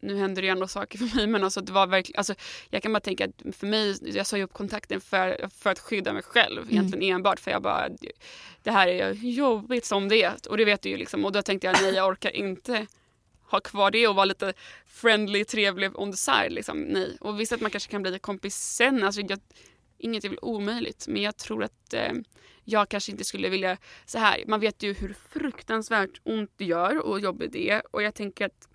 nu 0.00 0.18
händer 0.18 0.42
det 0.42 0.46
ju 0.46 0.52
ändå 0.52 0.68
saker 0.68 0.98
för 0.98 1.16
mig 1.16 1.26
men 1.26 1.44
alltså 1.44 1.60
det 1.60 1.72
var 1.72 1.86
verkligen, 1.86 2.18
alltså 2.18 2.34
jag 2.70 2.82
kan 2.82 2.92
bara 2.92 3.00
tänka 3.00 3.24
att 3.24 3.56
för 3.56 3.66
mig, 3.66 4.16
jag 4.16 4.26
sa 4.26 4.36
ju 4.36 4.42
upp 4.42 4.52
kontakten 4.52 5.00
för, 5.00 5.48
för 5.58 5.70
att 5.70 5.78
skydda 5.78 6.12
mig 6.12 6.22
själv 6.22 6.72
egentligen 6.72 7.14
enbart 7.16 7.40
för 7.40 7.50
jag 7.50 7.62
bara, 7.62 7.88
det 8.62 8.70
här 8.70 8.88
är 8.88 9.12
jobbigt 9.12 9.84
som 9.84 10.08
det 10.08 10.22
är 10.22 10.34
och 10.48 10.56
det 10.56 10.64
vet 10.64 10.82
du 10.82 10.88
ju 10.88 10.96
liksom 10.96 11.24
och 11.24 11.32
då 11.32 11.42
tänkte 11.42 11.66
jag 11.66 11.82
nej 11.82 11.94
jag 11.94 12.08
orkar 12.08 12.36
inte 12.36 12.86
ha 13.52 13.60
kvar 13.60 13.90
det 13.90 14.08
och 14.08 14.14
vara 14.14 14.24
lite 14.24 14.52
friendly, 14.86 15.44
trevlig 15.44 15.98
on 15.98 16.12
the 16.12 16.16
side 16.16 16.52
liksom, 16.52 16.80
nej. 16.80 17.16
Och 17.20 17.40
visst 17.40 17.52
att 17.52 17.60
man 17.60 17.70
kanske 17.70 17.90
kan 17.90 18.02
bli 18.02 18.18
kompis 18.18 18.56
sen, 18.56 19.04
alltså 19.04 19.20
jag, 19.20 19.40
inget 19.98 20.24
är 20.24 20.28
väl 20.28 20.38
omöjligt 20.42 21.06
men 21.08 21.22
jag 21.22 21.36
tror 21.36 21.64
att 21.64 21.94
eh, 21.94 22.12
jag 22.64 22.88
kanske 22.88 23.12
inte 23.12 23.24
skulle 23.24 23.48
vilja 23.48 23.76
så 24.06 24.18
här, 24.18 24.44
man 24.46 24.60
vet 24.60 24.82
ju 24.82 24.92
hur 24.92 25.16
fruktansvärt 25.30 26.20
ont 26.22 26.50
det 26.56 26.64
gör 26.64 26.98
och 26.98 27.20
jobbigt 27.20 27.52
det 27.52 27.70
är 27.70 27.82
och 27.90 28.02
jag 28.02 28.14
tänker 28.14 28.46
att 28.46 28.68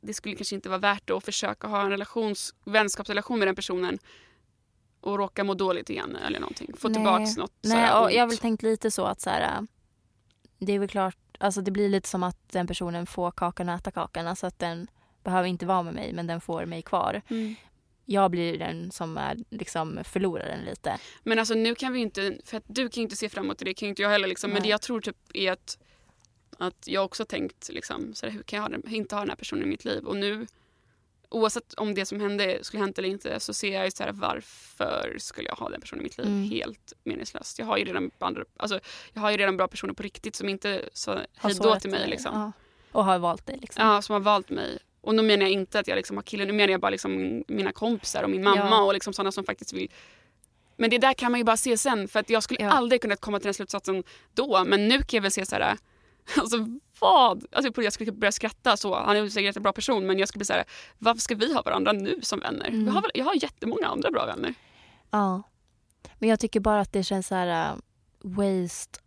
det 0.00 0.14
skulle 0.14 0.34
kanske 0.34 0.54
inte 0.54 0.68
vara 0.68 0.78
värt 0.78 1.06
det 1.06 1.12
att 1.12 1.24
försöka 1.24 1.66
ha 1.66 1.82
en 1.82 1.90
relations, 1.90 2.54
vänskapsrelation 2.64 3.38
med 3.38 3.48
den 3.48 3.54
personen 3.54 3.98
och 5.00 5.18
råka 5.18 5.44
må 5.44 5.54
dåligt 5.54 5.90
igen 5.90 6.16
eller 6.16 6.40
någonting. 6.40 6.70
Få 6.76 6.88
Nej. 6.88 6.94
tillbaks 6.94 7.36
något 7.36 7.52
Nej, 7.62 7.92
och 7.92 8.12
jag 8.12 8.18
har 8.18 8.22
ont. 8.22 8.32
väl 8.32 8.38
tänkt 8.38 8.62
lite 8.62 8.90
så 8.90 9.04
att 9.04 9.20
så 9.20 9.30
här, 9.30 9.56
äh, 9.56 9.62
det 10.58 10.72
är 10.72 10.78
väl 10.78 10.88
klart, 10.88 11.16
alltså 11.38 11.60
det 11.60 11.70
blir 11.70 11.88
lite 11.88 12.08
som 12.08 12.22
att 12.22 12.48
den 12.48 12.66
personen 12.66 13.06
får 13.06 13.30
kakan 13.30 13.68
och 13.68 13.74
äta 13.74 13.90
kakan. 13.90 14.26
Alltså 14.26 14.46
att 14.46 14.58
den 14.58 14.88
behöver 15.24 15.48
inte 15.48 15.66
vara 15.66 15.82
med 15.82 15.94
mig 15.94 16.12
men 16.12 16.26
den 16.26 16.40
får 16.40 16.66
mig 16.66 16.82
kvar. 16.82 17.22
Mm. 17.28 17.54
Jag 18.04 18.30
blir 18.30 18.58
den 18.58 18.90
som 18.90 19.18
är 19.18 19.36
liksom 19.50 19.98
förloraren 20.04 20.64
lite. 20.64 20.98
Men 21.22 21.38
alltså 21.38 21.54
nu 21.54 21.74
kan 21.74 21.92
vi 21.92 22.00
inte, 22.00 22.38
för 22.44 22.56
att 22.56 22.64
du 22.66 22.88
kan 22.88 23.02
inte 23.02 23.16
se 23.16 23.28
framåt 23.28 23.58
och 23.58 23.64
det 23.64 23.74
kan 23.74 23.88
inte 23.88 24.02
jag 24.02 24.10
heller 24.10 24.28
liksom. 24.28 24.50
Men 24.50 24.62
det 24.62 24.68
jag 24.68 24.82
tror 24.82 25.00
typ 25.00 25.16
är 25.34 25.52
att, 25.52 25.78
att 26.58 26.88
jag 26.88 27.04
också 27.04 27.24
tänkt 27.24 27.68
liksom, 27.68 28.14
så 28.14 28.26
här, 28.26 28.32
hur 28.32 28.42
kan 28.42 28.56
jag 28.56 28.62
ha 28.62 28.68
den, 28.68 28.94
inte 28.94 29.14
ha 29.14 29.20
den 29.20 29.28
här 29.28 29.36
personen 29.36 29.64
i 29.64 29.66
mitt 29.66 29.84
liv? 29.84 30.04
Och 30.04 30.16
nu, 30.16 30.46
oavsett 31.30 31.74
om 31.74 31.94
det 31.94 32.06
som 32.06 32.20
hände 32.20 32.64
skulle 32.64 32.82
hänt 32.82 32.98
eller 32.98 33.08
inte 33.08 33.40
så 33.40 33.54
ser 33.54 33.74
jag 33.74 33.84
ju 33.84 33.90
så 33.90 34.02
här, 34.02 34.12
varför 34.12 35.14
skulle 35.18 35.48
jag 35.48 35.56
ha 35.56 35.68
den 35.68 35.80
personen 35.80 36.00
i 36.00 36.04
mitt 36.04 36.18
liv? 36.18 36.26
Mm. 36.26 36.50
Helt 36.50 36.92
meningslöst. 37.04 37.58
Jag 37.58 37.66
har 37.66 37.76
ju 37.76 37.84
redan 37.84 38.10
andra, 38.18 38.44
alltså, 38.56 38.80
jag 39.12 39.20
har 39.20 39.30
ju 39.30 39.36
redan 39.36 39.56
bra 39.56 39.68
personer 39.68 39.92
på 39.94 40.02
riktigt 40.02 40.36
som 40.36 40.48
inte 40.48 40.88
sa 40.92 41.12
Har 41.12 41.18
hej 41.36 41.54
då 41.54 41.62
sårat 41.62 41.80
till 41.80 41.90
mig 41.90 42.08
liksom. 42.08 42.34
Ja. 42.34 42.52
Och 42.92 43.04
har 43.04 43.18
valt 43.18 43.46
dig 43.46 43.58
liksom. 43.60 43.86
Ja, 43.86 44.02
som 44.02 44.12
har 44.12 44.20
valt 44.20 44.50
mig. 44.50 44.78
Och 45.00 45.14
nu 45.14 45.22
menar 45.22 45.42
jag 45.42 45.52
inte 45.52 45.78
att 45.80 45.88
jag 45.88 45.96
liksom 45.96 46.16
har 46.16 46.22
killen, 46.22 46.46
nu 46.46 46.52
menar 46.52 46.70
jag 46.70 46.80
bara 46.80 46.90
liksom 46.90 47.44
mina 47.48 47.72
kompisar 47.72 48.22
och 48.22 48.30
min 48.30 48.44
mamma 48.44 48.66
Ja. 48.70 48.82
och 48.82 48.94
liksom 48.94 49.12
sådana 49.12 49.32
som 49.32 49.44
faktiskt 49.44 49.72
vill 49.72 49.88
Men 50.76 50.90
det 50.90 50.98
där 50.98 51.14
kan 51.14 51.30
man 51.32 51.40
ju 51.40 51.44
bara 51.44 51.56
se 51.56 51.76
sen 51.76 52.08
för 52.08 52.20
att 52.20 52.30
jag 52.30 52.42
skulle 52.42 52.60
Ja. 52.62 52.70
aldrig 52.70 53.00
kunnat 53.02 53.20
komma 53.20 53.38
till 53.38 53.44
den 53.46 53.54
slutsatsen 53.54 54.04
då. 54.34 54.64
Men 54.64 54.88
nu 54.88 54.98
kan 54.98 55.06
jag 55.10 55.22
väl 55.22 55.30
se 55.30 55.46
så 55.46 55.56
här, 55.56 55.76
alltså 56.36 56.66
vad? 57.00 57.46
Alltså 57.52 57.82
jag 57.82 57.92
skulle 57.92 58.12
börja 58.12 58.32
skratta 58.32 58.76
så. 58.76 58.94
Han 58.94 59.16
är 59.16 59.28
säkert 59.28 59.56
en 59.56 59.62
bra 59.62 59.72
person 59.72 60.06
men 60.06 60.18
jag 60.18 60.28
skulle 60.28 60.38
bli 60.38 60.46
så 60.46 60.52
här, 60.52 60.64
varför 60.98 61.20
ska 61.20 61.34
vi 61.34 61.54
ha 61.54 61.62
varandra 61.62 61.92
nu 61.92 62.18
som 62.22 62.40
vänner? 62.40 62.68
Mm. 62.68 62.86
Jag, 62.86 62.92
har 62.92 63.04
jag 63.14 63.24
har 63.24 63.42
jättemånga 63.42 63.86
andra 63.86 64.10
bra 64.10 64.26
vänner. 64.26 64.54
Ja. 65.10 65.42
Men 66.18 66.28
jag 66.28 66.40
tycker 66.40 66.60
bara 66.60 66.80
att 66.80 66.92
det 66.92 67.02
känns 67.02 67.26
så 67.26 67.34
här 67.34 67.72
uh, 67.72 67.78
waste 68.22 69.00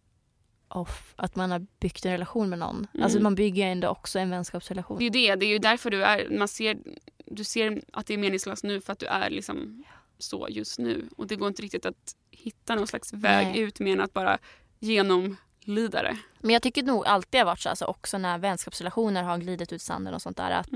of 0.67 1.13
att 1.15 1.35
man 1.35 1.51
har 1.51 1.65
byggt 1.79 2.05
en 2.05 2.11
relation 2.11 2.49
med 2.49 2.59
någon. 2.59 2.87
Mm. 2.93 3.03
Alltså 3.03 3.19
man 3.19 3.35
bygger 3.35 3.67
ändå 3.67 3.87
också 3.87 4.19
en 4.19 4.29
vänskapsrelation. 4.29 4.97
Det 4.97 5.03
är 5.03 5.05
ju 5.05 5.09
det, 5.09 5.35
det 5.35 5.45
är 5.45 5.49
ju 5.49 5.57
därför 5.57 5.89
du 5.89 6.03
är, 6.03 6.37
man 6.37 6.47
ser, 6.47 6.77
du 7.25 7.43
ser 7.43 7.81
att 7.93 8.07
det 8.07 8.13
är 8.13 8.17
meningslöst 8.17 8.63
nu 8.63 8.81
för 8.81 8.93
att 8.93 8.99
du 8.99 9.05
är 9.05 9.29
liksom 9.29 9.83
så 10.17 10.47
just 10.49 10.79
nu. 10.79 11.09
Och 11.17 11.27
det 11.27 11.35
går 11.35 11.47
inte 11.47 11.61
riktigt 11.61 11.85
att 11.85 12.15
hitta 12.31 12.75
någon 12.75 12.87
slags 12.87 13.13
väg 13.13 13.47
Nej. 13.47 13.59
ut 13.59 13.79
mer 13.79 13.93
än 13.93 14.01
att 14.01 14.13
bara 14.13 14.37
genomlida 14.79 15.37
det. 15.65 16.17
Men 16.39 16.51
jag 16.53 16.61
tycker 16.61 16.83
nog 16.83 17.05
alltid 17.05 17.39
har 17.39 17.45
varit 17.45 17.59
så, 17.59 17.69
alltså 17.69 17.85
också 17.85 18.17
när 18.17 18.37
vänskapsrelationer 18.37 19.23
har 19.23 19.37
glidit 19.37 19.73
ut 19.73 19.81
i 19.81 19.85
sanden 19.85 20.13
och 20.13 20.21
sånt 20.21 20.37
där, 20.37 20.51
att 20.51 20.67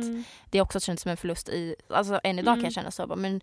det 0.49 0.61
också 0.61 0.79
känns 0.79 1.01
som 1.01 1.11
en 1.11 1.17
förlust 1.17 1.49
i, 1.49 1.75
alltså 1.89 2.19
än 2.23 2.39
idag 2.39 2.53
kan 2.53 2.53
Mm. 2.53 2.63
jag 2.63 2.73
känna 2.73 2.91
så, 2.91 3.15
men 3.15 3.41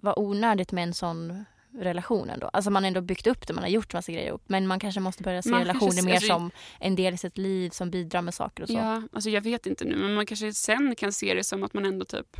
vad 0.00 0.14
onödigt 0.18 0.72
med 0.72 0.84
en 0.84 0.94
sån 0.94 1.44
relation 1.78 2.30
ändå. 2.30 2.50
Alltså 2.52 2.70
man 2.70 2.82
har 2.82 2.88
ändå 2.88 3.00
byggt 3.00 3.26
upp 3.26 3.46
det, 3.46 3.52
man 3.54 3.64
har 3.64 3.70
gjort 3.70 3.92
massa 3.94 4.12
grejer 4.12 4.28
ihop, 4.28 4.42
men 4.46 4.66
man 4.66 4.80
kanske 4.80 5.00
måste 5.00 5.22
börja 5.22 5.42
se 5.42 5.50
Man 5.50 5.64
kanske 5.64 5.74
relationer 5.74 6.02
ser- 6.02 6.06
mer 6.06 6.14
alltså- 6.14 6.28
som 6.28 6.50
en 6.80 6.96
del 6.96 7.14
i 7.14 7.16
sitt 7.16 7.38
liv 7.38 7.70
som 7.70 7.90
bidrar 7.90 8.22
med 8.22 8.34
saker 8.34 8.62
och 8.62 8.68
så. 8.68 8.74
Ja, 8.74 9.02
alltså 9.12 9.30
jag 9.30 9.40
vet 9.40 9.66
inte 9.66 9.84
nu 9.84 9.96
men 9.96 10.14
man 10.14 10.26
kanske 10.26 10.52
sen 10.52 10.94
kan 10.96 11.12
se 11.12 11.34
det 11.34 11.44
som 11.44 11.62
att 11.62 11.74
man 11.74 11.84
ändå 11.84 12.04
typ 12.04 12.36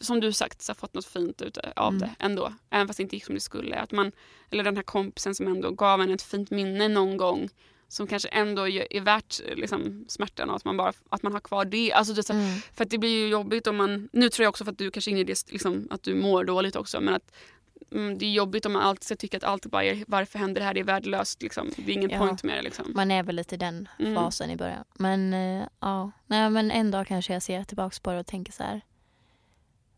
som 0.00 0.20
du 0.20 0.32
sagt 0.32 0.62
så 0.62 0.70
har 0.70 0.74
fått 0.74 0.94
något 0.94 1.06
fint 1.06 1.42
ut 1.42 1.58
av 1.76 1.88
Mm. 1.94 1.98
det 2.00 2.10
ändå. 2.18 2.52
Även 2.70 2.86
fast 2.86 2.96
det 2.96 3.02
inte 3.02 3.16
gick 3.16 3.24
som 3.24 3.34
det 3.34 3.40
skulle. 3.40 3.76
Att 3.76 3.92
man, 3.92 4.12
eller 4.50 4.64
den 4.64 4.76
här 4.76 4.82
kompisen 4.82 5.34
som 5.34 5.46
ändå 5.48 5.70
gav 5.70 6.00
en 6.00 6.10
ett 6.10 6.22
fint 6.22 6.50
minne 6.50 6.88
någon 6.88 7.16
gång 7.16 7.48
som 7.88 8.06
kanske 8.06 8.28
ändå 8.28 8.68
är 8.68 9.00
värt 9.00 9.40
liksom, 9.56 10.04
smärtan 10.08 10.50
och 10.50 10.56
att 10.56 10.64
man, 10.64 10.76
bara, 10.76 10.92
att 11.08 11.22
man 11.22 11.32
har 11.32 11.40
kvar 11.40 11.64
det. 11.64 11.92
Alltså 11.92 12.14
det 12.14 12.30
Mm. 12.30 12.60
För 12.74 12.84
det 12.84 12.98
blir 12.98 13.10
ju 13.10 13.28
jobbigt 13.28 13.66
om 13.66 13.76
man... 13.76 14.08
Nu 14.12 14.28
tror 14.28 14.44
jag 14.44 14.48
också 14.50 14.64
för 14.64 14.72
att 14.72 14.78
du 14.78 14.90
kanske 14.90 15.10
är 15.10 15.12
inne 15.12 15.20
i 15.20 15.24
det 15.24 15.52
liksom, 15.52 15.88
att 15.90 16.02
du 16.02 16.14
mår 16.14 16.44
dåligt 16.44 16.76
också. 16.76 17.00
Men 17.00 17.14
att 17.14 17.32
mm, 17.92 18.18
det 18.18 18.26
är 18.26 18.30
jobbigt 18.32 18.66
om 18.66 18.72
man 18.72 18.82
alltid 18.82 19.04
ska 19.04 19.16
tycka 19.16 19.36
att 19.36 19.44
allt 19.44 19.66
bara 19.66 19.84
är 19.84 20.04
varför 20.06 20.38
händer 20.38 20.60
det 20.60 20.64
här? 20.66 20.74
Det 20.74 20.80
är 20.80 20.84
värdelöst. 20.84 21.42
Liksom. 21.42 21.70
Det 21.76 21.92
är 21.92 21.94
ingen 21.94 22.10
Ja. 22.10 22.18
point 22.18 22.42
med 22.42 22.56
det. 22.58 22.62
Liksom. 22.62 22.92
Man 22.94 23.10
är 23.10 23.22
väl 23.22 23.36
lite 23.36 23.54
i 23.54 23.58
den 23.58 23.88
Mm. 23.98 24.14
fasen 24.14 24.50
i 24.50 24.56
början. 24.56 24.84
Men 24.94 25.34
eh, 25.34 25.66
ja, 25.80 26.10
Nej, 26.26 26.50
men 26.50 26.70
en 26.70 26.90
dag 26.90 27.06
kanske 27.06 27.32
jag 27.32 27.42
ser 27.42 27.64
tillbaka 27.64 27.96
på 28.02 28.12
det 28.12 28.18
och 28.20 28.26
tänker 28.26 28.52
så 28.52 28.62
här. 28.62 28.80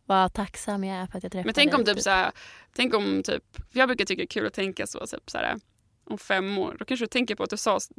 Vad 0.06 0.32
tacksam 0.32 0.84
jag 0.84 0.96
är 0.96 1.06
för 1.06 1.18
att 1.18 1.22
jag 1.22 1.32
träffade 1.32 1.46
Men 1.46 1.54
tänk 1.54 1.74
om 1.74 1.84
typ 1.84 2.00
så 2.00 2.10
här, 2.10 2.32
tänk 2.72 2.94
om 2.94 3.22
typ, 3.22 3.42
jag 3.72 3.88
brukar 3.88 4.04
tycka 4.04 4.20
det 4.20 4.24
är 4.24 4.26
kul 4.26 4.46
att 4.46 4.52
tänka 4.52 4.86
så, 4.86 5.06
typ 5.06 5.30
så 5.30 5.38
här, 5.38 5.56
om 6.04 6.18
fem 6.18 6.58
år. 6.58 6.76
Då 6.78 6.84
kanske 6.84 7.04
du 7.04 7.08
tänker 7.08 7.34
på 7.34 7.42
att 7.42 7.50
du 7.50 7.56
sa 7.56 7.80
så, 7.80 7.90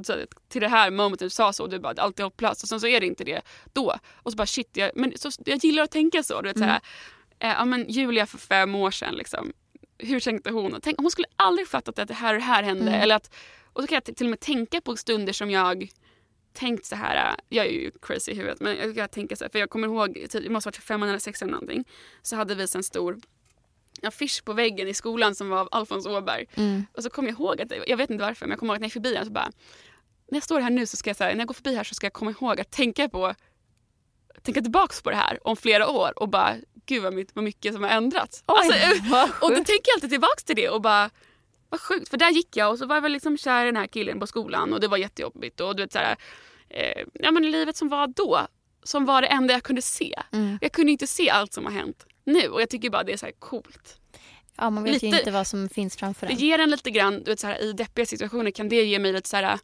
till 0.47 0.61
det 0.61 0.67
här 0.67 0.91
momentet 0.91 1.25
du 1.25 1.29
sa 1.29 1.53
så 1.53 1.63
och 1.63 1.69
du 1.69 1.79
bara 1.79 1.93
allt 1.97 2.19
är 2.19 2.23
hopplöst 2.23 2.63
och 2.63 2.69
sen 2.69 2.79
så 2.79 2.87
är 2.87 2.99
det 2.99 3.05
inte 3.05 3.23
det 3.23 3.41
då. 3.73 3.95
Och 4.15 4.31
så 4.31 4.35
bara 4.35 4.45
shit, 4.45 4.69
jag, 4.73 4.91
men 4.95 5.13
så, 5.15 5.29
jag 5.45 5.63
gillar 5.63 5.83
att 5.83 5.91
tänka 5.91 6.23
så. 6.23 6.41
Du 6.41 6.47
vet, 6.47 6.57
så 6.57 6.63
här, 6.63 6.79
eh, 7.39 7.49
ja, 7.49 7.65
men 7.65 7.89
Julia 7.89 8.25
för 8.25 8.37
fem 8.37 8.75
år 8.75 8.91
sedan, 8.91 9.15
liksom, 9.15 9.53
hur 9.97 10.19
tänkte 10.19 10.51
hon? 10.51 10.79
Tänk, 10.81 10.97
hon 10.97 11.11
skulle 11.11 11.27
aldrig 11.35 11.67
fattat 11.67 11.99
att 11.99 12.07
det 12.07 12.13
här 12.13 12.33
och 12.33 12.39
det 12.39 12.45
här 12.45 12.63
hände. 12.63 12.81
Mm. 12.81 13.01
Eller 13.01 13.15
att, 13.15 13.35
och 13.73 13.81
så 13.81 13.87
kan 13.87 14.01
jag 14.05 14.15
till 14.15 14.27
och 14.27 14.29
med 14.29 14.39
tänka 14.39 14.81
på 14.81 14.95
stunder 14.95 15.33
som 15.33 15.49
jag 15.51 15.89
tänkt 16.55 16.85
så 16.85 16.95
här, 16.95 17.31
äh, 17.31 17.35
jag 17.49 17.65
är 17.65 17.69
ju 17.69 17.91
crazy 18.01 18.31
i 18.31 18.35
huvudet 18.35 18.59
men 18.59 18.93
jag 18.95 19.11
tänka 19.11 19.35
så 19.35 19.43
här, 19.43 19.49
för 19.49 19.59
jag 19.59 19.69
kommer 19.69 19.87
ihåg, 19.87 20.13
typ, 20.13 20.43
det 20.43 20.49
måste 20.49 20.67
ha 20.67 20.71
varit 20.71 20.83
femman 20.83 21.09
eller 21.09 21.19
sexan 21.19 21.47
eller 21.49 21.59
någonting, 21.59 21.85
så 22.21 22.35
hade 22.35 22.55
vi 22.55 22.67
så 22.67 22.77
en 22.77 22.83
stor 22.83 23.19
affisch 24.03 24.45
på 24.45 24.53
väggen 24.53 24.87
i 24.87 24.93
skolan 24.93 25.35
som 25.35 25.49
var 25.49 25.59
av 25.59 25.69
Alfons 25.71 26.05
Åberg. 26.05 26.45
Mm. 26.55 26.85
Och 26.93 27.03
så 27.03 27.09
kommer 27.09 27.29
jag 27.29 27.39
ihåg 27.39 27.61
att, 27.61 27.71
jag 27.87 27.97
vet 27.97 28.09
inte 28.09 28.23
varför, 28.23 28.45
men 28.45 28.51
jag 28.51 28.59
kommer 28.59 28.73
ihåg 28.73 28.75
att 28.75 28.81
när 28.81 28.85
jag 28.85 28.87
gick 28.87 28.93
förbi 28.93 29.13
den 29.13 29.25
så 29.25 29.31
bara, 29.31 29.51
när 30.31 30.35
jag 30.35 30.43
står 30.43 30.59
här 30.59 30.69
nu 30.69 30.85
så 30.85 30.97
ska 30.97 31.09
jag, 31.09 31.17
så 31.17 31.23
här, 31.23 31.31
när 31.31 31.39
jag 31.39 31.47
går 31.47 31.53
förbi 31.53 31.75
här 31.75 31.83
så 31.83 31.95
ska 31.95 32.05
jag 32.05 32.13
komma 32.13 32.31
ihåg 32.31 32.59
att 32.59 32.71
tänka 32.71 33.09
på, 33.09 33.35
tänka 34.41 34.61
tillbaks 34.61 35.01
på 35.01 35.09
det 35.09 35.15
här 35.15 35.47
om 35.47 35.57
flera 35.57 35.89
år 35.89 36.19
och 36.19 36.29
bara, 36.29 36.55
gud 36.85 37.03
vad 37.03 37.43
mycket, 37.43 37.73
som 37.73 37.83
har 37.83 37.89
ändrats. 37.89 38.43
Oj, 38.47 38.55
Alltså, 38.57 39.09
vad 39.09 39.29
och 39.41 39.49
då 39.49 39.55
tänker 39.55 39.83
jag 39.85 39.95
alltid 39.95 40.09
tillbaks 40.09 40.43
till 40.43 40.55
det 40.55 40.69
och 40.69 40.81
bara 40.81 41.09
vad 41.69 41.81
sjukt. 41.81 42.09
För 42.09 42.17
där 42.17 42.29
gick 42.31 42.57
jag 42.57 42.71
och 42.71 42.77
så 42.79 42.85
var 42.85 42.95
jag 42.95 43.01
väl 43.01 43.11
liksom 43.11 43.37
kär 43.37 43.63
i 43.63 43.65
den 43.65 43.75
här 43.77 43.87
killen 43.87 44.19
på 44.19 44.27
skolan 44.27 44.73
och 44.73 44.79
det 44.79 44.87
var 44.87 44.97
jättejobbigt. 44.97 45.59
Och 45.61 45.75
du 45.75 45.83
vet 45.83 45.91
så 45.91 45.99
här, 45.99 46.15
eh, 46.69 47.03
ja 47.13 47.31
men 47.31 47.51
livet 47.51 47.75
som 47.77 47.89
var 47.89 48.07
då, 48.07 48.47
som 48.83 49.05
var 49.05 49.21
det 49.21 49.27
enda 49.27 49.53
jag 49.53 49.63
kunde 49.63 49.81
se. 49.81 50.15
Mm. 50.31 50.57
Jag 50.61 50.71
kunde 50.71 50.91
inte 50.91 51.07
se 51.07 51.29
allt 51.29 51.53
som 51.53 51.65
har 51.65 51.71
hänt 51.71 52.05
nu 52.23 52.47
och 52.47 52.61
jag 52.61 52.69
tycker 52.69 52.89
bara 52.89 53.03
det 53.03 53.13
är 53.13 53.17
så 53.17 53.25
här 53.25 53.33
coolt. 53.39 53.99
Ja, 54.57 54.69
man 54.69 54.83
vet 54.83 54.91
ju 55.03 55.07
lite- 55.07 55.17
inte 55.19 55.31
vad 55.31 55.47
som 55.47 55.69
finns 55.69 55.95
framför 55.97 56.27
Det 56.27 56.33
en. 56.33 56.39
ger 56.39 56.59
en 56.59 56.69
lite 56.69 56.91
grann, 56.91 57.23
du 57.23 57.31
vet 57.31 57.39
så 57.39 57.47
här, 57.47 57.61
i 57.63 57.73
deppiga 57.73 58.05
situationer 58.05 58.51
kan 58.51 58.69
det 58.69 58.83
ge 58.85 58.99
mig 58.99 59.13
lite 59.13 59.29
så 59.29 59.35
här, 59.37 59.59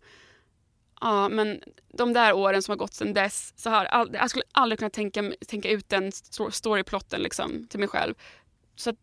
ja 1.01 1.29
men 1.29 1.61
de 1.97 2.13
där 2.13 2.33
åren 2.33 2.61
som 2.63 2.71
har 2.71 2.77
gått 2.77 2.93
sedan 2.93 3.13
dess 3.13 3.53
så 3.55 3.69
har 3.69 3.85
all, 3.85 4.09
jag 4.13 4.29
skulle 4.29 4.43
aldrig 4.51 4.79
kunna 4.79 4.89
tänka, 4.89 5.31
tänka 5.47 5.69
ut 5.69 5.89
den 5.89 6.09
sto- 6.11 6.49
storyplotten 6.51 7.21
liksom 7.21 7.67
till 7.67 7.79
mig 7.79 7.87
själv. 7.89 8.15
Så 8.81 8.89
att, 8.89 8.95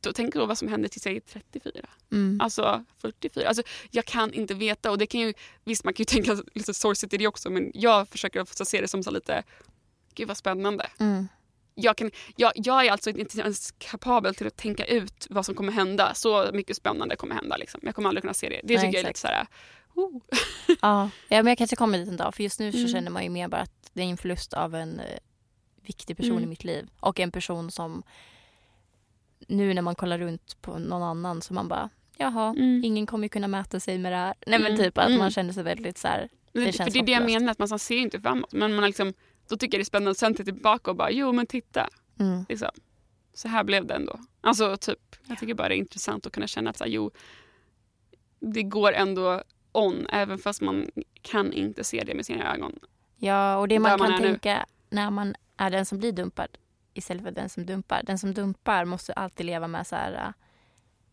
då 0.00 0.12
tänker 0.12 0.38
jag 0.40 0.46
vad 0.46 0.58
som 0.58 0.68
hände 0.68 0.88
tills 0.88 1.06
jag 1.06 1.16
är 1.16 1.20
34. 1.20 1.88
Mm. 2.12 2.40
Alltså 2.40 2.84
44. 2.98 3.48
Alltså, 3.48 3.62
jag 3.90 4.04
kan 4.04 4.32
inte 4.32 4.54
veta. 4.54 4.90
Och 4.90 4.98
det 4.98 5.06
kan 5.06 5.20
ju, 5.20 5.34
visst 5.64 5.84
man 5.84 5.94
kan 5.94 6.00
ju 6.02 6.04
tänka 6.22 6.42
lite 6.54 6.74
sorgset 6.74 7.12
i 7.14 7.16
det 7.16 7.26
också 7.26 7.50
men 7.50 7.70
jag 7.74 8.08
försöker 8.08 8.64
se 8.64 8.80
det 8.80 8.88
som 8.88 9.02
så 9.02 9.10
lite, 9.10 9.42
gud 10.14 10.28
vad 10.28 10.36
spännande. 10.36 10.90
Mm. 10.98 11.28
Jag, 11.74 11.96
kan, 11.96 12.10
jag, 12.36 12.52
jag 12.54 12.86
är 12.86 12.90
alltså 12.92 13.10
inte 13.10 13.40
ens 13.40 13.74
kapabel 13.78 14.34
till 14.34 14.46
att 14.46 14.56
tänka 14.56 14.84
ut 14.84 15.26
vad 15.30 15.46
som 15.46 15.54
kommer 15.54 15.72
hända. 15.72 16.14
Så 16.14 16.50
mycket 16.52 16.76
spännande 16.76 17.16
kommer 17.16 17.34
hända. 17.34 17.56
Liksom. 17.56 17.80
Jag 17.84 17.94
kommer 17.94 18.08
aldrig 18.08 18.22
kunna 18.22 18.34
se 18.34 18.48
det. 18.48 18.60
Det 18.64 18.74
Nej, 18.74 18.84
tycker 18.84 18.98
jag 18.98 19.04
är 19.04 19.08
lite 19.08 19.20
så 19.20 19.26
här, 19.26 19.46
oh. 19.94 20.20
Ja. 20.68 20.74
ja, 21.28 21.42
men 21.42 21.46
jag 21.46 21.58
kanske 21.58 21.76
kommer 21.76 21.98
dit 21.98 22.08
en 22.08 22.16
dag. 22.16 22.34
För 22.34 22.42
just 22.42 22.60
nu 22.60 22.72
så 22.72 22.78
Mm. 22.78 22.90
känner 22.90 23.10
man 23.10 23.22
ju 23.24 23.30
mer 23.30 23.48
bara 23.48 23.60
att 23.60 23.90
det 23.92 24.02
är 24.02 24.06
en 24.06 24.16
förlust 24.16 24.52
av 24.54 24.74
en 24.74 25.00
eh, 25.00 25.18
viktig 25.82 26.16
person 26.16 26.32
Mm. 26.32 26.44
i 26.44 26.46
mitt 26.46 26.64
liv. 26.64 26.88
Och 27.00 27.20
en 27.20 27.30
person 27.30 27.70
som 27.70 28.02
nu 29.50 29.74
när 29.74 29.82
man 29.82 29.94
kollar 29.94 30.18
runt 30.18 30.56
på 30.62 30.78
någon 30.78 31.02
annan 31.02 31.42
så 31.42 31.54
man 31.54 31.68
bara 31.68 31.90
jaha, 32.16 32.54
Mm. 32.58 32.84
ingen 32.84 33.06
kommer 33.06 33.28
kunna 33.28 33.48
mäta 33.48 33.80
sig 33.80 33.98
med 33.98 34.12
det 34.12 34.16
här. 34.16 34.34
Nej 34.46 34.58
men 34.58 34.72
Mm. 34.72 34.78
typ 34.84 34.98
att 34.98 35.06
Mm. 35.06 35.18
man 35.18 35.30
känner 35.30 35.52
sig 35.52 35.62
väldigt 35.62 35.98
så 35.98 36.08
här. 36.08 36.28
Det, 36.52 36.60
Det 36.60 36.66
för 36.66 36.72
känns 36.72 36.92
det 36.92 36.98
är 36.98 37.02
det 37.06 37.12
jag 37.12 37.24
menar, 37.24 37.50
att 37.52 37.58
man 37.58 37.78
ser 37.78 37.96
inte 37.96 38.20
framåt. 38.20 38.52
Men 38.52 38.74
man 38.74 38.84
liksom, 38.84 39.12
då 39.48 39.56
tycker 39.56 39.76
jag 39.78 39.80
det 39.80 39.82
är 39.82 39.84
spännande 39.84 40.10
att 40.10 40.18
sen 40.18 40.34
titta 40.34 40.44
tillbaka 40.44 40.90
och 40.90 40.96
bara, 40.96 41.10
jo 41.10 41.32
men 41.32 41.46
titta. 41.46 41.88
Mm. 42.18 42.44
Liksom. 42.48 42.68
Så 43.34 43.48
här 43.48 43.64
blev 43.64 43.86
det 43.86 43.94
ändå. 43.94 44.18
Alltså 44.40 44.76
typ, 44.76 45.16
jag 45.26 45.38
tycker 45.38 45.54
bara 45.54 45.68
det 45.68 45.74
är 45.74 45.78
intressant 45.78 46.26
att 46.26 46.32
kunna 46.32 46.46
känna 46.46 46.70
att 46.70 46.76
så 46.76 46.84
här, 46.84 46.90
jo, 46.90 47.10
det 48.40 48.62
går 48.62 48.92
ändå 48.92 49.42
on 49.72 50.06
även 50.12 50.38
fast 50.38 50.60
man 50.60 50.90
kan 51.22 51.52
inte 51.52 51.84
se 51.84 52.04
det 52.04 52.14
med 52.14 52.26
sina 52.26 52.54
ögon. 52.54 52.78
Ja, 53.16 53.56
och 53.56 53.68
det 53.68 53.78
man 53.78 53.90
man 53.90 53.98
kan 53.98 54.12
är 54.12 54.18
nu. 54.20 54.26
tänka 54.28 54.66
när 54.90 55.10
man 55.10 55.34
är 55.56 55.70
den 55.70 55.86
som 55.86 55.98
blir 55.98 56.12
dumpad 56.12 56.48
istället 57.00 57.22
för 57.22 57.30
den 57.30 57.48
som 57.48 57.66
dumpar. 57.66 58.02
Den 58.04 58.18
som 58.18 58.34
dumpar 58.34 58.84
måste 58.84 59.12
alltid 59.12 59.46
leva 59.46 59.68
med 59.68 59.86
så 59.86 59.96
här 59.96 60.12
äh, 60.12 60.32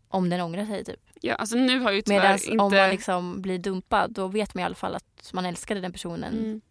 om 0.10 0.30
den 0.30 0.41
ångrar 0.41 0.65
sig 0.65 0.84
typ. 0.86 1.00
Ja, 1.21 1.36
alltså 1.36 1.58
nu 1.58 1.80
har 1.80 1.91
ju 1.91 2.02
Medan 2.06 2.34
inte... 2.34 2.63
om 2.63 2.73
man 2.73 2.89
liksom 2.89 3.41
blir 3.41 3.60
dumpad 3.60 4.12
då 4.12 4.28
vet 4.28 4.54
man 4.56 4.62
i 4.62 4.65
alla 4.65 4.76
fall 4.76 4.95
att 4.95 5.32
man 5.34 5.45
älskade 5.45 5.82
den 5.82 5.91
personen. 5.91 6.34
mm. 6.34 6.62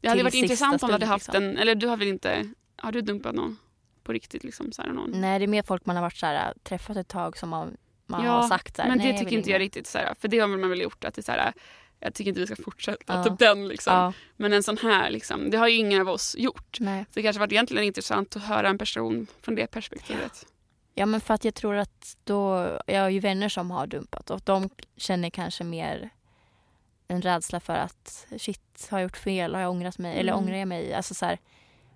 Det 0.00 0.08
hade 0.08 0.22
varit 0.22 0.34
intressant 0.34 0.82
om 0.82 0.86
du 0.86 0.92
hade 0.92 1.06
haft 1.06 1.26
liksom. 1.28 1.44
en, 1.44 1.58
eller 1.58 1.74
du 1.74 1.86
har 1.86 1.96
väl 1.96 2.08
inte, 2.08 2.48
har 2.76 2.92
du 2.92 3.00
dumpat 3.00 3.34
någon 3.34 3.56
på 4.02 4.12
riktigt 4.12 4.44
liksom? 4.44 4.72
Så 4.72 4.82
här, 4.82 4.88
någon? 4.92 5.10
Nej, 5.20 5.38
det 5.38 5.44
är 5.44 5.48
mer 5.48 5.62
folk 5.62 5.86
man 5.86 5.96
har 5.96 6.02
varit 6.02 6.16
så 6.16 6.26
här, 6.26 6.48
äh, 6.48 6.52
träffat 6.62 6.96
ett 6.96 7.08
tag 7.08 7.38
som 7.38 7.48
man, 7.48 7.76
man 8.06 8.24
Ja, 8.24 8.30
har 8.30 8.48
sagt 8.48 8.76
så 8.76 8.82
här, 8.82 8.88
Men 8.88 8.98
det 8.98 9.18
tycker 9.18 9.36
inte 9.36 9.50
jag 9.50 9.60
inget." 9.60 9.60
riktigt 9.60 9.86
så 9.86 9.98
här, 9.98 10.14
för 10.20 10.28
det 10.28 10.38
har 10.38 10.48
man 10.48 10.70
väl 10.70 10.80
gjort 10.80 11.04
att 11.04 11.14
det 11.14 11.20
är 11.20 11.22
så 11.22 11.32
här, 11.32 11.52
jag 12.00 12.14
tycker 12.14 12.28
inte 12.28 12.40
vi 12.40 12.46
ska 12.46 12.56
fortsätta, 12.56 13.14
Ja. 13.14 13.24
typ 13.24 13.38
den 13.38 13.68
liksom. 13.68 13.92
Ja, 13.94 14.12
Men 14.36 14.52
en 14.52 14.62
sån 14.62 14.76
här 14.78 15.10
liksom, 15.10 15.50
det 15.50 15.56
har 15.58 15.68
ju 15.68 15.76
ingen 15.76 16.00
av 16.00 16.08
oss 16.08 16.34
gjort. 16.38 16.76
nej. 16.80 17.04
Så 17.04 17.10
det 17.14 17.22
kanske 17.22 17.40
varit 17.40 17.52
egentligen 17.52 17.84
intressant 17.84 18.36
att 18.36 18.42
höra 18.42 18.68
en 18.68 18.78
person 18.78 19.26
från 19.42 19.54
det 19.54 19.66
perspektivet. 19.66 20.46
Ja 20.94 21.06
men 21.06 21.20
för 21.20 21.34
att 21.34 21.44
jag 21.44 21.54
tror 21.54 21.74
att 21.76 22.16
då, 22.24 22.68
jag 22.86 23.00
har 23.02 23.08
ju 23.08 23.20
vänner 23.20 23.48
som 23.48 23.70
har 23.70 23.86
dumpat 23.86 24.30
och 24.30 24.40
de 24.44 24.70
känner 24.96 25.30
kanske 25.30 25.64
mer 25.64 26.10
en 27.08 27.22
rädsla 27.22 27.60
för 27.60 27.74
att 27.74 28.26
shit, 28.38 28.88
har 28.90 28.98
jag 28.98 29.02
gjort 29.02 29.16
fel? 29.16 29.54
Har 29.54 29.62
jag 29.62 29.70
ångrat 29.70 29.98
mig? 29.98 30.18
Eller 30.18 30.32
Mm. 30.32 30.44
ångrar 30.44 30.56
jag 30.56 30.68
mig? 30.68 30.94
Alltså 30.94 31.14
så 31.14 31.26
här, 31.26 31.38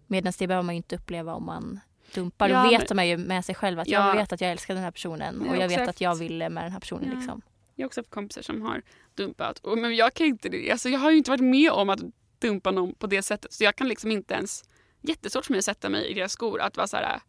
Medan 0.06 0.32
det 0.38 0.46
behöver 0.46 0.62
man 0.62 0.74
ju 0.74 0.76
inte 0.76 0.96
uppleva 0.96 1.34
om 1.34 1.44
man 1.46 1.80
dumpar. 2.14 2.48
Ja, 2.48 2.62
Då 2.64 2.70
vet 2.70 2.88
men- 2.90 2.96
man 2.96 3.08
ju 3.08 3.16
med 3.16 3.44
sig 3.44 3.54
själv 3.54 3.80
att 3.80 3.88
Ja. 3.88 4.08
jag 4.08 4.14
vet 4.16 4.32
att 4.32 4.40
jag 4.40 4.50
älskar 4.50 4.74
den 4.74 4.82
här 4.84 4.90
personen 4.90 5.42
Ja, 5.44 5.50
och 5.50 5.56
jag 5.56 5.68
vet 5.68 5.70
exakt. 5.72 5.88
att 5.88 6.00
jag 6.00 6.14
ville 6.14 6.48
med 6.50 6.64
den 6.64 6.72
här 6.72 6.80
personen. 6.80 7.10
Ja. 7.12 7.16
Liksom. 7.18 7.42
Jag 7.80 7.84
har 7.84 7.88
också 7.88 8.00
haft 8.00 8.10
kompisar 8.10 8.42
som 8.42 8.62
har 8.62 8.82
dumpat. 9.14 9.58
Och, 9.58 9.78
men 9.78 9.96
jag 9.96 10.14
kan 10.14 10.26
inte 10.26 10.48
det. 10.48 10.70
Alltså, 10.70 10.88
jag 10.88 10.98
har 10.98 11.10
ju 11.10 11.16
inte 11.16 11.30
varit 11.30 11.44
med 11.44 11.70
om 11.70 11.90
att 11.90 12.00
dumpa 12.38 12.70
någon 12.70 12.94
på 12.94 13.06
det 13.06 13.22
sättet. 13.22 13.52
Så 13.52 13.64
jag 13.64 13.76
kan 13.76 13.88
liksom 13.88 14.10
inte 14.10 14.34
ens 14.34 14.64
jättesvårt 15.00 15.46
för 15.46 15.52
mig 15.52 15.58
att 15.58 15.64
sätta 15.64 15.88
mig 15.88 16.06
i 16.06 16.14
deras 16.14 16.32
skor. 16.32 16.60
Att 16.60 16.76
vara 16.76 16.86
så 16.86 16.96
här, 16.96 17.20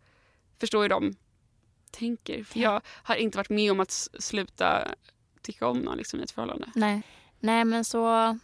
förstå 0.60 0.82
hur 0.82 0.90
de 0.90 1.16
tänker. 1.92 2.44
För 2.44 2.60
jag 2.60 2.82
har 2.86 3.16
inte 3.16 3.38
varit 3.38 3.50
med 3.50 3.72
om 3.72 3.80
att 3.80 3.92
sluta 4.20 4.88
tycka 5.42 5.68
om 5.68 5.80
någon 5.80 5.98
liksom, 5.98 6.20
i 6.20 6.24
ett 6.24 6.32
förhållande. 6.32 6.72
Nej. 6.76 7.02
Nej 7.40 7.66
men 7.66 7.86
så 7.86 8.38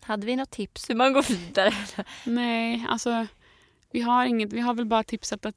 hade 0.00 0.26
vi 0.26 0.36
något 0.36 0.50
tips 0.50 0.90
hur 0.90 0.94
man 0.94 1.12
går 1.12 1.22
vidare? 1.22 1.74
Nej, 2.24 2.86
alltså 2.88 3.26
vi 3.90 4.00
har 4.00 4.26
inget. 4.26 4.52
Vi 4.52 4.60
har 4.60 4.74
väl 4.74 4.86
bara 4.86 5.04
tipsat 5.04 5.46
att 5.46 5.56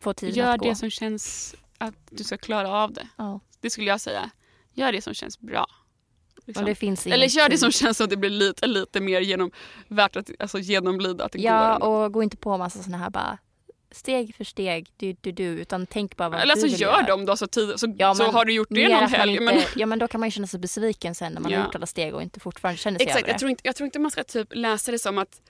Få 0.00 0.12
tiden 0.14 0.48
att 0.48 0.58
gå. 0.58 0.68
det 0.68 0.74
som 0.74 0.90
känns 0.90 1.54
att 1.78 1.94
du 2.10 2.24
ska 2.24 2.36
klara 2.36 2.70
av 2.70 2.92
det. 2.92 3.08
Ja. 3.16 3.40
Det 3.60 3.70
skulle 3.70 3.86
jag 3.86 4.00
säga. 4.00 4.30
Gör 4.76 4.92
det 4.92 5.00
som 5.02 5.14
känns 5.14 5.38
bra. 5.40 5.66
Liksom. 6.46 6.66
Eller 7.12 7.28
kör 7.28 7.48
det 7.48 7.58
som 7.58 7.72
känns 7.72 7.96
så 7.98 8.04
att 8.04 8.10
det 8.10 8.16
blir 8.16 8.30
lite, 8.30 8.66
lite 8.66 9.00
mer 9.00 9.20
genom, 9.20 9.50
värt 9.88 10.16
att 10.16 10.30
alltså 10.38 10.58
genomlida 10.58 11.24
att 11.24 11.32
det 11.32 11.38
Ja, 11.38 11.78
går. 11.80 11.88
och 12.04 12.12
gå 12.12 12.22
inte 12.22 12.36
på 12.36 12.58
massa 12.58 12.82
såna 12.82 12.98
här 12.98 13.10
bara 13.10 13.38
steg 13.90 14.34
för 14.36 14.44
steg, 14.44 14.88
du, 14.96 15.16
du, 15.20 15.32
du, 15.32 15.44
utan 15.44 15.86
tänk 15.86 16.16
bara 16.16 16.28
vad 16.28 16.40
Eller 16.40 16.54
du 16.54 16.60
så 16.60 16.66
vill 16.66 16.80
gör 16.80 16.92
göra. 16.92 17.06
dem 17.06 17.26
då 17.26 17.36
så, 17.36 17.46
tid, 17.46 17.72
så, 17.76 17.94
Ja, 17.98 18.14
så 18.14 18.24
har 18.24 18.44
du 18.44 18.52
gjort 18.52 18.68
det 18.70 18.88
någon 18.88 19.08
helg. 19.08 19.32
Inte, 19.32 19.44
Men, 19.44 19.62
Ja 19.76 19.86
men 19.86 19.98
då 19.98 20.08
kan 20.08 20.20
man 20.20 20.26
ju 20.28 20.30
känna 20.30 20.46
sig 20.46 20.60
besviken 20.60 21.14
sen 21.14 21.32
när 21.32 21.40
man 21.40 21.52
Ja. 21.52 21.58
har 21.58 21.64
gjort 21.64 21.74
alla 21.74 21.86
steg 21.86 22.14
och 22.14 22.22
inte 22.22 22.40
fortfarande 22.40 22.78
känner 22.78 22.98
sig 22.98 23.06
exakt, 23.06 23.22
över 23.22 23.28
jag 23.28 23.34
det. 23.34 23.38
tror, 23.38 23.50
inte, 23.50 23.60
jag 23.64 23.76
tror 23.76 23.84
inte 23.84 23.98
man 23.98 24.10
ska 24.10 24.24
typ 24.24 24.48
läsa 24.54 24.92
det 24.92 24.98
som 24.98 25.18
att 25.18 25.40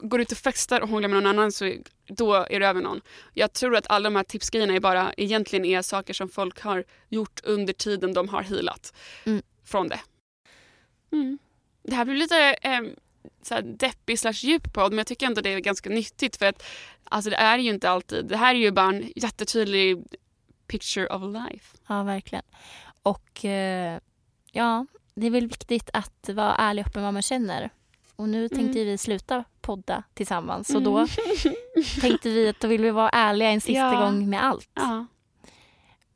går 0.00 0.18
du 0.18 0.22
ut 0.22 0.32
och 0.32 0.38
festar 0.38 0.80
och 0.80 0.88
hånglar 0.88 1.08
med 1.08 1.22
någon 1.22 1.26
annan 1.38 1.52
så 1.52 1.76
då 2.08 2.34
är 2.34 2.60
du 2.60 2.66
över 2.66 2.80
någon. 2.82 3.00
Jag 3.34 3.52
tror 3.52 3.76
att 3.76 3.86
alla 3.90 4.10
de 4.10 4.16
här 4.16 4.22
tipsgrejerna 4.24 4.74
är 4.74 4.80
bara 4.80 5.14
egentligen 5.16 5.64
är 5.64 5.82
saker 5.82 6.14
som 6.14 6.28
folk 6.28 6.60
har 6.60 6.84
gjort 7.08 7.40
under 7.44 7.72
tiden 7.72 8.12
de 8.14 8.28
har 8.28 8.42
healat 8.42 8.94
Mm. 9.26 9.42
från 9.64 9.88
det. 9.88 10.00
Mm. 11.12 11.38
Det 11.82 11.94
här 11.94 12.04
blir 12.04 12.14
lite 12.14 12.56
eh, 12.62 12.80
så 13.42 13.54
här 13.54 13.62
deppig 13.62 14.18
slash 14.18 14.32
djup 14.32 14.72
podd 14.72 14.92
men 14.92 14.98
jag 14.98 15.06
tycker 15.06 15.26
ändå 15.26 15.40
det 15.40 15.50
är 15.50 15.60
ganska 15.60 15.90
nyttigt 15.90 16.36
för 16.36 16.46
att 16.46 16.62
alltså 17.04 17.30
det 17.30 17.36
är 17.36 17.58
ju 17.58 17.70
inte 17.70 17.90
alltid, 17.90 18.26
det 18.26 18.36
här 18.36 18.54
är 18.54 18.58
ju 18.58 18.70
bara 18.70 18.88
en 18.88 19.12
jättetydlig 19.16 20.04
picture 20.66 21.06
of 21.06 21.22
life. 21.22 21.76
Ja 21.88 22.02
verkligen. 22.02 22.44
Och 23.02 23.44
eh, 23.44 23.98
ja, 24.52 24.86
det 25.14 25.26
är 25.26 25.30
väl 25.30 25.46
viktigt 25.46 25.90
att 25.92 26.28
vara 26.28 26.54
ärlig 26.54 26.84
och 26.84 26.88
öppen 26.88 27.02
vad 27.02 27.12
man 27.12 27.22
känner. 27.22 27.70
Och 28.16 28.28
nu 28.28 28.48
tänkte 28.48 28.78
Mm. 28.78 28.86
vi 28.90 28.98
sluta 28.98 29.44
podda 29.60 30.02
tillsammans 30.14 30.66
så 30.68 30.78
Mm. 30.78 30.84
då 30.84 31.06
tänkte 32.00 32.28
vi 32.30 32.48
att 32.48 32.60
då 32.60 32.68
vill 32.68 32.82
vi 32.82 32.90
vara 32.90 33.08
ärliga 33.10 33.50
en 33.50 33.60
sista 33.60 33.78
Ja. 33.94 34.00
gång 34.00 34.30
med 34.30 34.44
allt. 34.44 34.68
Ja. 34.74 35.06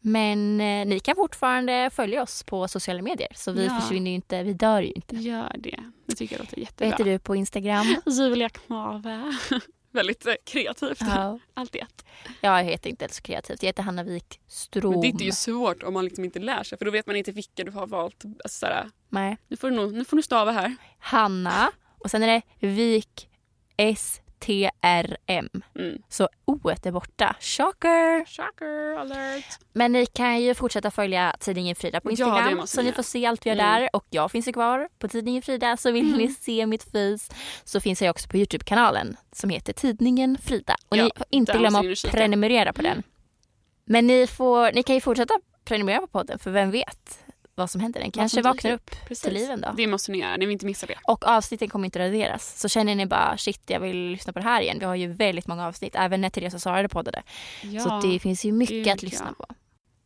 Men 0.01 0.61
eh, 0.61 0.87
ni 0.87 1.01
kan 1.01 1.17
fortfarande 1.17 1.91
följa 1.93 2.23
oss 2.23 2.43
på 2.43 2.69
sociala 2.69 3.03
medier 3.03 3.29
så 3.35 3.53
vi 3.53 3.67
Ja. 3.67 3.81
försvinner 3.81 4.11
ju 4.11 4.15
inte, 4.15 4.43
vi 4.43 4.53
dör 4.53 4.83
ju 4.83 4.93
inte. 4.93 5.17
Gör 5.17 5.55
det. 5.59 5.79
Det 6.07 6.15
tycker 6.15 6.35
jag 6.37 6.41
låter 6.41 6.57
Vad 6.57 6.61
jättebra. 6.63 6.87
heter 6.91 7.05
du 7.05 7.19
på 7.19 7.37
Instagram? 7.37 7.87
Julia 8.07 8.49
Knave. 8.49 9.37
Väldigt 9.93 10.27
eh, 10.27 10.35
kreativt. 10.45 10.99
Ja. 11.01 11.39
Allt 11.55 11.75
i 11.77 11.79
ett. 11.79 12.05
Jag 12.41 12.65
heter 12.65 12.91
inte 12.91 13.09
så 13.11 13.23
kreativt, 13.23 13.63
jag 13.63 13.67
heter 13.69 13.83
Hanna 13.83 14.03
Wik 14.03 14.41
Strom. 14.47 14.91
Men 14.93 15.01
det 15.01 15.25
är 15.25 15.27
ju 15.27 15.33
svårt 15.33 15.83
om 15.83 15.95
man 15.95 16.05
liksom 16.05 16.25
inte 16.25 16.39
lär 16.39 16.63
sig 16.63 16.79
för 16.79 16.85
då 16.85 16.91
vet 16.91 17.07
man 17.07 17.17
inte 17.17 17.33
vilka 17.33 17.65
du 17.65 17.71
har 17.71 17.87
valt. 17.87 18.25
Alltså, 18.25 18.59
såhär, 18.59 18.91
Nej. 19.09 19.37
nu, 19.49 19.57
får 19.57 19.71
du 19.71 19.91
nu 19.93 20.05
får 20.05 20.17
du 20.17 20.23
stava 20.23 20.53
här. 20.53 20.77
Hanna 20.99 21.71
och 21.99 22.11
sen 22.11 22.23
är 22.23 22.27
det 22.27 22.67
Vik 22.67 23.29
S-T-R-M. 23.77 25.49
Mm. 25.79 25.99
Så 26.09 26.29
O 26.45 26.69
är 26.69 26.91
borta. 26.93 27.37
Shocker! 27.41 28.25
Shocker 28.27 28.99
alert. 29.01 29.45
Men 29.73 29.93
ni 29.93 30.07
kan 30.07 30.41
ju 30.43 30.55
fortsätta 30.55 30.91
följa 30.91 31.37
tidningen 31.41 31.77
Frida 31.77 32.01
på 32.01 32.09
Ja, 32.09 32.11
Instagram 32.11 32.57
måste 32.57 32.77
så 32.77 32.83
ni 32.83 32.93
får 32.93 33.03
se 33.03 33.27
allt 33.27 33.47
vi 33.47 33.51
gör 33.51 33.57
Mm. 33.57 33.67
där. 33.81 33.89
Och 33.93 34.07
jag 34.11 34.31
finns 34.31 34.49
ju 34.49 34.53
kvar 34.53 34.89
på 34.99 35.09
tidningen 35.09 35.43
Frida 35.43 35.77
så 35.77 35.91
vill 35.91 36.07
Mm. 36.07 36.19
ni 36.19 36.29
se 36.29 36.67
mitt 36.67 36.83
face 36.83 37.35
så 37.65 37.81
finns 37.81 38.03
jag 38.03 38.11
också 38.11 38.29
på 38.29 38.37
Youtube-kanalen 38.37 39.17
som 39.33 39.51
heter 39.51 39.73
Tidningen 39.73 40.39
Frida. 40.43 40.77
Och 40.89 40.97
Ja, 40.97 41.05
ni 41.05 41.11
får 41.17 41.27
inte 41.31 41.53
glömma 41.59 41.79
att 41.79 42.11
prenumerera 42.11 42.73
på 42.73 42.83
den. 42.83 43.03
Men 43.85 44.07
ni, 44.07 44.27
får, 44.27 44.73
ni 44.73 44.83
kan 44.83 44.95
ju 44.95 45.01
fortsätta 45.01 45.35
prenumerera 45.65 46.01
på 46.01 46.07
podden 46.07 46.39
för 46.39 46.51
vem 46.51 46.71
vet 46.71 47.19
vad 47.59 47.71
som 47.71 47.81
händer. 47.81 48.01
Den 48.01 48.11
kanske 48.11 48.43
vaknar 48.43 48.73
upp 48.73 48.91
Precis. 49.09 49.23
till 49.25 49.35
liven 49.35 49.61
då. 49.61 49.73
Det 49.77 49.87
måste 49.87 50.13
ni 50.13 50.19
göra, 50.19 50.37
ni 50.37 50.47
vill 50.47 50.53
inte 50.53 50.67
missa 50.67 50.87
det. 50.87 50.95
Och 51.05 51.27
avsnitten 51.27 51.69
kommer 51.69 51.85
inte 51.85 51.99
raderas. 51.99 52.61
Så 52.61 52.69
känner 52.69 52.95
ni 52.95 53.07
bara 53.07 53.37
shit 53.39 53.63
jag 53.67 53.81
vill 53.81 53.97
lyssna 53.97 54.33
på 54.33 54.39
det 54.39 54.45
här 54.45 54.61
igen. 54.63 54.77
Vi 54.79 54.85
har 54.85 54.95
ju 54.95 55.07
väldigt 55.07 55.47
många 55.47 55.67
avsnitt. 55.67 55.95
Även 55.95 56.21
när 56.21 56.31
Therese 56.31 56.55
och 56.55 56.61
Sara 56.61 56.89
poddade. 56.89 57.23
Ja. 57.63 57.81
Så 57.81 58.09
det 58.09 58.19
finns 58.19 58.45
ju 58.45 58.53
mycket 58.53 58.85
gud, 58.85 58.89
att 58.89 59.03
lyssna 59.03 59.35
ja. 59.39 59.45
på. 59.45 59.55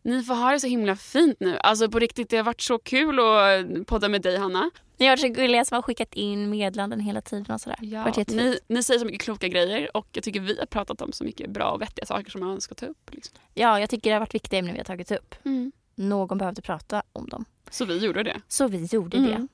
Ni 0.05 0.23
får 0.23 0.35
ha 0.35 0.51
det 0.51 0.61
så 0.61 0.67
himla 0.67 0.97
fint 0.97 1.41
nu. 1.41 1.59
Alltså 1.59 1.91
på 1.91 1.99
riktigt, 1.99 2.31
det 2.31 2.37
har 2.37 2.45
varit 2.45 2.61
så 2.61 2.79
kul 2.79 3.21
att 3.21 3.87
podda 3.87 4.09
med 4.09 4.23
dig 4.23 4.39
Hanna. 4.39 4.71
Ni 4.97 5.07
har 5.07 5.13
varit 5.13 5.21
så 5.21 5.29
gulliga 5.29 5.65
som 5.65 5.75
har 5.75 5.83
skickat 5.83 6.15
in 6.15 6.51
meddelanden 6.51 7.01
hela 7.01 7.21
tiden 7.21 7.55
och 7.55 7.61
sådär. 7.61 7.79
Jättefint. 7.83 8.29
ni, 8.29 8.59
ni 8.67 8.83
säger 8.83 9.01
så 9.01 9.07
mycket 9.07 9.23
kloka 9.23 9.49
grejer 9.49 9.97
och 9.97 10.07
jag 10.13 10.25
tycker 10.25 10.41
vi 10.41 10.59
har 10.59 10.67
pratat 10.67 11.03
om 11.03 11.13
så 11.13 11.25
mycket 11.25 11.51
bra 11.51 11.71
och 11.71 11.83
vettiga 11.83 12.07
saker 12.07 12.31
som 12.31 12.41
man 12.41 12.61
ska 12.61 12.75
ta 12.75 12.87
upp. 12.87 13.11
Liksom. 13.11 13.37
Ja, 13.55 13.81
jag 13.81 13.91
tycker 13.91 14.11
det 14.11 14.15
har 14.15 14.21
varit 14.21 14.35
viktiga 14.35 14.59
ämnen 14.59 14.75
vi 14.75 14.79
har 14.79 14.85
tagit 14.85 15.11
upp. 15.11 15.35
Mm 15.45 15.73
någon 15.95 16.39
behövde 16.39 16.63
prata 16.63 17.03
om 17.13 17.27
dem. 17.27 17.45
Så 17.71 17.85
vi 17.85 17.99
gjorde 17.99 18.23
det. 18.23 18.41
Så 18.49 18.69
vi 18.69 18.85
gjorde 18.85 19.17
mm. 19.17 19.31
det. 19.31 19.49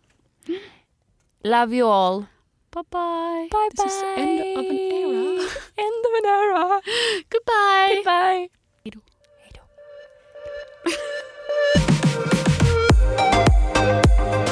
Love 1.48 1.76
you 1.76 1.88
all. 1.90 2.24
Bye 2.70 2.84
bye. 2.90 3.48
Bye 3.50 3.70
This 3.70 3.84
bye. 3.84 3.86
is 3.86 4.02
end 4.18 4.40
of 4.40 4.58
an 4.58 4.78
era. 4.78 5.40
End 5.76 6.04
of 6.06 6.12
an 6.18 6.26
era. 6.26 6.80
Goodbye. 7.30 7.94
Goodbye. 7.96 8.48
Hejdå. 8.84 9.00
Hejdå. 14.22 14.44